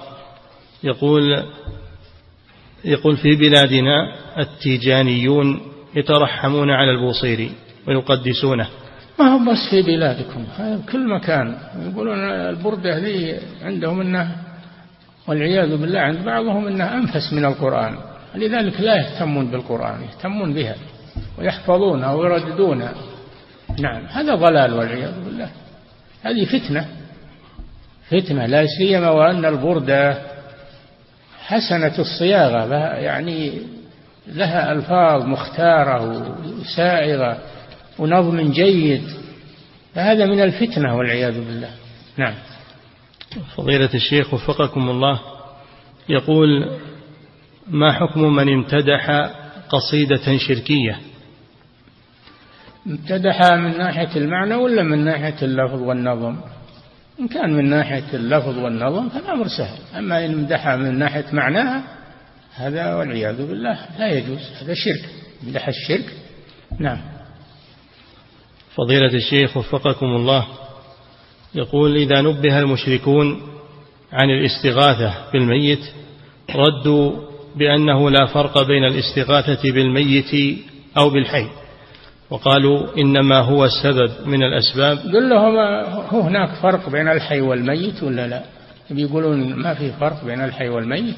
يقول 0.85 1.45
يقول 2.85 3.17
في 3.17 3.37
بلادنا 3.37 4.15
التيجانيون 4.39 5.61
يترحمون 5.95 6.71
على 6.71 6.91
البوصيري 6.91 7.53
ويقدسونه. 7.89 8.69
ما 9.19 9.25
هو 9.29 9.53
بس 9.53 9.71
في 9.71 9.83
بلادكم. 9.83 10.45
هذا 10.57 10.81
كل 10.93 11.09
مكان. 11.09 11.59
يقولون 11.93 12.19
البردة 12.19 12.99
ذي 12.99 13.39
عندهم 13.63 14.01
إنه 14.01 14.37
والعياذ 15.27 15.77
بالله 15.77 16.01
عند 16.01 16.25
بعضهم 16.25 16.67
انها 16.67 16.95
أنفس 16.95 17.33
من 17.33 17.45
القرآن. 17.45 18.12
لذلك 18.35 18.81
لا 18.81 18.97
يهتمون 18.97 19.51
بالقرآن 19.51 20.03
يهتمون 20.03 20.55
بها 20.55 20.75
ويحفظونها 21.39 22.13
ويرددونها 22.13 22.95
نعم 23.81 24.07
هذا 24.07 24.35
ضلال 24.35 24.75
والعياذ 24.75 25.25
بالله. 25.25 25.51
هذه 26.23 26.45
فتنة 26.45 26.87
فتنة 28.09 28.47
لا 28.47 28.67
سيما 28.79 29.11
وأن 29.11 29.45
البردة 29.45 30.23
حسنة 31.47 31.99
الصياغة 31.99 32.75
يعني 32.95 33.63
لها 34.27 34.73
ألفاظ 34.73 35.25
مختارة 35.25 36.27
وسائغة 36.61 37.39
ونظم 37.99 38.53
جيد. 38.53 39.03
فهذا 39.95 40.27
من 40.27 40.41
الفتنة 40.41 40.97
والعياذ 40.97 41.35
بالله. 41.35 41.71
نعم. 42.17 42.35
فضيلة 43.57 43.91
الشيخ 43.95 44.35
وفقكم 44.35 44.91
الله 44.91 45.21
يقول 46.09 46.71
ما 47.73 47.93
حكم 47.93 48.37
من 48.37 48.53
امتدح 48.53 49.11
قصيدة 49.69 50.39
شركية؟ 50.39 51.01
امتدح 52.87 53.53
من 53.53 53.79
ناحية 53.79 54.17
المعنى 54.17 54.55
ولا 54.55 54.83
من 54.83 55.05
ناحية 55.05 55.37
اللفظ 55.43 55.83
والنظم؟ 55.83 56.37
إن 57.21 57.29
كان 57.29 57.53
من 57.53 57.71
ناحية 57.71 58.15
اللفظ 58.15 58.59
والنظم 58.59 59.09
فالأمر 59.09 59.49
سهل. 59.49 59.99
أما 59.99 60.25
إن 60.25 60.33
امدحها 60.33 60.77
من 60.77 60.99
ناحية 60.99 61.25
معناها 61.33 61.85
هذا 62.55 62.95
والعياذ 62.95 63.47
بالله 63.49 63.79
لا 63.99 64.13
يجوز. 64.13 64.41
هذا 64.63 64.75
شرك. 64.75 65.09
امدح 65.47 65.69
الشرك. 65.69 66.13
نعم. 66.79 66.99
فضيلة 68.75 69.15
الشيخ 69.15 69.57
وفقكم 69.57 70.07
الله 70.07 70.47
يقول 71.55 71.97
إذا 71.97 72.21
نبه 72.21 72.59
المشركون 72.59 73.43
عن 74.13 74.31
الاستغاثة 74.31 75.15
بالميت 75.33 75.81
ردوا 76.51 77.32
بأنه 77.57 78.11
لا 78.11 78.27
فرق 78.27 78.63
بين 78.67 78.85
الاستغاثة 78.85 79.73
بالميت 79.73 80.61
أو 80.97 81.11
بالحي. 81.11 81.47
وقالوا 82.31 82.99
إنما 82.99 83.39
هو 83.39 83.65
السبب 83.65 84.11
من 84.27 84.43
الأسباب. 84.43 84.99
قل 84.99 85.29
لهم 85.31 85.57
هو 86.11 86.21
هناك 86.21 86.55
فرق 86.55 86.89
بين 86.89 87.09
الحي 87.09 87.41
والميت 87.41 88.03
ولا 88.03 88.27
لا؟ 88.27 88.43
بيقولون 88.91 89.55
ما 89.55 89.75
في 89.75 89.93
فرق 89.93 90.25
بين 90.25 90.45
الحي 90.45 90.69
والميت؟ 90.69 91.17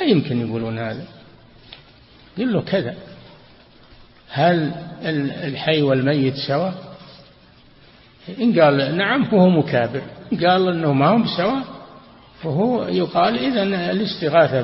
ما 0.00 0.06
يمكن 0.06 0.48
يقولون 0.48 0.78
هذا. 0.78 1.04
قل 2.38 2.52
له 2.52 2.62
كذا. 2.62 2.94
هل 4.30 4.72
الحي 5.44 5.82
والميت 5.82 6.34
سواء؟ 6.48 6.74
إن 8.40 8.60
قال 8.60 8.96
نعم 8.96 9.24
فهو 9.24 9.48
مكابر. 9.48 10.02
قال 10.32 10.68
أنه 10.68 10.92
ما 10.92 11.08
هم 11.08 11.24
سواء 11.36 11.73
فهو 12.44 12.88
يقال 12.88 13.38
إذا 13.38 13.62
الاستغاثة 13.90 14.62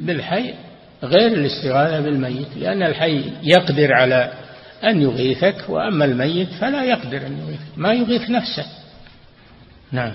بالحي 0.00 0.54
غير 1.02 1.32
الاستغاثة 1.32 2.00
بالميت 2.00 2.56
لأن 2.56 2.82
الحي 2.82 3.22
يقدر 3.42 3.92
على 3.92 4.32
أن 4.84 5.02
يغيثك 5.02 5.64
وأما 5.68 6.04
الميت 6.04 6.48
فلا 6.60 6.84
يقدر 6.84 7.26
أن 7.26 7.38
يغيثك 7.38 7.62
ما 7.76 7.92
يغيث 7.92 8.30
نفسه. 8.30 8.66
نعم. 9.92 10.14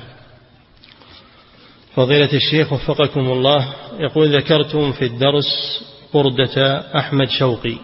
فضيلة 1.96 2.34
الشيخ 2.34 2.74
وفقكم 2.74 3.20
الله 3.20 3.74
يقول 4.00 4.38
ذكرتم 4.38 4.92
في 4.92 5.06
الدرس 5.06 5.84
بردة 6.14 6.80
أحمد 6.98 7.30
شوقي 7.30 7.76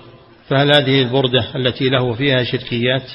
فهل 0.47 0.75
هذه 0.75 1.01
البردة 1.01 1.55
التي 1.55 1.89
له 1.89 2.13
فيها 2.13 2.43
شركيات؟ 2.43 3.11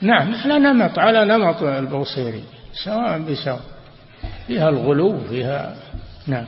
نعم 0.00 0.34
على 0.34 0.58
نمط 0.58 0.98
على 0.98 1.24
نمط 1.24 1.62
البوصيري 1.62 2.42
سواء 2.84 3.18
بسواء 3.18 3.75
فيها 4.46 4.68
الغلو 4.68 5.20
فيها 5.20 5.76
نعم. 6.26 6.46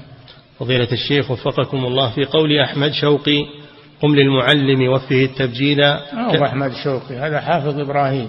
فضيلة 0.58 0.92
الشيخ 0.92 1.30
وفقكم 1.30 1.86
الله 1.86 2.10
في 2.10 2.24
قول 2.24 2.58
أحمد 2.58 2.92
شوقي 2.92 3.44
قم 4.02 4.14
للمعلم 4.14 4.88
وفه 4.92 5.24
التبجيل. 5.24 5.80
أو 5.82 6.44
أحمد 6.44 6.72
شوقي؟ 6.84 7.16
هذا 7.16 7.40
حافظ 7.40 7.80
إبراهيم. 7.80 8.28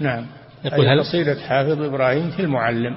نعم. 0.00 0.26
يقول 0.64 0.86
هل 0.86 1.00
قصيدة 1.00 1.34
حافظ 1.34 1.82
إبراهيم 1.82 2.30
في 2.30 2.42
المعلم. 2.42 2.96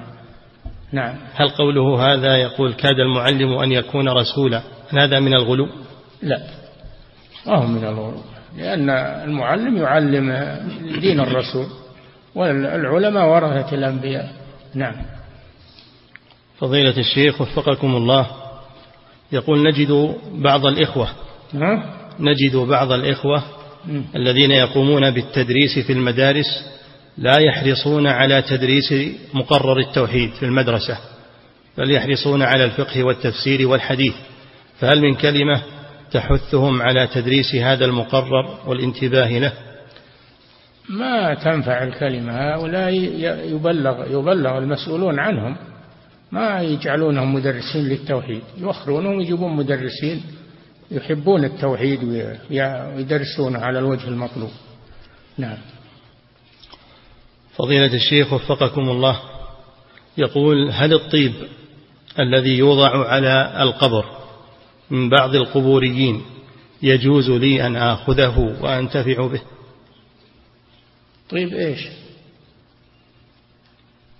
نعم. 0.92 1.14
هل 1.34 1.48
قوله 1.48 2.12
هذا 2.12 2.36
يقول 2.36 2.72
كاد 2.72 2.98
المعلم 2.98 3.52
أن 3.52 3.72
يكون 3.72 4.08
رسولا؟ 4.08 4.62
هذا 4.90 5.20
من 5.20 5.34
الغلو؟ 5.34 5.68
لا. 6.22 6.40
ما 7.46 7.56
هو 7.56 7.66
من 7.66 7.84
الغلو. 7.84 8.22
لأن 8.56 8.90
المعلم 9.24 9.76
يعلم 9.76 10.32
دين 11.00 11.20
الرسول 11.20 11.66
والعلماء 12.34 13.28
ورثة 13.28 13.74
الأنبياء. 13.74 14.32
نعم. 14.74 14.94
فضيلة 16.58 16.98
الشيخ 16.98 17.40
وفقكم 17.40 17.96
الله. 17.96 18.26
يقول 19.32 19.62
نجد 19.62 20.16
بعض 20.34 20.66
الإخوة 20.66 21.08
نجد 22.20 22.56
بعض 22.56 22.92
الإخوة 22.92 23.42
الذين 24.16 24.50
يقومون 24.50 25.10
بالتدريس 25.10 25.78
في 25.78 25.92
المدارس 25.92 26.46
لا 27.18 27.38
يحرصون 27.38 28.06
على 28.06 28.42
تدريس 28.42 28.94
مقرر 29.34 29.78
التوحيد 29.78 30.30
في 30.30 30.42
المدرسة 30.42 30.98
بل 31.78 31.90
يحرصون 31.90 32.42
على 32.42 32.64
الفقه 32.64 33.04
والتفسير 33.04 33.68
والحديث. 33.68 34.14
فهل 34.78 35.00
من 35.00 35.14
كلمة 35.14 35.62
تحثهم 36.10 36.82
على 36.82 37.06
تدريس 37.06 37.54
هذا 37.54 37.84
المقرر 37.84 38.58
والانتباه 38.66 39.38
له؟ 39.38 39.52
ما 40.88 41.34
تنفع 41.34 41.82
الكلمة 41.82 42.32
هؤلاء 42.32 42.92
يبلغ 43.54 44.18
يبلغ 44.18 44.58
المسؤولون 44.58 45.18
عنهم. 45.18 45.56
ما 46.32 46.60
يجعلونهم 46.60 47.34
مدرسين 47.34 47.84
للتوحيد. 47.84 48.42
يوخرونهم 48.58 49.20
يجيبون 49.20 49.56
مدرسين 49.56 50.22
يحبون 50.90 51.44
التوحيد 51.44 52.04
ويدرسونه 52.04 53.58
على 53.58 53.78
الوجه 53.78 54.08
المطلوب. 54.08 54.50
نعم. 55.38 55.58
فضيلة 57.56 57.94
الشيخ 57.94 58.32
وفقكم 58.32 58.88
الله. 58.88 59.20
يقول 60.18 60.70
هل 60.70 60.94
الطيب 60.94 61.32
الذي 62.18 62.58
يوضع 62.58 63.08
على 63.08 63.62
القبر 63.62 64.04
من 64.90 65.08
بعض 65.08 65.34
القبوريين 65.34 66.22
يجوز 66.82 67.30
لي 67.30 67.66
أن 67.66 67.76
آخذه 67.76 68.56
وأنتفع 68.60 69.26
به؟ 69.26 69.40
طيب 71.30 71.54
إيش؟ 71.54 71.88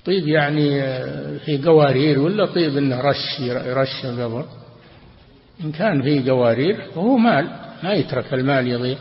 طيب 0.09 0.29
يعني 0.29 0.81
في 1.39 1.63
قوارير 1.65 2.19
ولا 2.21 2.47
طيب 2.47 2.77
إنه 2.77 3.01
رش 3.01 3.41
يرش 3.41 4.05
القبر؟ 4.05 4.45
إن 5.65 5.73
كان 5.73 6.03
في 6.03 6.31
قوارير 6.31 6.81
فهو 6.95 7.17
مال 7.17 7.51
ما 7.83 7.93
يترك 7.93 8.35
المال 8.35 8.69
يضيع. 8.69 8.97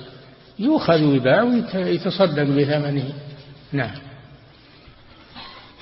يؤخذ 0.59 1.03
ويباع 1.03 1.43
ويتصدق 1.43 2.43
بثمنه. 2.43 3.13
نعم. 3.71 3.95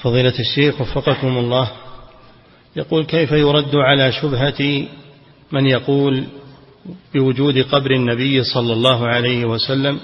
فضيلة 0.02 0.40
الشيخ 0.40 0.82
وفقكم 0.82 1.38
الله. 1.38 1.72
يقول 2.76 3.06
كيف 3.06 3.32
يرد 3.32 3.76
على 3.76 4.12
شبهة 4.12 4.88
من 5.52 5.66
يقول 5.66 6.24
بوجود 7.14 7.58
قبر 7.58 7.92
النبي 7.92 8.44
صلى 8.44 8.74
الله 8.74 9.08
عليه 9.08 9.46
وسلم 9.46 10.00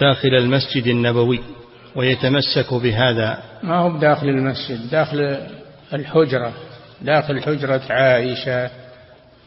داخل 0.00 0.34
المسجد 0.34 0.86
النبوي؟ 0.86 1.40
ويتمسك 1.98 2.74
بهذا. 2.74 3.38
ما 3.62 3.76
هو 3.78 3.98
داخل 3.98 4.28
المسجد؟ 4.28 4.90
داخل 4.90 5.38
الحجرة 5.92 6.52
داخل 7.02 7.42
حجرة 7.42 7.82
عائشة. 7.90 8.70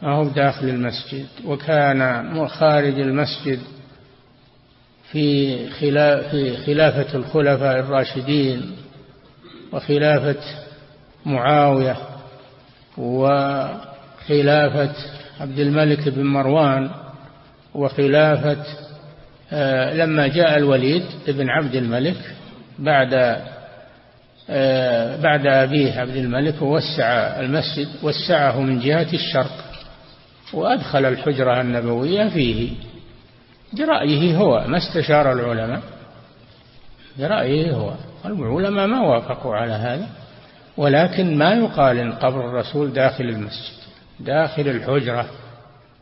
ما 0.02 0.14
هو 0.14 0.24
داخل 0.24 0.68
المسجد؟ 0.68 1.26
وكان 1.44 2.48
خارج 2.48 3.00
المسجد 3.00 3.58
في 5.12 5.56
في 6.30 6.56
خلافة 6.56 7.14
الخلفاء 7.14 7.78
الراشدين 7.78 8.76
وخلافة 9.72 10.40
معاوية 11.26 11.96
وخلافة 12.98 14.92
عبد 15.40 15.58
الملك 15.58 16.08
بن 16.08 16.24
مروان 16.24 16.90
وخلافة 17.74 18.64
آه، 19.52 19.94
لما 19.94 20.26
جاء 20.26 20.58
الوليد 20.58 21.04
بن 21.28 21.50
عبد 21.50 21.74
الملك 21.74 22.34
بعد 22.78 23.42
آه، 24.50 25.16
بعد 25.16 25.46
أبيه 25.46 26.00
عبد 26.00 26.16
الملك 26.16 26.62
ووسع 26.62 27.40
المسجد 27.40 27.88
وسعه 28.02 28.60
من 28.60 28.80
جهة 28.80 29.08
الشرق 29.12 29.64
وأدخل 30.52 31.04
الحجرة 31.04 31.60
النبوية 31.60 32.28
فيه. 32.28 32.70
برأيه 33.72 34.36
هو 34.36 34.64
ما 34.66 34.76
استشار 34.76 35.32
العلماء 35.32 35.82
برأيه 37.18 37.72
هو. 37.72 37.94
العلماء 38.24 38.86
ما 38.86 39.00
وافقوا 39.00 39.56
على 39.56 39.72
هذا 39.72 40.08
ولكن 40.76 41.38
ما 41.38 41.54
يقال 41.54 41.98
إن 41.98 42.12
قبر 42.12 42.48
الرسول 42.48 42.92
داخل 42.92 43.24
المسجد 43.24 43.82
داخل 44.20 44.68
الحجرة 44.68 45.26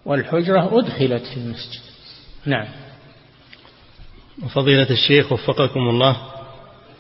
والحجرة 0.05 0.79
أدخلت 0.79 1.23
في 1.23 1.37
المسجد. 1.37 1.81
نعم. 2.47 2.67
وفضيلة 4.45 4.91
الشيخ 4.91 5.33
وفقكم 5.33 5.81
الله 5.81 6.17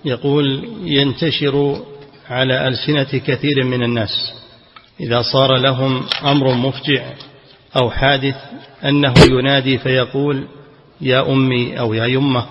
يقول 0.04 0.68
ينتشر 0.82 1.82
على 2.28 2.68
ألسنة 2.68 3.20
كثير 3.26 3.64
من 3.64 3.82
الناس 3.82 4.32
إذا 5.00 5.22
صار 5.22 5.56
لهم 5.56 6.04
أمر 6.24 6.54
مفجع 6.54 7.12
أو 7.76 7.90
حادث 7.90 8.36
أنه 8.84 9.14
ينادي 9.30 9.78
فيقول 9.78 10.46
يا 11.00 11.32
أمي 11.32 11.78
أو 11.78 11.94
يا 11.94 12.06
يمة 12.06 12.46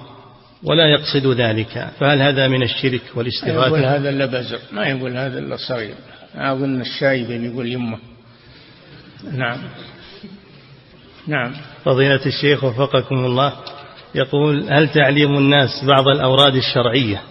ولا 0.64 0.88
يقصد 0.88 1.28
ذلك 1.28 1.90
فهل 2.00 2.22
هذا 2.22 2.48
من 2.48 2.64
الشرك 2.64 3.02
والاستغاثة؟ 3.16 3.68
يقول 3.68 3.86
هذا 3.86 4.10
إلا 4.10 4.26
بزر 4.26 4.60
ما 4.72 4.88
يقول 4.88 5.18
هذا 5.18 5.40
إلا 5.40 5.58
صغير. 5.58 5.96
أظن 6.36 6.82
الشايب 6.82 7.32
يقول 7.32 7.68
يمة. 7.68 7.98
نعم. 9.32 9.58
نعم. 11.28 11.54
فضيلة 11.86 12.26
الشيخ 12.26 12.64
وفقكم 12.64 13.26
الله 13.26 13.54
يقول 14.16 14.74
هل 14.74 14.90
تعليم 14.90 15.38
الناس 15.38 15.86
بعض 15.86 16.08
الأوراد 16.08 16.56
الشرعية؟ 16.56 17.22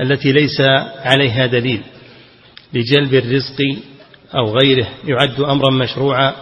التي 0.00 0.32
ليس 0.32 0.60
عليها 1.04 1.46
دليل 1.46 1.82
لجلب 2.74 3.14
الرزق 3.14 3.56
أو 4.34 4.58
غيره. 4.58 4.88
يعد 5.04 5.40
أمرا 5.40 5.70
مشروعا 5.70 6.34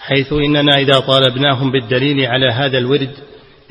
حيث 0.00 0.32
إننا 0.32 0.76
إذا 0.78 1.00
طالبناهم 1.00 1.72
بالدليل 1.72 2.26
على 2.26 2.52
هذا 2.52 2.78
الورد 2.78 3.14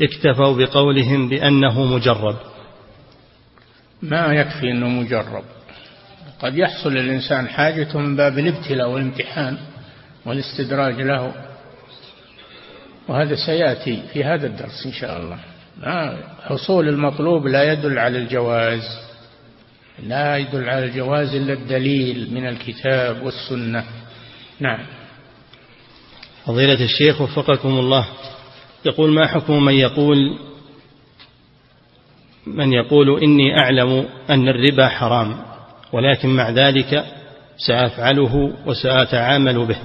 اكتفوا 0.02 0.58
بقولهم 0.58 1.30
بأنه 1.30 1.86
مجرب. 1.86 2.36
ما 4.02 4.34
يكفي 4.34 4.72
أنه 4.72 4.88
مجرب؟ 4.88 5.44
قد 6.42 6.58
يحصل 6.58 6.94
للإنسان 6.94 7.48
حاجة 7.48 7.98
من 7.98 8.16
باب 8.16 8.40
الابتلاء 8.40 8.90
والامتحان 8.90 9.58
والاستدراج 10.26 11.02
له 11.02 11.34
وهذا 13.08 13.36
سيأتي 13.36 14.04
في 14.14 14.24
هذا 14.24 14.48
الدرس 14.48 14.86
إن 14.86 14.94
شاء 14.94 15.20
الله. 15.20 15.40
حصول 16.44 16.90
المطلوب 16.90 17.48
لا 17.48 17.74
يدل 17.74 18.00
على 18.00 18.18
الجواز. 18.18 19.11
لا 20.08 20.38
يدل 20.38 20.70
على 20.70 20.86
الجواز 20.86 21.36
إلا 21.36 21.54
الدليل 21.54 22.34
من 22.34 22.48
الكتاب 22.48 23.24
والسنة. 23.24 23.84
نعم. 24.60 24.86
فضيلة 26.46 26.84
الشيخ 26.84 27.22
وفقكم 27.22 27.70
الله. 27.70 28.08
يقول 28.86 29.12
ما 29.12 29.28
حكم 29.28 29.66
من 29.66 29.74
يقول 29.74 30.18
من 32.48 32.74
يقول 32.74 33.24
إني 33.24 33.60
أعلم 33.60 34.06
أن 34.30 34.48
الربا 34.50 34.88
حرام 34.88 35.38
ولكن 35.94 36.30
مع 36.30 36.50
ذلك 36.50 37.06
سأفعله 37.58 38.54
وسأتعامل 38.66 39.66
به. 39.66 39.78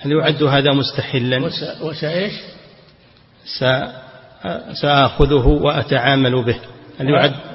هل 0.00 0.12
يعد 0.12 0.42
هذا 0.42 0.72
مستحلا؟ 0.72 1.50
وسأيش 1.82 2.32
سأخذه 4.82 5.46
وأتعامل 5.46 6.44
به. 6.44 6.56
هل 7.00 7.08
يعد؟ 7.08 7.53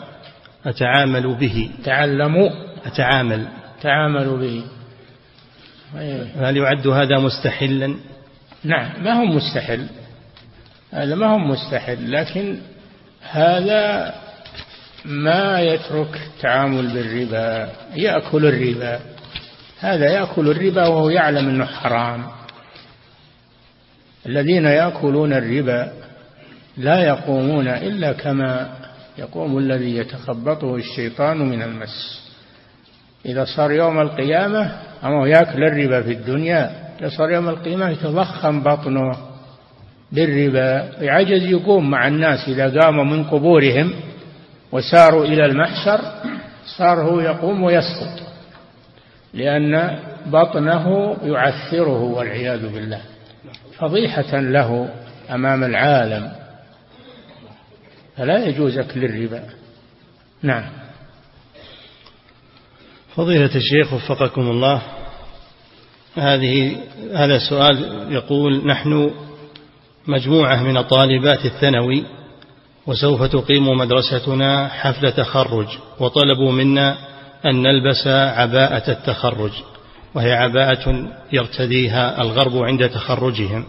أتعامل 0.65 1.35
به. 1.35 1.69
تعلموا 1.83 2.49
أتعامل. 2.85 3.47
تعاملوا 3.81 4.37
به. 4.37 4.63
هل 6.35 6.57
يعد 6.57 6.87
هذا 6.87 7.19
مستحلا؟ 7.19 7.95
نعم 8.63 9.03
ما 9.03 9.13
هو 9.13 9.25
مستحل؟ 9.25 9.85
هذا 10.91 11.15
ما 11.15 11.27
هو 11.27 11.37
مستحل 11.37 12.11
لكن 12.11 12.57
هذا 13.31 14.13
ما 15.05 15.61
يترك 15.61 16.21
التعامل 16.27 16.87
بالربا. 16.87 17.69
يأكل 17.95 18.45
الربا. 18.45 18.99
هذا 19.79 20.11
يأكل 20.11 20.49
الربا 20.51 20.87
وهو 20.87 21.09
يعلم 21.09 21.49
أنه 21.49 21.65
حرام. 21.65 22.25
الذين 24.25 24.65
يأكلون 24.65 25.33
الربا 25.33 25.91
لا 26.77 27.03
يقومون 27.03 27.67
إلا 27.67 28.11
كما 28.13 28.78
يقوم 29.19 29.57
الذي 29.57 29.97
يتخبطه 29.97 30.75
الشيطان 30.75 31.37
من 31.37 31.61
المس. 31.61 32.29
إذا 33.25 33.45
صار 33.45 33.71
يوم 33.71 33.99
القيامة 33.99 34.71
أما 35.03 35.27
يأكل 35.27 35.63
الربا 35.63 36.01
في 36.01 36.11
الدنيا 36.11 36.71
إذا 36.99 37.09
صار 37.09 37.31
يوم 37.31 37.49
القيامة 37.49 37.89
يتضخم 37.89 38.63
بطنه 38.63 39.17
بالربا 40.11 41.03
يعجز 41.03 41.43
يقوم 41.43 41.89
مع 41.89 42.07
الناس 42.07 42.47
إذا 42.47 42.79
قاموا 42.79 43.03
من 43.03 43.23
قبورهم 43.23 43.93
وساروا 44.71 45.25
إلى 45.25 45.45
المحشر 45.45 46.01
صار 46.77 47.01
هو 47.01 47.19
يقوم 47.19 47.63
ويسقط 47.63 48.19
لأن 49.33 49.99
بطنه 50.25 51.17
يعثره 51.23 52.03
والعياذ 52.03 52.73
بالله. 52.73 53.01
فضيحة 53.77 54.39
له 54.39 54.89
أمام 55.31 55.63
العالم. 55.63 56.31
فلا 58.19 58.45
يجوز 58.45 58.77
أكل 58.77 59.05
الربا 59.05 59.43
نعم. 60.43 60.69
فضيلة 63.15 63.55
الشيخ 63.55 63.93
وفقكم 63.93 64.41
الله 64.41 64.81
هذه 66.15 66.77
هذا 67.13 67.37
سؤال 67.49 68.07
يقول 68.11 68.67
نحن 68.67 69.11
مجموعة 70.07 70.63
من 70.63 70.81
طالبات 70.81 71.45
الثانوي 71.45 72.03
وسوف 72.87 73.23
تقيم 73.23 73.67
مدرستنا 73.67 74.67
حفل 74.67 75.11
تخرج 75.11 75.67
وطلبوا 75.99 76.51
منا 76.51 76.97
أن 77.45 77.61
نلبس 77.61 78.07
عباءة 78.07 78.91
التخرج 78.91 79.51
وهي 80.15 80.33
عباءة 80.33 81.09
يرتديها 81.31 82.21
الغرب 82.21 82.57
عند 82.57 82.89
تخرجهم. 82.89 83.65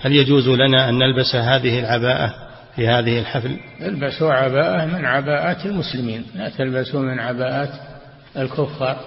هل 0.00 0.12
يجوز 0.12 0.48
لنا 0.48 0.88
أن 0.88 0.98
نلبس 0.98 1.34
هذه 1.34 1.78
العباءة؟ 1.78 2.43
في 2.76 2.88
هذه 2.88 3.18
الحفل؟ 3.18 3.58
البسوا 3.80 4.32
عباءة 4.32 4.86
من 4.86 5.04
عباءات 5.04 5.66
المسلمين 5.66 6.26
لا 6.34 6.48
تلبسوا 6.48 7.00
من 7.00 7.20
عباءات 7.20 7.70
الكفار 8.36 8.98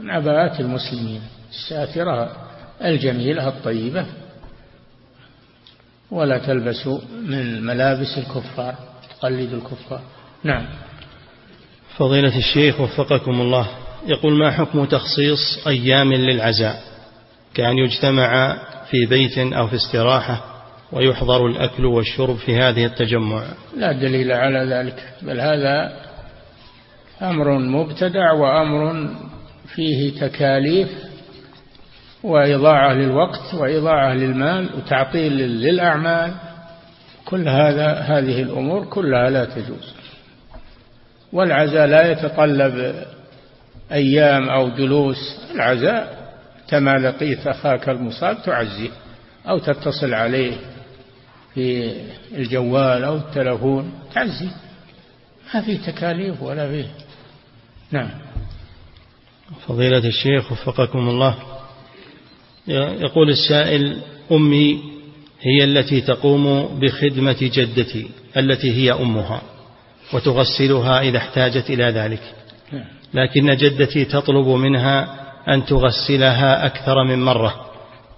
من 0.00 0.10
عباءات 0.10 0.60
المسلمين 0.60 1.22
الساترة 1.50 2.36
الجميلة 2.84 3.48
الطيبة. 3.48 4.06
ولا 6.10 6.38
تلبسوا 6.38 7.00
من 7.26 7.62
ملابس 7.62 8.18
الكفار 8.18 8.74
تقلد 9.10 9.52
الكفار. 9.52 10.00
نعم. 10.44 10.66
فضيلة 11.96 12.38
الشيخ 12.38 12.80
وفقكم 12.80 13.40
الله 13.40 13.68
يقول 14.06 14.38
ما 14.38 14.50
حكم 14.50 14.84
تخصيص 14.84 15.66
أيام 15.66 16.12
للعزاء؟ 16.12 16.82
كأن 17.54 17.78
يجتمع 17.78 18.58
في 18.90 19.06
بيت 19.06 19.38
أو 19.38 19.68
في 19.68 19.76
استراحة 19.76 20.55
ويحضر 20.92 21.46
الأكل 21.46 21.84
والشرب 21.84 22.36
في 22.36 22.56
هذه 22.56 22.86
التجمع. 22.86 23.44
لا 23.76 23.92
دليل 23.92 24.32
على 24.32 24.58
ذلك 24.58 25.02
بل 25.22 25.40
هذا 25.40 25.92
أمر 27.22 27.58
مبتدع 27.58 28.32
وأمر 28.32 29.08
فيه 29.74 30.20
تكاليف 30.20 30.88
وإضاعة 32.22 32.92
للوقت 32.92 33.54
وإضاعة 33.54 34.14
للمال 34.14 34.68
وتعطيل 34.76 35.32
للأعمال. 35.32 36.32
كل 37.24 37.48
هذا 37.48 37.92
هذه 37.92 38.42
الأمور 38.42 38.84
كلها 38.84 39.30
لا 39.30 39.44
تجوز. 39.44 39.94
والعزاء 41.32 41.86
لا 41.86 42.10
يتطلب 42.12 43.04
أيام 43.92 44.48
أو 44.48 44.68
جلوس. 44.68 45.40
العزاء 45.54 46.16
كما 46.68 46.98
لقيت 46.98 47.46
أخاك 47.46 47.88
المصاب 47.88 48.42
تعزيه 48.42 48.90
أو 49.48 49.58
تتصل 49.58 50.14
عليه. 50.14 50.56
في 51.56 51.92
الجوال 52.32 53.04
أو 53.04 53.16
التلفون 53.16 53.92
تعزي. 54.14 54.48
ما 55.54 55.60
في 55.60 55.76
تكاليف 55.76 56.42
ولا 56.42 56.68
فيه 56.68 56.86
نعم. 57.90 58.10
فضيلة 59.66 59.98
الشيخ 60.08 60.52
وفقكم 60.52 61.08
الله. 61.08 61.36
يقول 62.68 63.30
السائل 63.30 64.00
أمي 64.32 64.82
هي 65.40 65.64
التي 65.64 66.00
تقوم 66.00 66.78
بخدمة 66.80 67.36
جدتي 67.40 68.10
التي 68.36 68.72
هي 68.72 68.92
أمها 68.92 69.42
وتغسلها 70.12 71.00
إذا 71.00 71.18
احتاجت 71.18 71.70
إلى 71.70 71.84
ذلك. 71.84 72.22
نعم. 72.72 72.84
لكن 73.14 73.56
جدتي 73.56 74.04
تطلب 74.04 74.46
منها 74.46 75.26
أن 75.48 75.64
تغسلها 75.64 76.66
أكثر 76.66 77.04
من 77.04 77.22
مرة 77.22 77.70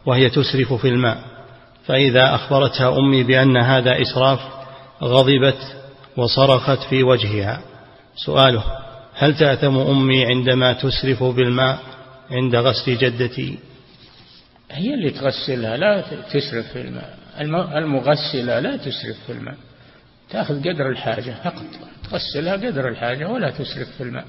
وهي 0.07 0.30
تسرف 0.30 0.72
في 0.72 0.89
الماء. 0.89 1.38
فإذا 1.89 2.34
أخبرتها 2.34 2.99
أمي 2.99 3.22
بأن 3.22 3.57
هذا 3.57 4.03
إسراف 4.03 4.41
غضبت 5.03 5.76
وصرخت 6.16 6.82
في 6.91 7.03
وجهها. 7.03 7.61
سؤاله 8.16 8.64
هل 9.14 9.36
تأثم 9.36 9.76
أمي 9.76 10.26
عندما 10.26 10.72
تسرف 10.72 11.22
بالماء 11.22 11.78
عند 12.30 12.57
غسل 12.57 12.99
جدتي؟ 12.99 13.59
هي 14.70 14.95
اللي 14.95 15.11
تغسلها 15.11 15.76
لا 15.76 16.01
تسرف 16.32 16.66
في 16.72 16.80
الماء. 16.80 17.18
المغسلة 17.78 18.61
لا 18.61 18.76
تسرف 18.76 19.16
في 19.26 19.32
الماء. 19.32 19.57
تأخذ 20.30 20.61
قدر 20.61 20.91
الحاجة 20.91 21.34
فقط. 21.45 21.66
تغسلها 22.11 22.53
قدر 22.53 22.89
الحاجة 22.89 23.28
ولا 23.28 23.51
تسرف 23.51 23.89
في 23.97 24.03
الماء. 24.03 24.24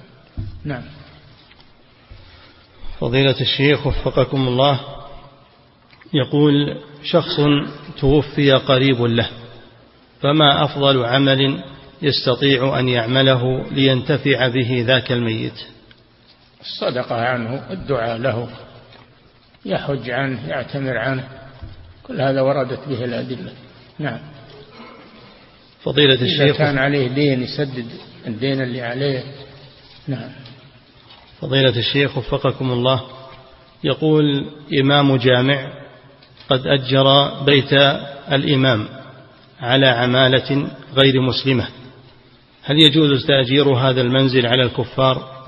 نعم. 0.65 0.83
فضيلة 2.99 3.41
الشيخ 3.41 3.87
وفقكم 3.87 4.47
الله 4.47 4.98
يقول 6.13 6.77
شخص 7.03 7.39
توفي 7.99 8.51
قريب 8.51 9.01
له 9.01 9.29
فما 10.21 10.63
أفضل 10.63 11.05
عمل 11.05 11.63
يستطيع 12.01 12.79
أن 12.79 12.89
يعمله 12.89 13.69
لينتفع 13.71 14.47
به 14.47 14.83
ذاك 14.87 15.11
الميت؟ 15.11 15.65
الصدقة 16.61 17.15
عنه 17.15 17.71
الدعاء 17.71 18.17
له 18.17 18.49
يحج 19.65 20.09
عنه 20.09 20.47
يعتمر 20.47 20.97
عنه 20.97 21.27
كل 22.03 22.21
هذا 22.21 22.41
وردت 22.41 22.87
به 22.87 23.05
الأدلة. 23.05 23.51
نعم. 23.99 24.19
فضيلة 25.83 26.21
الشيخ. 26.21 26.41
إذا 26.41 26.57
كان 26.57 26.77
عليه 26.77 27.07
دين 27.07 27.43
يسدد 27.43 27.85
الدين 28.27 28.61
اللي 28.61 28.81
عليه. 28.81 29.23
نعم. 30.07 30.29
فضيلة 31.41 31.79
الشيخ 31.79 32.17
وفقكم 32.17 32.71
الله 32.71 33.01
يقول 33.83 34.45
إمام 34.81 35.17
جامع 35.17 35.78
قد 36.49 36.67
أجر 36.67 37.29
بيت 37.45 37.73
الإمام 38.31 38.87
على 39.61 39.87
عمالة 39.87 40.67
غير 40.95 41.21
مسلمة. 41.21 41.67
هل 42.63 42.79
يجوز 42.79 43.25
تأجير 43.25 43.69
هذا 43.69 44.01
المنزل 44.01 44.45
على 44.45 44.63
الكفار؟ 44.63 45.39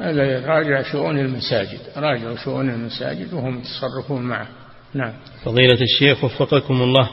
هذا 0.00 0.46
راجع 0.46 0.82
شؤون 0.92 1.18
المساجد 1.18 1.80
راجع 1.96 2.44
شؤون 2.44 2.70
المساجد 2.70 3.34
وهم 3.34 3.58
يتصرفون 3.58 4.22
معه. 4.22 4.48
نعم. 4.94 5.12
فضيلة 5.44 5.78
الشيخ 5.82 6.24
وفقكم 6.24 6.82
الله 6.82 7.10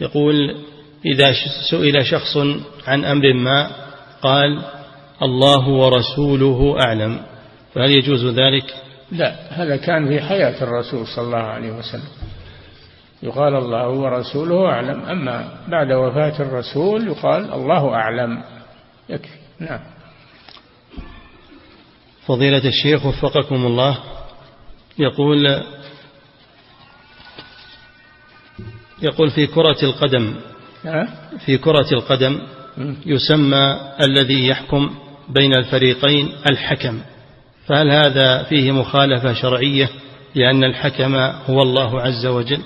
يقول 0.00 0.34
إذا 1.06 1.32
سئل 1.70 2.06
شخص 2.06 2.36
عن 2.86 3.04
أمر 3.04 3.34
ما 3.34 3.70
قال 4.22 4.62
الله 5.22 5.68
ورسوله 5.68 6.76
أعلم. 6.86 7.20
فهل 7.74 7.90
يجوز 7.90 8.26
ذلك؟ 8.26 8.83
لا 9.14 9.34
هذا 9.50 9.76
كان 9.76 10.08
في 10.08 10.20
حياة 10.20 10.62
الرسول 10.62 11.06
صلى 11.06 11.24
الله 11.24 11.38
عليه 11.38 11.72
وسلم. 11.72 12.08
يقال 13.22 13.54
الله 13.54 13.88
ورسوله 13.88 14.66
أعلم. 14.66 15.00
أما 15.00 15.48
بعد 15.68 15.92
وفاة 15.92 16.42
الرسول 16.42 17.08
يقال 17.08 17.52
الله 17.52 17.94
أعلم. 17.94 18.42
يكفي. 19.08 19.38
نعم. 19.60 19.80
فضيلة 22.26 22.68
الشيخ 22.68 23.06
وفقكم 23.06 23.66
الله 23.66 23.98
يقول 24.98 25.62
يقول 29.02 29.30
في 29.30 29.46
كرة 29.46 29.76
القدم 29.82 30.34
في 31.44 31.58
كرة 31.58 31.88
القدم 31.92 32.40
يسمى 33.06 33.80
الذي 34.02 34.46
يحكم 34.48 34.94
بين 35.28 35.54
الفريقين 35.54 36.32
الحكم. 36.50 37.00
فهل 37.66 37.90
هذا 37.90 38.42
فيه 38.42 38.72
مخالفة 38.72 39.32
شرعية 39.32 39.90
لأن 40.34 40.64
الحكم 40.64 41.14
هو 41.50 41.62
الله 41.62 42.00
عز 42.00 42.26
وجل؟ 42.26 42.62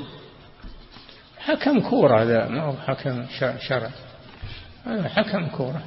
حكم 1.39 1.81
كورة 1.81 2.23
هذا 2.23 2.49
ما 2.49 2.63
هو 2.63 2.73
حكم 2.87 3.27
شرع. 3.69 3.91
هذا 4.87 5.09
حكم 5.09 5.47
كورة. 5.47 5.83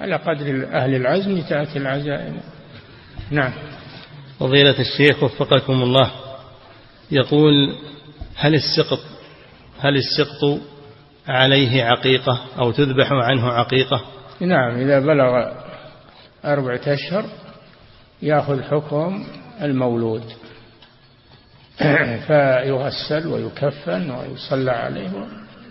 على 0.00 0.16
قدر 0.16 0.68
أهل 0.72 0.94
العزم 0.94 1.40
تأتي 1.40 1.78
العزائم. 1.78 2.40
نعم. 3.30 3.52
فضيلة 4.40 4.80
الشيخ 4.80 5.22
وفقكم 5.22 5.82
الله 5.82 6.10
يقول 7.10 7.76
هل 8.36 8.54
السقط 8.54 9.00
هل 9.80 9.96
السقط 9.96 10.60
عليه 11.28 11.84
عقيقة 11.84 12.40
أو 12.58 12.70
تذبح 12.70 13.12
عنه 13.12 13.48
عقيقة؟ 13.48 14.04
نعم 14.40 14.80
إذا 14.80 15.00
بلغ 15.00 15.52
أربعة 16.44 16.80
أشهر 16.86 17.24
يأخذ 18.22 18.62
حكم 18.62 19.24
المولود. 19.62 20.22
فيغسل 22.26 23.26
ويكفن 23.26 24.10
ويصلى 24.10 24.70
عليه 24.70 25.10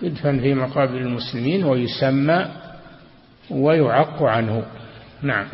ويدفن 0.01 0.39
في 0.39 0.53
مقابر 0.53 0.97
المسلمين 0.97 1.63
ويسمى 1.63 2.45
ويعق 3.49 4.23
عنه. 4.23 4.65
نعم. 5.21 5.47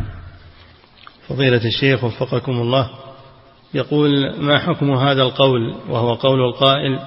فضيلة 1.28 1.66
الشيخ 1.66 2.04
وفقكم 2.04 2.52
الله 2.52 2.89
يقول 3.74 4.36
ما 4.39 4.60
حكم 4.60 4.91
هذا 4.91 5.22
القول 5.22 5.76
وهو 5.89 6.14
قول 6.14 6.39
القائل 6.39 7.00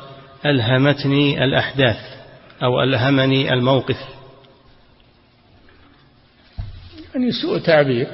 ألهمتني 0.47 1.45
الأحداث 1.45 1.97
أو 2.63 2.83
ألهمني 2.83 3.53
الموقف؟ 3.53 3.97
يعني 7.15 7.33
سوء 7.33 7.59
تعبير. 7.59 8.09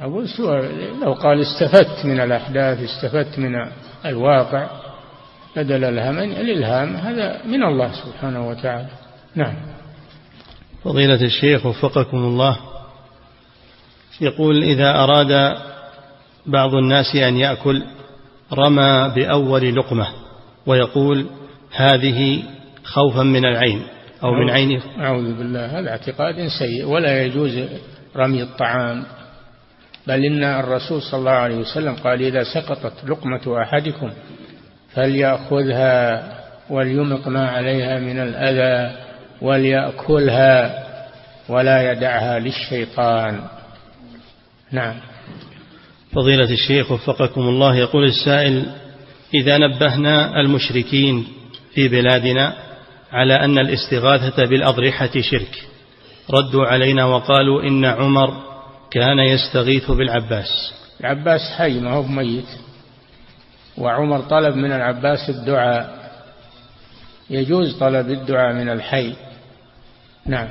أقول 0.00 0.28
سوء 0.28 0.60
لو 1.02 1.12
قال 1.12 1.40
استفدت 1.40 2.06
من 2.06 2.20
الأحداث 2.20 2.78
استفدت 2.78 3.38
من 3.38 3.54
الواقع 4.06 4.68
بدل 5.56 5.84
الهم 5.84 6.18
الإلهام 6.18 6.96
هذا 6.96 7.40
من 7.44 7.62
الله 7.62 7.92
سبحانه 7.92 8.48
وتعالى. 8.48 8.88
نعم. 9.34 9.54
فضيلة 10.84 11.24
الشيخ 11.24 11.66
وفقكم 11.66 12.16
الله. 12.16 12.58
يقول 14.20 14.62
إذا 14.62 14.90
أراد 14.90 15.56
بعض 16.46 16.74
الناس 16.74 17.16
أن 17.16 17.36
يأكل 17.36 17.82
رمى 18.52 19.12
بأول 19.14 19.76
لقمة 19.76 20.06
ويقول 20.66 21.26
هذه 21.72 22.42
خوفا 22.84 23.22
من 23.22 23.44
العين 23.44 23.82
أو 24.22 24.34
من 24.34 24.50
عين 24.50 24.80
أعوذ 25.00 25.38
بالله 25.38 25.78
هذا 25.78 25.90
اعتقاد 25.90 26.34
سيء 26.58 26.84
ولا 26.84 27.24
يجوز 27.24 27.58
رمي 28.16 28.42
الطعام. 28.42 29.04
بل 30.06 30.24
إن 30.24 30.44
الرسول 30.44 31.02
صلى 31.02 31.20
الله 31.20 31.30
عليه 31.30 31.56
وسلم 31.56 31.94
قال 31.94 32.22
إذا 32.22 32.44
سقطت 32.44 32.92
لقمة 33.04 33.62
أحدكم 33.62 34.10
فليأخذها 34.94 36.22
وليمق 36.70 37.28
ما 37.28 37.48
عليها 37.48 37.98
من 37.98 38.18
الأذى 38.18 38.96
وليأكلها 39.42 40.84
ولا 41.48 41.92
يدعها 41.92 42.38
للشيطان. 42.38 43.40
نعم. 44.72 44.94
فضيلة 46.12 46.50
الشيخ 46.52 46.92
وفقكم 46.92 47.40
الله 47.40 47.76
يقول 47.76 48.04
السائل 48.04 48.66
إذا 49.34 49.58
نبهنا 49.58 50.40
المشركين 50.40 51.26
في 51.74 51.88
بلادنا 51.88 52.54
على 53.12 53.34
أن 53.34 53.58
الاستغاثة 53.58 54.44
بالأضرحة 54.44 55.10
شرك 55.20 55.64
ردوا 56.30 56.66
علينا 56.66 57.04
وقالوا 57.04 57.62
إن 57.62 57.84
عمر 57.84 58.53
كان 58.94 59.18
يستغيث 59.18 59.90
بالعباس. 59.90 60.74
العباس 61.00 61.40
حي 61.58 61.80
ما 61.80 61.90
هو 61.90 62.02
ميت. 62.02 62.48
وعمر 63.78 64.20
طلب 64.20 64.56
من 64.56 64.72
العباس 64.72 65.30
الدعاء. 65.30 66.10
يجوز 67.30 67.78
طلب 67.78 68.10
الدعاء 68.10 68.54
من 68.54 68.68
الحي. 68.68 69.14
نعم. 70.26 70.48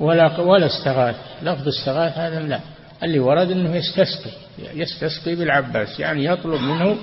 ولا 0.00 0.40
ولا 0.40 0.66
استغاث. 0.66 1.16
لفظ 1.42 1.68
استغاث 1.68 2.18
هذا 2.18 2.40
لا. 2.40 2.60
اللي 3.02 3.18
ورد 3.18 3.50
إنه 3.50 3.76
يستسقي. 3.76 4.30
يستسقي 4.58 5.34
بالعباس. 5.34 6.00
يعني 6.00 6.24
يطلب 6.24 6.60
منه 6.60 6.96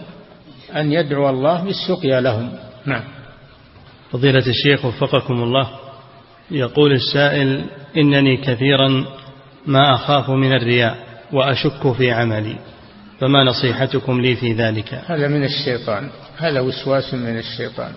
أن 0.76 0.92
يدعو 0.92 1.30
الله 1.30 1.64
بالسقيا 1.64 2.22
لهم. 2.22 2.60
نعم. 2.86 3.04
فضيلة 4.12 4.48
الشيخ 4.48 4.86
وفقكم 4.86 5.34
الله. 5.34 5.85
يقول 6.52 6.92
السائل 6.92 7.66
إنني 7.98 8.38
كثيرا 8.38 9.06
ما 9.66 9.96
أخاف 9.96 10.30
من 10.30 10.54
الرياء 10.54 10.98
وأشك 11.34 11.92
في 11.98 12.12
عملي 12.12 12.56
فما 13.20 13.44
نصيحتكم 13.44 14.22
لي 14.22 14.36
في 14.36 14.54
ذلك؟ 14.54 14.94
هذا 14.94 15.28
من 15.28 15.44
الشيطان 15.44 16.10
هذا 16.38 16.60
وسواس 16.60 17.14
من 17.14 17.38
الشيطان. 17.38 17.92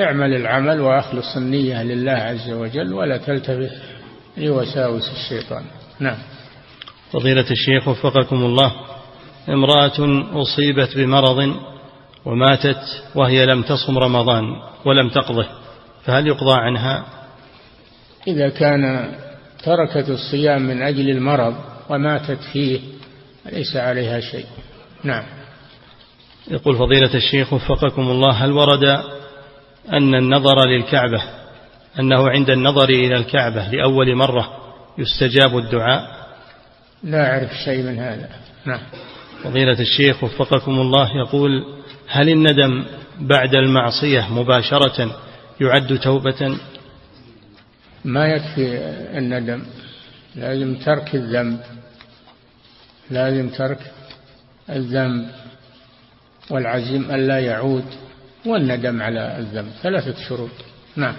اعمل 0.00 0.34
العمل 0.36 0.80
وأخلص 0.80 1.36
النية 1.36 1.82
لله 1.82 2.12
عز 2.12 2.50
وجل 2.50 2.92
ولا 2.92 3.16
تلتفت 3.16 3.70
لوساوس 4.36 5.10
الشيطان. 5.12 5.64
نعم. 6.00 6.18
فضيلة 7.12 7.50
الشيخ 7.50 7.88
وفقكم 7.88 8.36
الله 8.36 8.72
امرأة 9.48 10.24
أصيبت 10.42 10.96
بمرض 10.96 11.56
وماتت 12.24 13.02
وهي 13.14 13.46
لم 13.46 13.62
تصم 13.62 13.98
رمضان 13.98 14.44
ولم 14.84 15.08
تقضه. 15.08 15.61
فهل 16.04 16.26
يقضى 16.26 16.54
عنها؟ 16.54 17.04
إذا 18.26 18.48
كان 18.48 19.12
تركت 19.64 20.08
الصيام 20.08 20.62
من 20.62 20.82
أجل 20.82 21.10
المرض 21.10 21.54
وماتت 21.90 22.38
فيه 22.52 22.80
ليس 23.52 23.76
عليها 23.76 24.20
شيء. 24.20 24.46
نعم. 25.04 25.24
يقول 26.50 26.76
فضيلة 26.78 27.14
الشيخ 27.14 27.52
وفقكم 27.52 28.02
الله 28.02 28.30
هل 28.30 28.52
ورد 28.52 28.84
أن 29.92 30.14
النظر 30.14 30.68
للكعبة 30.68 31.22
أنه 31.98 32.28
عند 32.28 32.50
النظر 32.50 32.88
إلى 32.88 33.16
الكعبة 33.16 33.68
لأول 33.68 34.16
مرة 34.16 34.50
يستجاب 34.98 35.58
الدعاء؟ 35.58 36.22
لا 37.02 37.32
أعرف 37.32 37.50
شيء 37.64 37.82
من 37.82 37.98
هذا. 37.98 38.28
نعم. 38.64 38.80
فضيلة 39.44 39.80
الشيخ 39.80 40.24
وفقكم 40.24 40.72
الله 40.72 41.16
يقول 41.16 41.64
هل 42.08 42.28
الندم 42.28 42.84
بعد 43.20 43.54
المعصية 43.54 44.32
مباشرة 44.32 45.16
يعد 45.62 45.98
توبة. 45.98 46.58
ما 48.04 48.26
يكفي 48.26 48.78
الندم 49.18 49.62
لازم 50.36 50.74
ترك 50.74 51.14
الذنب 51.14 51.60
لازم 53.10 53.48
ترك 53.48 53.92
الذنب 54.70 55.26
والعزم 56.50 57.14
ألا 57.14 57.38
يعود 57.38 57.84
والندم 58.46 59.02
على 59.02 59.38
الذنب. 59.38 59.70
ثلاثة 59.82 60.14
شروط. 60.28 60.50
نعم. 60.96 61.14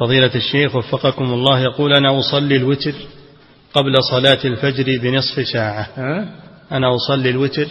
فضيلة 0.00 0.34
الشيخ 0.34 0.76
وفقكم 0.76 1.24
الله 1.24 1.60
يقول 1.60 1.94
أنا 1.94 2.18
أصلي 2.18 2.56
الوتر 2.56 2.94
قبل 3.74 4.02
صلاة 4.02 4.38
الفجر 4.44 4.98
بنصف 5.02 5.48
ساعة؟ 5.48 5.88
أنا 6.72 6.94
أصلي 6.94 7.30
الوتر 7.30 7.66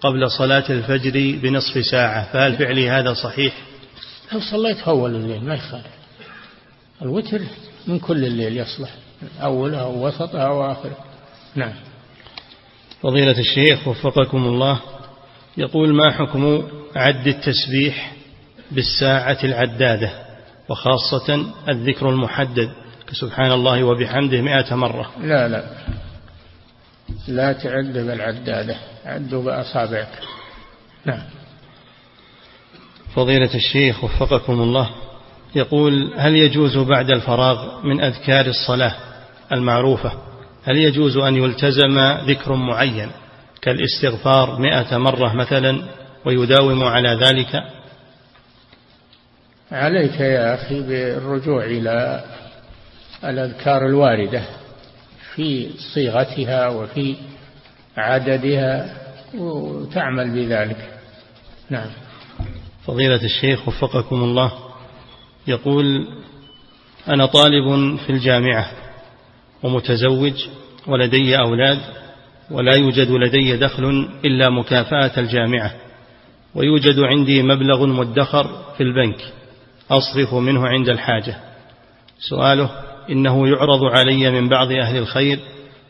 قبل 0.00 0.30
صلاة 0.30 0.64
الفجر 0.70 1.38
بنصف 1.42 1.84
ساعة. 1.84 2.32
فهل 2.32 2.56
فعلي 2.56 2.90
هذا 2.90 3.14
صحيح؟ 3.14 3.54
لو 4.32 4.40
صليت 4.40 4.78
أول 4.78 5.14
الليل 5.14 5.44
ما 5.44 5.54
يخالف. 5.54 5.96
الوتر 7.02 7.40
من 7.86 7.98
كل 7.98 8.24
الليل 8.24 8.56
يصلح 8.56 8.90
أولها 9.42 9.84
ووسطها 9.84 10.48
وآخره 10.48 10.96
نعم. 11.54 11.72
فضيلة 13.02 13.38
الشيخ 13.38 13.88
وفقكم 13.88 14.44
الله 14.44 14.80
يقول 15.56 15.94
ما 15.94 16.10
حكم 16.12 16.68
عد 16.96 17.26
التسبيح 17.26 18.12
بالساعة 18.70 19.38
العدادة؟ 19.44 20.26
وخاصة 20.68 21.46
الذكر 21.68 22.10
المحدد 22.10 22.70
كسبحان 23.06 23.52
الله 23.52 23.84
وبحمده 23.84 24.40
مئة 24.40 24.74
مرة. 24.74 25.10
لا 25.20 25.48
لا. 25.48 25.70
لا 27.28 27.52
تعد 27.52 27.92
بالعدادة 27.92 28.76
عدوا 29.04 29.42
بأصابعك. 29.42 30.18
نعم. 31.04 31.22
فضيلة 33.16 33.54
الشيخ 33.54 34.04
وفقكم 34.04 34.52
الله 34.52 34.90
يقول 35.54 36.14
هل 36.16 36.36
يجوز 36.36 36.78
بعد 36.78 37.10
الفراغ 37.10 37.86
من 37.86 38.00
أذكار 38.00 38.46
الصلاة 38.46 38.94
المعروفة 39.52 40.12
هل 40.64 40.76
يجوز 40.76 41.16
أن 41.16 41.36
يلتزم 41.36 41.98
ذكر 42.26 42.54
معين 42.54 43.10
كالاستغفار 43.62 44.58
مئة 44.60 44.98
مرة 44.98 45.34
مثلا 45.34 45.82
ويداوم 46.24 46.84
على 46.84 47.08
ذلك؟ 47.08 47.62
عليك 49.72 50.20
يا 50.20 50.54
أخي 50.54 50.80
بالرجوع 50.80 51.64
إلى 51.64 52.24
الأذكار 53.24 53.86
الواردة 53.86 54.42
في 55.34 55.70
صيغتها 55.94 56.68
وفي 56.68 57.16
عددها 57.96 58.96
وتعمل 59.34 60.30
بذلك. 60.30 60.98
نعم. 61.70 62.05
فضيلة 62.86 63.24
الشيخ 63.24 63.68
وفقكم 63.68 64.24
الله. 64.24 64.52
يقول 65.46 66.08
أنا 67.08 67.26
طالب 67.26 67.96
في 67.96 68.10
الجامعة 68.10 68.70
ومتزوج 69.62 70.46
ولدي 70.86 71.38
أولاد 71.38 71.78
ولا 72.50 72.76
يوجد 72.76 73.10
لدي 73.10 73.56
دخل 73.56 74.08
إلا 74.24 74.50
مكافأة 74.50 75.20
الجامعة 75.20 75.74
ويوجد 76.54 77.00
عندي 77.00 77.42
مبلغ 77.42 77.86
مدخر 77.86 78.64
في 78.76 78.82
البنك 78.82 79.32
أصرف 79.90 80.34
منه 80.34 80.66
عند 80.66 80.88
الحاجة. 80.88 81.36
سؤاله 82.18 82.70
إنه 83.10 83.48
يعرض 83.48 83.84
علي 83.84 84.30
من 84.30 84.48
بعض 84.48 84.72
أهل 84.72 84.96
الخير 84.96 85.38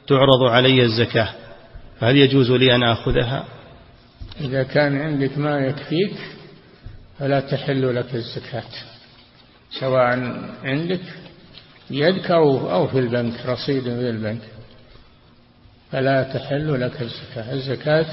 تعرض 0.07 0.43
علي 0.51 0.83
الزكاة 0.83 1.29
فهل 2.01 2.17
يجوز 2.17 2.51
لي 2.51 2.75
أن 2.75 2.83
أخذها؟ 2.83 3.45
إذا 4.41 4.63
كان 4.63 4.97
عندك 4.97 5.39
ما 5.39 5.59
يكفيك 5.59 6.36
فلا 7.19 7.41
تحل 7.41 7.97
لك 7.97 8.15
الزكاة 8.15 8.63
سواء 9.81 10.03
عندك 10.65 11.01
بيدك 11.91 12.31
أو 12.31 12.87
في 12.87 12.99
البنك 12.99 13.47
رصيد 13.47 13.83
في 13.83 14.11
البنك. 14.11 14.43
فلا 15.93 16.23
تحل 16.23 16.81
لك 16.81 17.03
الزكاة. 17.03 17.53
الزكاة 17.53 18.07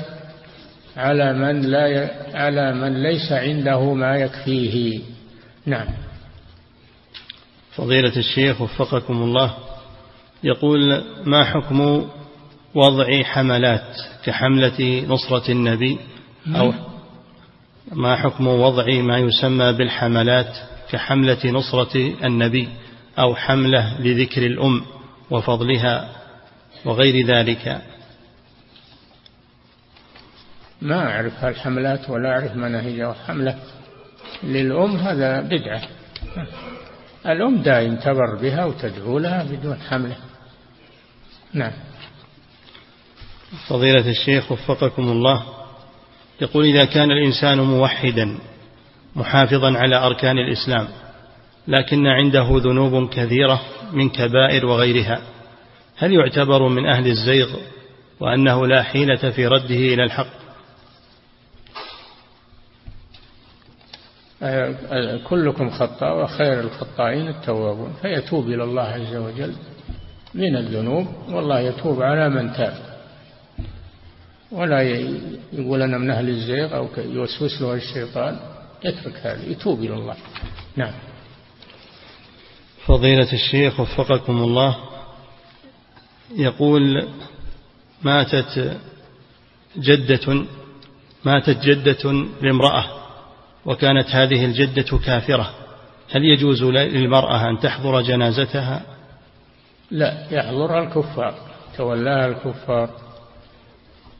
على 0.97 1.33
من 1.33 1.61
لا 1.61 1.87
ي... 1.87 2.09
على 2.33 2.73
من 2.73 3.03
ليس 3.03 3.31
عنده 3.31 3.93
ما 3.93 4.15
يكفيه. 4.15 4.99
نعم. 5.65 5.87
فضيلة 7.75 8.17
الشيخ 8.17 8.61
وفقكم 8.61 9.13
الله 9.13 9.57
يقول 10.43 11.03
ما 11.25 11.43
حكم 11.43 12.09
وضع 12.75 13.23
حملات 13.23 13.97
كحملة 14.25 15.05
نصرة 15.07 15.51
النبي؟ 15.51 15.99
أو 16.55 16.73
ما 17.91 18.15
حكم 18.15 18.47
وضع 18.47 19.01
ما 19.01 19.17
يسمى 19.17 19.73
بالحملات 19.73 20.57
كحملة 20.89 21.51
نصرة 21.51 21.97
النبي 22.23 22.69
أو 23.19 23.35
حملة 23.35 24.01
لذكر 24.01 24.45
الأم 24.45 24.85
وفضلها 25.31 26.09
وغير 26.85 27.25
ذلك؟ 27.25 27.81
ما 30.81 31.11
أعرف 31.11 31.33
هالحملات 31.43 32.09
ولا 32.09 32.29
أعرف 32.29 32.55
مناهجها 32.55 33.13
حملة. 33.27 33.59
للأم 34.43 34.95
هذا 34.95 35.41
بدعة. 35.41 35.81
الأم 37.25 37.61
دائم 37.61 37.95
تبر 37.95 38.35
بها 38.35 38.65
وتدعو 38.65 39.19
لها 39.19 39.43
بدون 39.43 39.77
حملة. 39.89 40.15
نعم. 41.53 41.73
فضيلة 43.67 44.09
الشيخ 44.09 44.51
وفقكم 44.51 45.03
الله. 45.03 45.62
يقول 46.41 46.65
إذا 46.65 46.85
كان 46.85 47.11
الإنسان 47.11 47.59
موحدا 47.59 48.37
محافظا 49.15 49.77
على 49.77 49.95
أركان 49.95 50.37
الإسلام 50.37 50.87
لكن 51.67 52.07
عنده 52.07 52.47
ذنوب 52.49 53.09
كثيرة 53.09 53.61
من 53.93 54.09
كبائر 54.09 54.65
وغيرها 54.65 55.21
هل 55.97 56.13
يعتبر 56.13 56.67
من 56.67 56.85
أهل 56.85 57.07
الزيغ 57.07 57.49
وأنه 58.19 58.67
لا 58.67 58.83
حيلة 58.83 59.29
في 59.29 59.47
رده 59.47 59.75
إلى 59.75 60.03
الحق؟ 60.03 60.43
كلكم 65.23 65.69
خطاء 65.69 66.23
وخير 66.23 66.59
الخطائين 66.59 67.27
التوابون 67.27 67.93
فيتوب 68.01 68.47
إلى 68.47 68.63
الله 68.63 68.81
عز 68.81 69.15
وجل 69.15 69.53
من 70.33 70.55
الذنوب 70.55 71.07
والله 71.29 71.59
يتوب 71.59 72.01
على 72.01 72.29
من 72.29 72.53
تاب. 72.53 72.92
ولا 74.53 74.81
يقول 75.53 75.81
أنا 75.81 75.97
من 75.97 76.09
أهل 76.09 76.29
الزيغ 76.29 76.75
أو 76.75 76.87
يوسوس 76.97 77.61
له 77.61 77.73
الشيطان 77.73 78.39
يترك 78.83 79.17
هذا 79.17 79.45
يتوب 79.45 79.79
إلى 79.79 79.93
الله. 79.93 80.15
نعم. 80.75 80.93
فضيلة 82.85 83.33
الشيخ 83.33 83.79
وفقكم 83.79 84.37
الله 84.37 84.77
يقول 86.35 87.07
ماتت 88.03 88.77
جدة 89.77 90.45
ماتت 91.25 91.59
جدة 91.59 92.11
لامرأة 92.41 92.85
وكانت 93.65 94.09
هذه 94.09 94.45
الجدة 94.45 94.97
كافرة. 94.97 95.53
هل 96.11 96.25
يجوز 96.25 96.63
للمرأة 96.63 97.49
أن 97.49 97.59
تحضر 97.59 98.01
جنازتها؟ 98.01 98.81
لا 99.91 100.27
يحضرها 100.31 100.83
الكفار 100.83 101.35
تولاها 101.77 102.27
الكفار. 102.27 103.02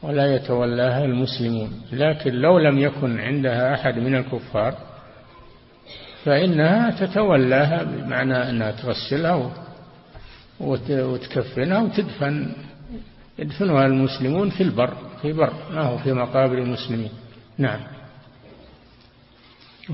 ولا 0.04 0.34
يتولاها 0.34 1.04
المسلمون. 1.04 1.72
لكن 1.92 2.32
لو 2.34 2.58
لم 2.58 2.78
يكن 2.78 3.20
عندها 3.20 3.74
أحد 3.74 3.98
من 3.98 4.14
الكفار 4.14 4.74
فإنها 6.24 6.90
تتولاها 6.90 7.82
بمعنى 7.82 8.50
أنها 8.50 8.70
تغسلها 8.70 9.50
وتكفنها 10.60 11.82
وتدفن 11.82 12.52
يدفنها 13.38 13.86
المسلمون 13.86 14.50
في 14.50 14.62
البر 14.62 14.94
في 15.22 15.32
بر 15.32 15.52
ما 15.72 15.82
هو 15.82 15.98
في 15.98 16.12
مقابر 16.12 16.58
المسلمين. 16.58 17.10
نعم. 17.58 17.80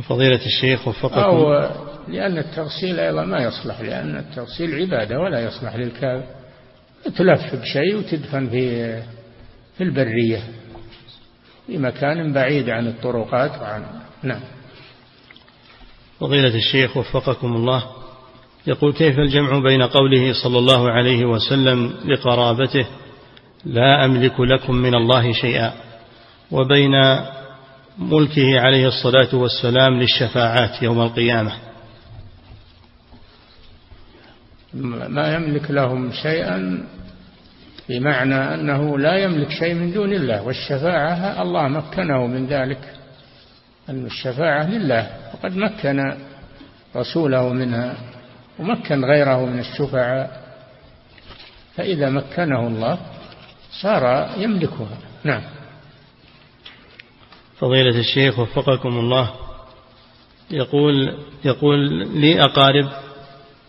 فضيلة 0.08 0.46
الشيخ 0.46 0.88
وفقكم. 0.88 1.20
أو 1.20 1.68
لأن 2.08 2.38
التغسيل 2.38 3.00
أيضا 3.00 3.24
ما 3.24 3.38
يصلح 3.42 3.80
لأن 3.80 4.16
التغسيل 4.16 4.74
عبادة 4.74 5.20
ولا 5.20 5.40
يصلح 5.40 5.76
للكافر 5.76 6.24
تلف 7.16 7.54
بشيء 7.54 7.96
وتدفن 7.96 8.48
في 8.48 9.02
في 9.80 9.84
البرية 9.84 10.42
في 11.66 11.78
مكان 11.78 12.32
بعيد 12.32 12.70
عن 12.70 12.86
الطرقات. 12.86 13.60
وعن 13.60 13.84
نعم. 14.22 14.40
فضيلة 16.20 16.54
الشيخ 16.54 16.96
وفقكم 16.96 17.56
الله 17.56 17.84
يقول 18.66 18.92
كيف 18.92 19.18
الجمع 19.18 19.58
بين 19.58 19.82
قوله 19.82 20.32
صلى 20.44 20.58
الله 20.58 20.90
عليه 20.90 21.24
وسلم 21.24 21.94
لقرابته 22.04 22.86
لا 23.64 24.04
أملك 24.04 24.40
لكم 24.40 24.74
من 24.74 24.94
الله 24.94 25.32
شيئا 25.32 25.72
وبين 26.50 26.92
ملكه 27.98 28.60
عليه 28.60 28.88
الصلاة 28.88 29.34
والسلام 29.34 30.00
للشفاعات 30.00 30.82
يوم 30.82 31.00
القيامة؟ 31.00 31.52
ما 35.08 35.34
يملك 35.34 35.70
لهم 35.70 36.12
شيئا 36.12 36.86
بمعنى 37.90 38.54
أنه 38.54 38.98
لا 38.98 39.16
يملك 39.16 39.50
شيء 39.50 39.74
من 39.74 39.92
دون 39.92 40.12
الله 40.12 40.42
والشفاعة 40.42 41.42
الله 41.42 41.68
مكنه 41.68 42.26
من 42.26 42.46
ذلك 42.46 42.94
أن 43.88 44.06
الشفاعة 44.06 44.70
لله 44.70 45.10
وقد 45.34 45.56
مكن 45.56 46.16
رسوله 46.96 47.52
منها 47.52 47.96
ومكن 48.58 49.04
غيره 49.04 49.44
من 49.46 49.58
الشفعاء 49.58 50.40
فإذا 51.76 52.10
مكنه 52.10 52.66
الله 52.66 52.98
صار 53.82 54.30
يملكها. 54.38 54.98
نعم. 55.24 55.42
فضيلة 57.58 57.98
الشيخ 57.98 58.38
وفقكم 58.38 58.88
الله 58.88 59.30
يقول 60.50 61.16
يقول 61.44 62.08
لي 62.20 62.44
أقارب 62.44 62.88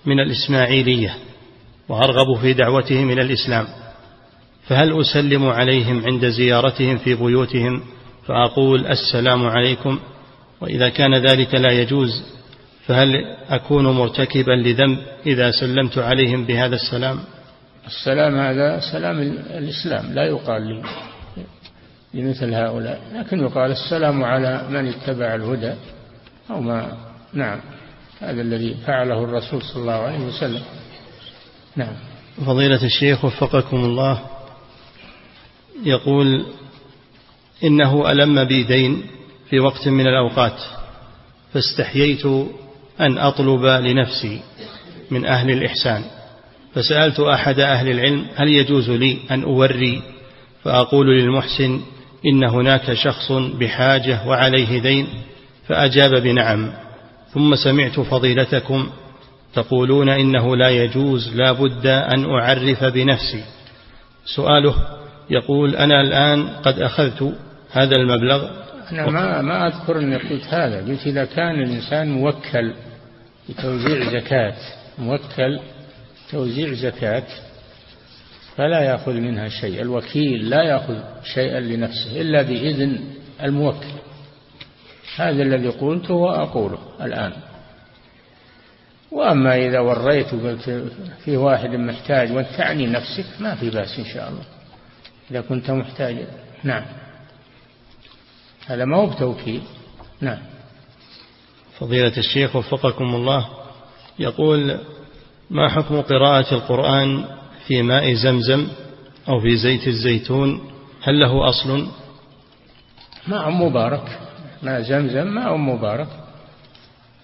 من 0.05 0.19
الإسماعيلية 0.19 1.15
وأرغب 1.89 2.41
في 2.41 2.53
دعوتهم 2.53 3.09
إلى 3.09 3.21
الإسلام. 3.21 3.67
فهل 4.71 5.01
أسلم 5.01 5.45
عليهم 5.45 6.05
عند 6.05 6.29
زيارتهم 6.29 6.97
في 6.97 7.15
بيوتهم 7.15 7.81
فأقول 8.27 8.87
السلام 8.87 9.47
عليكم؟ 9.47 9.99
وإذا 10.61 10.89
كان 10.89 11.15
ذلك 11.15 11.55
لا 11.55 11.71
يجوز 11.71 12.23
فهل 12.85 13.25
أكون 13.49 13.87
مرتكبا 13.87 14.51
لذنب 14.51 14.97
إذا 15.25 15.51
سلمت 15.51 15.97
عليهم 15.97 16.45
بهذا 16.45 16.75
السلام؟ 16.75 17.19
السلام 17.87 18.35
هذا 18.35 18.79
سلام 18.91 19.19
الإسلام 19.57 20.13
لا 20.13 20.25
يقال 20.25 20.61
لي 20.61 20.83
لمثل 22.13 22.53
هؤلاء 22.53 23.01
لكن 23.15 23.39
يقال 23.39 23.71
السلام 23.71 24.23
على 24.23 24.67
من 24.69 24.87
اتبع 24.87 25.35
الهدى 25.35 25.73
أو 26.49 26.61
ما. 26.61 26.97
نعم 27.33 27.59
هذا 28.21 28.41
الذي 28.41 28.75
فعله 28.87 29.23
الرسول 29.23 29.61
صلى 29.61 29.81
الله 29.81 29.93
عليه 29.93 30.25
وسلم. 30.25 30.61
نعم. 31.75 31.93
فضيلة 32.45 32.85
الشيخ 32.85 33.25
وفقكم 33.25 33.77
الله 33.77 34.30
يقول 35.83 36.45
إنه 37.63 38.11
ألم 38.11 38.43
بي 38.43 38.63
دين 38.63 39.03
في 39.49 39.59
وقت 39.59 39.87
من 39.87 40.07
الأوقات 40.07 40.61
فاستحييت 41.53 42.25
أن 42.99 43.17
أطلب 43.17 43.65
لنفسي 43.65 44.39
من 45.11 45.25
أهل 45.25 45.51
الإحسان. 45.51 46.03
فسألت 46.73 47.19
أحد 47.19 47.59
أهل 47.59 47.89
العلم 47.89 48.25
هل 48.35 48.49
يجوز 48.49 48.89
لي 48.89 49.17
أن 49.31 49.43
أوري؟ 49.43 50.01
فأقول 50.63 51.07
للمحسن 51.17 51.81
إن 52.25 52.43
هناك 52.43 52.93
شخص 52.93 53.31
بحاجة 53.31 54.27
وعليه 54.27 54.79
دين 54.79 55.07
فأجاب 55.67 56.23
بنعم. 56.23 56.73
ثم 57.33 57.55
سمعت 57.55 57.99
فضيلتكم 57.99 58.89
تقولون 59.53 60.09
إنه 60.09 60.55
لا 60.55 60.69
يجوز 60.69 61.35
لا 61.35 61.51
بد 61.51 61.87
أن 61.87 62.25
أعرف 62.25 62.83
بنفسي. 62.83 63.43
سؤاله 64.25 65.00
يقول 65.31 65.75
أنا 65.75 66.01
الآن 66.01 66.47
قد 66.47 66.79
أخذت 66.79 67.33
هذا 67.71 67.95
المبلغ. 67.95 68.49
أنا 68.91 69.09
ما, 69.09 69.41
ما 69.41 69.67
أذكر 69.67 69.99
أني 69.99 70.17
قلت 70.17 70.43
هذا 70.43 70.77
قلت 70.77 71.07
إذا 71.07 71.25
كان 71.25 71.61
الإنسان 71.63 72.11
موكل 72.11 72.73
بتوزيع 73.49 74.19
زكاة 74.19 74.55
موكل 74.97 75.59
توزيع 76.31 76.73
زكاة 76.73 77.23
فلا 78.55 78.81
يأخذ 78.81 79.13
منها 79.13 79.47
شيء. 79.47 79.81
الوكيل 79.81 80.49
لا 80.49 80.63
يأخذ 80.63 80.95
شيئا 81.23 81.59
لنفسه 81.59 82.21
إلا 82.21 82.41
بإذن 82.41 82.99
الموكل. 83.43 83.91
هذا 85.15 85.43
الذي 85.43 85.67
قلته 85.67 86.13
وأقوله 86.13 86.79
الآن. 87.01 87.33
وأما 89.11 89.55
إذا 89.55 89.79
وريت 89.79 90.33
وقلت 90.33 90.91
في 91.25 91.37
واحد 91.37 91.69
محتاج 91.69 92.31
وأنت 92.31 92.47
تعني 92.57 92.87
نفسك 92.87 93.25
ما 93.39 93.55
في 93.55 93.69
بأس 93.69 93.99
إن 93.99 94.05
شاء 94.05 94.29
الله. 94.29 94.60
إذا 95.31 95.41
كنت 95.41 95.71
محتاجا 95.71 96.27
نعم. 96.63 96.83
هذا 98.65 98.85
ما 98.85 98.97
هو 98.97 99.07
بتوكيل 99.07 99.61
نعم. 100.21 100.39
فضيلة 101.79 102.17
الشيخ 102.17 102.55
وفقكم 102.55 103.15
الله 103.15 103.47
يقول 104.19 104.79
ما 105.49 105.69
حكم 105.69 106.01
قراءة 106.01 106.53
القرآن 106.53 107.25
في 107.67 107.81
ماء 107.81 108.13
زمزم 108.13 108.67
أو 109.29 109.39
في 109.39 109.57
زيت 109.57 109.87
الزيتون؟ 109.87 110.71
هل 111.01 111.19
له 111.19 111.49
أصل؟ 111.49 111.87
ماء 113.27 113.49
مبارك. 113.49 114.19
ماء 114.63 114.81
زمزم 114.81 115.27
ماء 115.27 115.57
مبارك. 115.57 116.07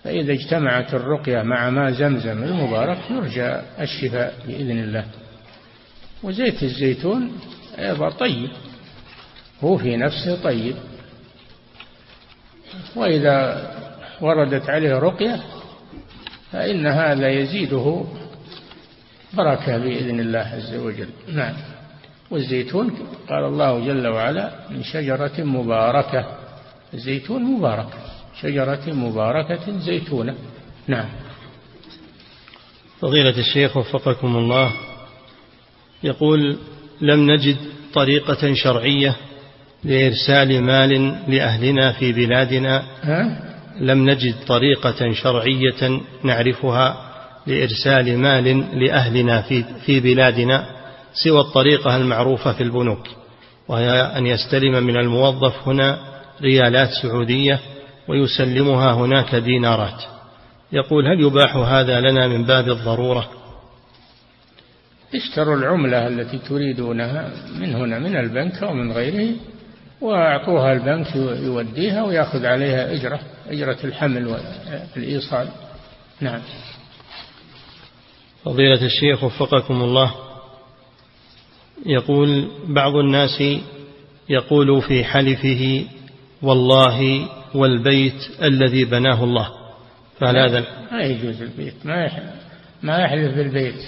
فإذا 0.04 0.34
اجتمعت 0.34 0.94
الرقية 0.94 1.42
مع 1.42 1.70
ماء 1.70 1.92
زمزم 1.92 2.44
المبارك 2.44 2.98
يرجى 3.12 3.62
الشفاء 3.80 4.34
بإذن 4.48 4.80
الله. 4.80 5.06
وزيت 6.24 6.64
الزيتون 6.64 7.32
أيضا 7.80 8.10
طيب. 8.10 8.50
هو 9.64 9.78
في 9.78 9.98
نفسه 9.98 10.44
طيب. 10.44 10.76
وإذا 12.96 13.68
وردت 14.22 14.70
عليه 14.70 15.00
رقية 15.00 15.44
فإن 16.52 16.88
هذا 16.88 17.30
يزيده 17.30 18.06
بركة 19.34 19.78
بإذن 19.78 20.20
الله 20.20 20.40
عز 20.40 20.76
وجل. 20.76 21.10
نعم. 21.28 21.54
والزيتون 22.32 22.98
قال 23.30 23.44
الله 23.44 23.80
جل 23.86 24.08
وعلا 24.08 24.52
من 24.70 24.84
شجرة 24.84 25.44
مباركة. 25.44 26.26
الزيتون 26.94 27.44
مبارك. 27.44 27.88
شجرة 28.42 28.94
مباركة 28.94 29.80
زيتونة. 29.80 30.36
نعم. 30.88 31.10
فضيلة 33.02 33.40
الشيخ 33.40 33.78
وفقكم 33.78 34.36
الله 34.36 34.72
يقول 36.04 36.58
لم 37.02 37.32
نجد 37.32 37.58
طريقة 37.94 38.54
شرعية 38.54 39.16
لإرسال 39.84 40.62
مال 40.64 41.16
لأهلنا 41.28 41.92
في 41.92 42.12
بلادنا؟ 42.14 42.84
لم 43.80 44.10
نجد 44.10 44.36
طريقة 44.48 45.12
شرعية 45.14 46.00
نعرفها 46.24 46.98
لإرسال 47.48 48.18
مال 48.18 48.66
لأهلنا 48.84 49.42
في, 49.42 49.64
في 49.86 50.00
بلادنا 50.00 50.66
سوى 51.14 51.40
الطريقة 51.40 51.96
المعروفة 51.96 52.54
في 52.54 52.64
البنوك 52.64 53.08
وهي 53.68 53.90
أن 53.92 54.28
يستلم 54.28 54.84
من 54.84 54.98
الموظف 54.98 55.68
هنا 55.68 56.00
ريالات 56.42 56.90
سعودية 57.02 57.60
ويسلمها 58.08 58.94
هناك 58.94 59.36
دينارات. 59.36 60.04
يقول 60.72 61.08
هل 61.08 61.22
يباح 61.22 61.56
هذا 61.56 62.00
لنا 62.00 62.28
من 62.28 62.44
باب 62.44 62.70
الضرورة؟ 62.70 63.30
اشتروا 65.16 65.56
العملة 65.56 66.08
التي 66.08 66.38
تريدونها 66.38 67.32
من 67.60 67.76
هنا 67.76 68.00
من 68.00 68.16
البنك 68.16 68.64
أو 68.64 68.74
من 68.74 68.92
غيره 68.92 69.36
وأعطوها 70.02 70.74
البنك 70.74 71.16
يوديها 71.16 72.04
ويأخذ 72.04 72.46
عليها 72.46 72.94
أجرة 72.94 73.20
أجرة 73.50 73.78
الحمل 73.84 74.28
والإيصال. 74.28 75.48
نعم. 76.22 76.42
فضيلة 78.46 78.86
الشيخ 78.86 79.24
وفقكم 79.24 79.82
الله. 79.82 80.16
يقول 81.86 82.52
بعض 82.68 82.96
الناس 82.96 83.42
يقول 84.30 84.82
في 84.82 85.04
حلفه 85.04 85.86
والله 86.42 87.28
والبيت 87.56 88.30
الذي 88.44 88.86
بناه 88.86 89.24
الله 89.24 89.50
فهل 90.20 90.38
هذا 90.38 90.66
ما 90.92 91.02
يجوز 91.02 91.42
البيت 91.42 91.86
ما 91.86 92.10
ما 92.84 92.98
يحلف 92.98 93.36
بالبيت. 93.36 93.82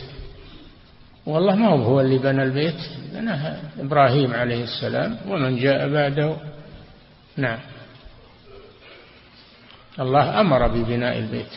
والله 1.30 1.56
ما 1.56 1.70
هو 1.70 2.02
اللي 2.02 2.18
بنى 2.18 2.44
البيت 2.44 2.80
بناها 3.14 3.62
إبراهيم 3.80 4.34
عليه 4.34 4.64
السلام 4.64 5.18
ومن 5.28 5.58
جاء 5.60 5.90
بعده 5.90 6.38
نعم. 7.38 7.60
الله 10.00 10.42
أمر 10.42 10.68
ببناء 10.68 11.18
البيت. 11.18 11.52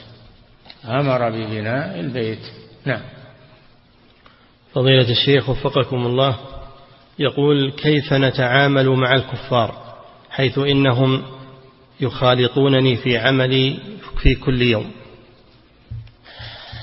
أمر 0.85 1.31
ببناء 1.31 2.01
البيت. 2.01 2.53
نعم. 2.85 3.01
فضيلة 4.73 5.11
الشيخ 5.11 5.49
وفقكم 5.49 6.07
الله 6.07 6.39
يقول 7.19 7.73
كيف 7.73 8.13
نتعامل 8.13 8.89
مع 8.89 9.15
الكفار 9.15 9.95
حيث 10.31 10.59
إنهم 10.59 11.23
يخالطونني 12.01 12.97
في 12.97 13.19
عملي 13.19 13.79
في 14.23 14.35
كل 14.35 14.63
يوم؟ 14.63 14.91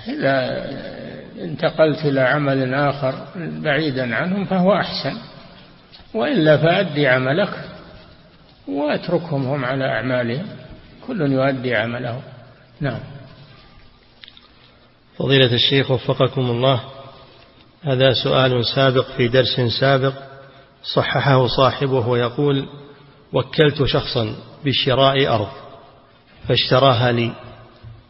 إذا 0.08 1.09
انتقلت 1.40 2.06
إلى 2.06 2.22
عمل 2.22 2.74
آخر 2.74 3.16
بعيدا 3.36 4.16
عنهم 4.16 4.46
فهو 4.46 4.74
أحسن. 4.74 5.18
وإلا 6.14 6.58
فأدي 6.58 7.08
عملك 7.08 7.66
وأتركهم 8.68 9.46
هم 9.46 9.66
على 9.66 9.86
أعمالهم. 9.86 10.46
كل 11.08 11.22
يؤدي 11.22 11.76
عمله. 11.76 12.22
نعم. 12.82 13.00
فضيلة 15.18 15.54
الشيخ 15.54 15.92
وفقكم 15.92 16.42
الله 16.42 16.82
هذا 17.84 18.14
سؤال 18.14 18.66
سابق 18.76 19.06
في 19.18 19.28
درس 19.28 19.62
سابق 19.80 20.14
صححه 20.84 21.48
صاحبه 21.48 22.08
ويقول 22.08 22.68
وكلت 23.34 23.84
شخصا 23.84 24.36
بشراء 24.66 25.36
أرض 25.36 25.50
فاشتراها 26.48 27.12
لي 27.12 27.32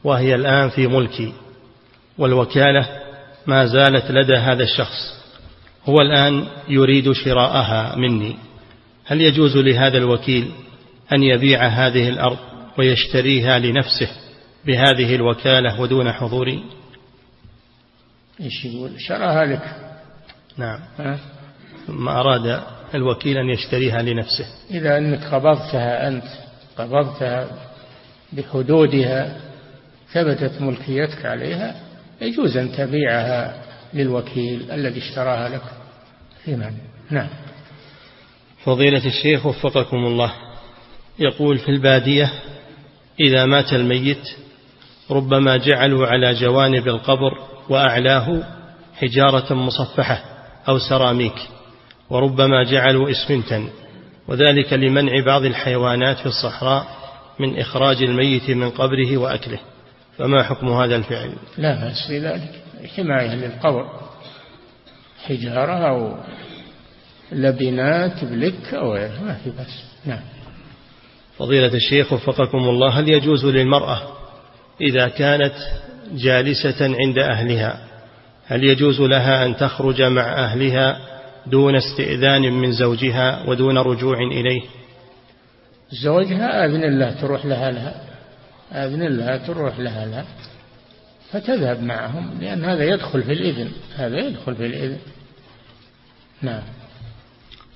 وهي 0.03 0.35
الآن 0.35 0.69
في 0.69 0.87
ملكي 0.87 1.33
والوكالة 2.17 2.98
ما 3.49 3.65
زالت 3.65 4.11
لدى 4.11 4.35
هذا 4.35 4.63
الشخص. 4.63 5.19
هو 5.85 6.01
الآن 6.01 6.47
يريد 6.67 7.11
شراءها 7.11 7.95
مني. 7.95 8.35
هل 9.05 9.21
يجوز 9.21 9.57
لهذا 9.57 9.97
الوكيل 9.97 10.51
أن 11.13 11.23
يبيع 11.23 11.67
هذه 11.67 12.09
الأرض 12.09 12.37
ويشتريها 12.77 13.59
لنفسه 13.59 14.09
بهذه 14.65 15.15
الوكالة 15.15 15.81
ودون 15.81 16.11
حضوري؟ 16.11 16.63
إيش 18.41 18.65
يقول؟ 18.65 19.01
شراها 19.01 19.45
لك. 19.45 19.75
نعم. 20.57 20.79
ثم 21.87 22.07
أراد 22.07 22.63
الوكيل 22.95 23.37
أن 23.37 23.49
يشتريها 23.49 24.01
لنفسه. 24.01 24.45
إذا 24.71 24.97
أنك 24.97 25.23
قبضتها 25.23 26.07
أنت 26.07 26.25
قبضتها 26.77 27.47
بحدودها 28.33 29.37
ثبتت 30.13 30.61
ملكيتك 30.61 31.25
عليها 31.25 31.88
يجوز 32.21 32.57
أن 32.57 32.71
تبيعها 32.71 33.63
للوكيل 33.93 34.71
الذي 34.71 34.99
اشتراها 34.99 35.49
لك. 35.49 35.61
معنى. 36.47 36.77
نعم. 37.09 37.29
فضيلة 38.63 39.05
الشيخ 39.05 39.45
وفقكم 39.45 39.97
الله. 39.97 40.31
يقول 41.19 41.57
في 41.57 41.69
البادية 41.69 42.31
إذا 43.19 43.45
مات 43.45 43.73
الميت 43.73 44.35
ربما 45.11 45.57
جعلوا 45.57 46.07
على 46.07 46.33
جوانب 46.33 46.87
القبر 46.87 47.37
وأعلاه 47.69 48.43
حجارة 48.95 49.53
مصفحة 49.53 50.23
أو 50.67 50.79
سراميك 50.79 51.35
وربما 52.09 52.63
جعلوا 52.63 53.11
اسمنتا 53.11 53.69
وذلك 54.27 54.73
لمنع 54.73 55.25
بعض 55.25 55.45
الحيوانات 55.45 56.17
في 56.17 56.25
الصحراء 56.25 56.87
من 57.39 57.59
إخراج 57.59 58.03
الميت 58.03 58.49
من 58.49 58.69
قبره 58.69 59.17
وأكله. 59.17 59.59
فما 60.19 60.43
حكم 60.43 60.67
هذا 60.67 60.95
الفعل؟ 60.95 61.33
لا 61.57 61.85
بأس 61.85 62.07
في 62.07 62.19
ذلك 62.19 62.51
حماية 62.97 63.35
للقبر 63.35 63.85
حجارة 65.25 65.89
أو 65.89 66.17
لبنات 67.31 68.25
بلك 68.25 68.73
أو 68.73 68.93
ما 68.93 69.37
في 69.43 69.49
بأس. 69.49 69.83
نعم. 70.05 70.21
فضيلة 71.37 71.73
الشيخ 71.73 72.13
وفقكم 72.13 72.57
الله 72.57 72.99
هل 72.99 73.09
يجوز 73.09 73.45
للمرأة 73.45 74.01
إذا 74.81 75.07
كانت 75.07 75.53
جالسة 76.13 76.95
عند 76.99 77.17
أهلها 77.17 77.79
هل 78.45 78.63
يجوز 78.63 79.01
لها 79.01 79.45
أن 79.45 79.57
تخرج 79.57 80.01
مع 80.01 80.33
أهلها 80.43 80.99
دون 81.47 81.75
استئذان 81.75 82.41
من 82.41 82.71
زوجها 82.71 83.43
ودون 83.47 83.77
رجوع 83.77 84.17
إليه؟ 84.17 84.61
زوجها 86.03 86.65
أذن 86.65 86.83
الله 86.83 87.11
تروح 87.11 87.45
لها 87.45 87.71
لها. 87.71 88.08
أذن 88.71 89.01
الله 89.01 89.37
تروح 89.37 89.79
لها 89.79 90.05
لها 90.05 90.25
فتذهب 91.31 91.83
معهم 91.83 92.37
لأن 92.41 92.65
هذا 92.65 92.83
يدخل 92.83 93.23
في 93.23 93.33
الإذن 93.33 93.71
هذا 93.95 94.17
يدخل 94.17 94.55
في 94.55 94.65
الإذن. 94.65 94.97
نعم. 96.41 96.63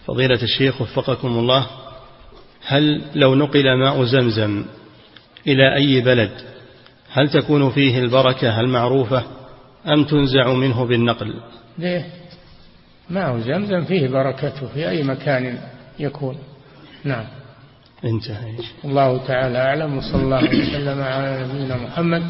فضيلة 0.05 0.43
الشيخ 0.43 0.81
وفقكم 0.81 1.27
الله 1.27 1.67
هل 2.65 3.01
لو 3.15 3.35
نقل 3.35 3.77
ماء 3.79 4.03
زمزم 4.03 4.65
إلى 5.47 5.75
أي 5.75 6.01
بلد 6.01 6.31
هل 7.11 7.29
تكون 7.29 7.71
فيه 7.71 7.99
البركة 7.99 8.59
المعروفة 8.59 9.23
أم 9.87 10.03
تنزع 10.03 10.53
منه 10.53 10.85
بالنقل؟ 10.85 11.33
ليه؟ 11.77 12.05
ماء 13.09 13.39
زمزم 13.39 13.85
فيه 13.85 14.07
بركته 14.07 14.67
في 14.67 14.89
أي 14.89 15.03
مكان 15.03 15.59
يكون. 15.99 16.37
نعم. 17.03 17.25
انتهى. 18.05 18.53
الله 18.85 19.17
تعالى 19.17 19.57
أعلم 19.57 19.97
وصلى 19.97 20.21
الله 20.23 20.43
وسلم 20.43 21.01
على 21.01 21.43
نبينا 21.43 21.75
محمد 21.77 22.23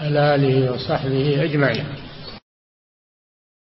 على 0.00 0.34
آله 0.34 0.72
وصحبه 0.72 1.42
أجمعين. 1.44 1.84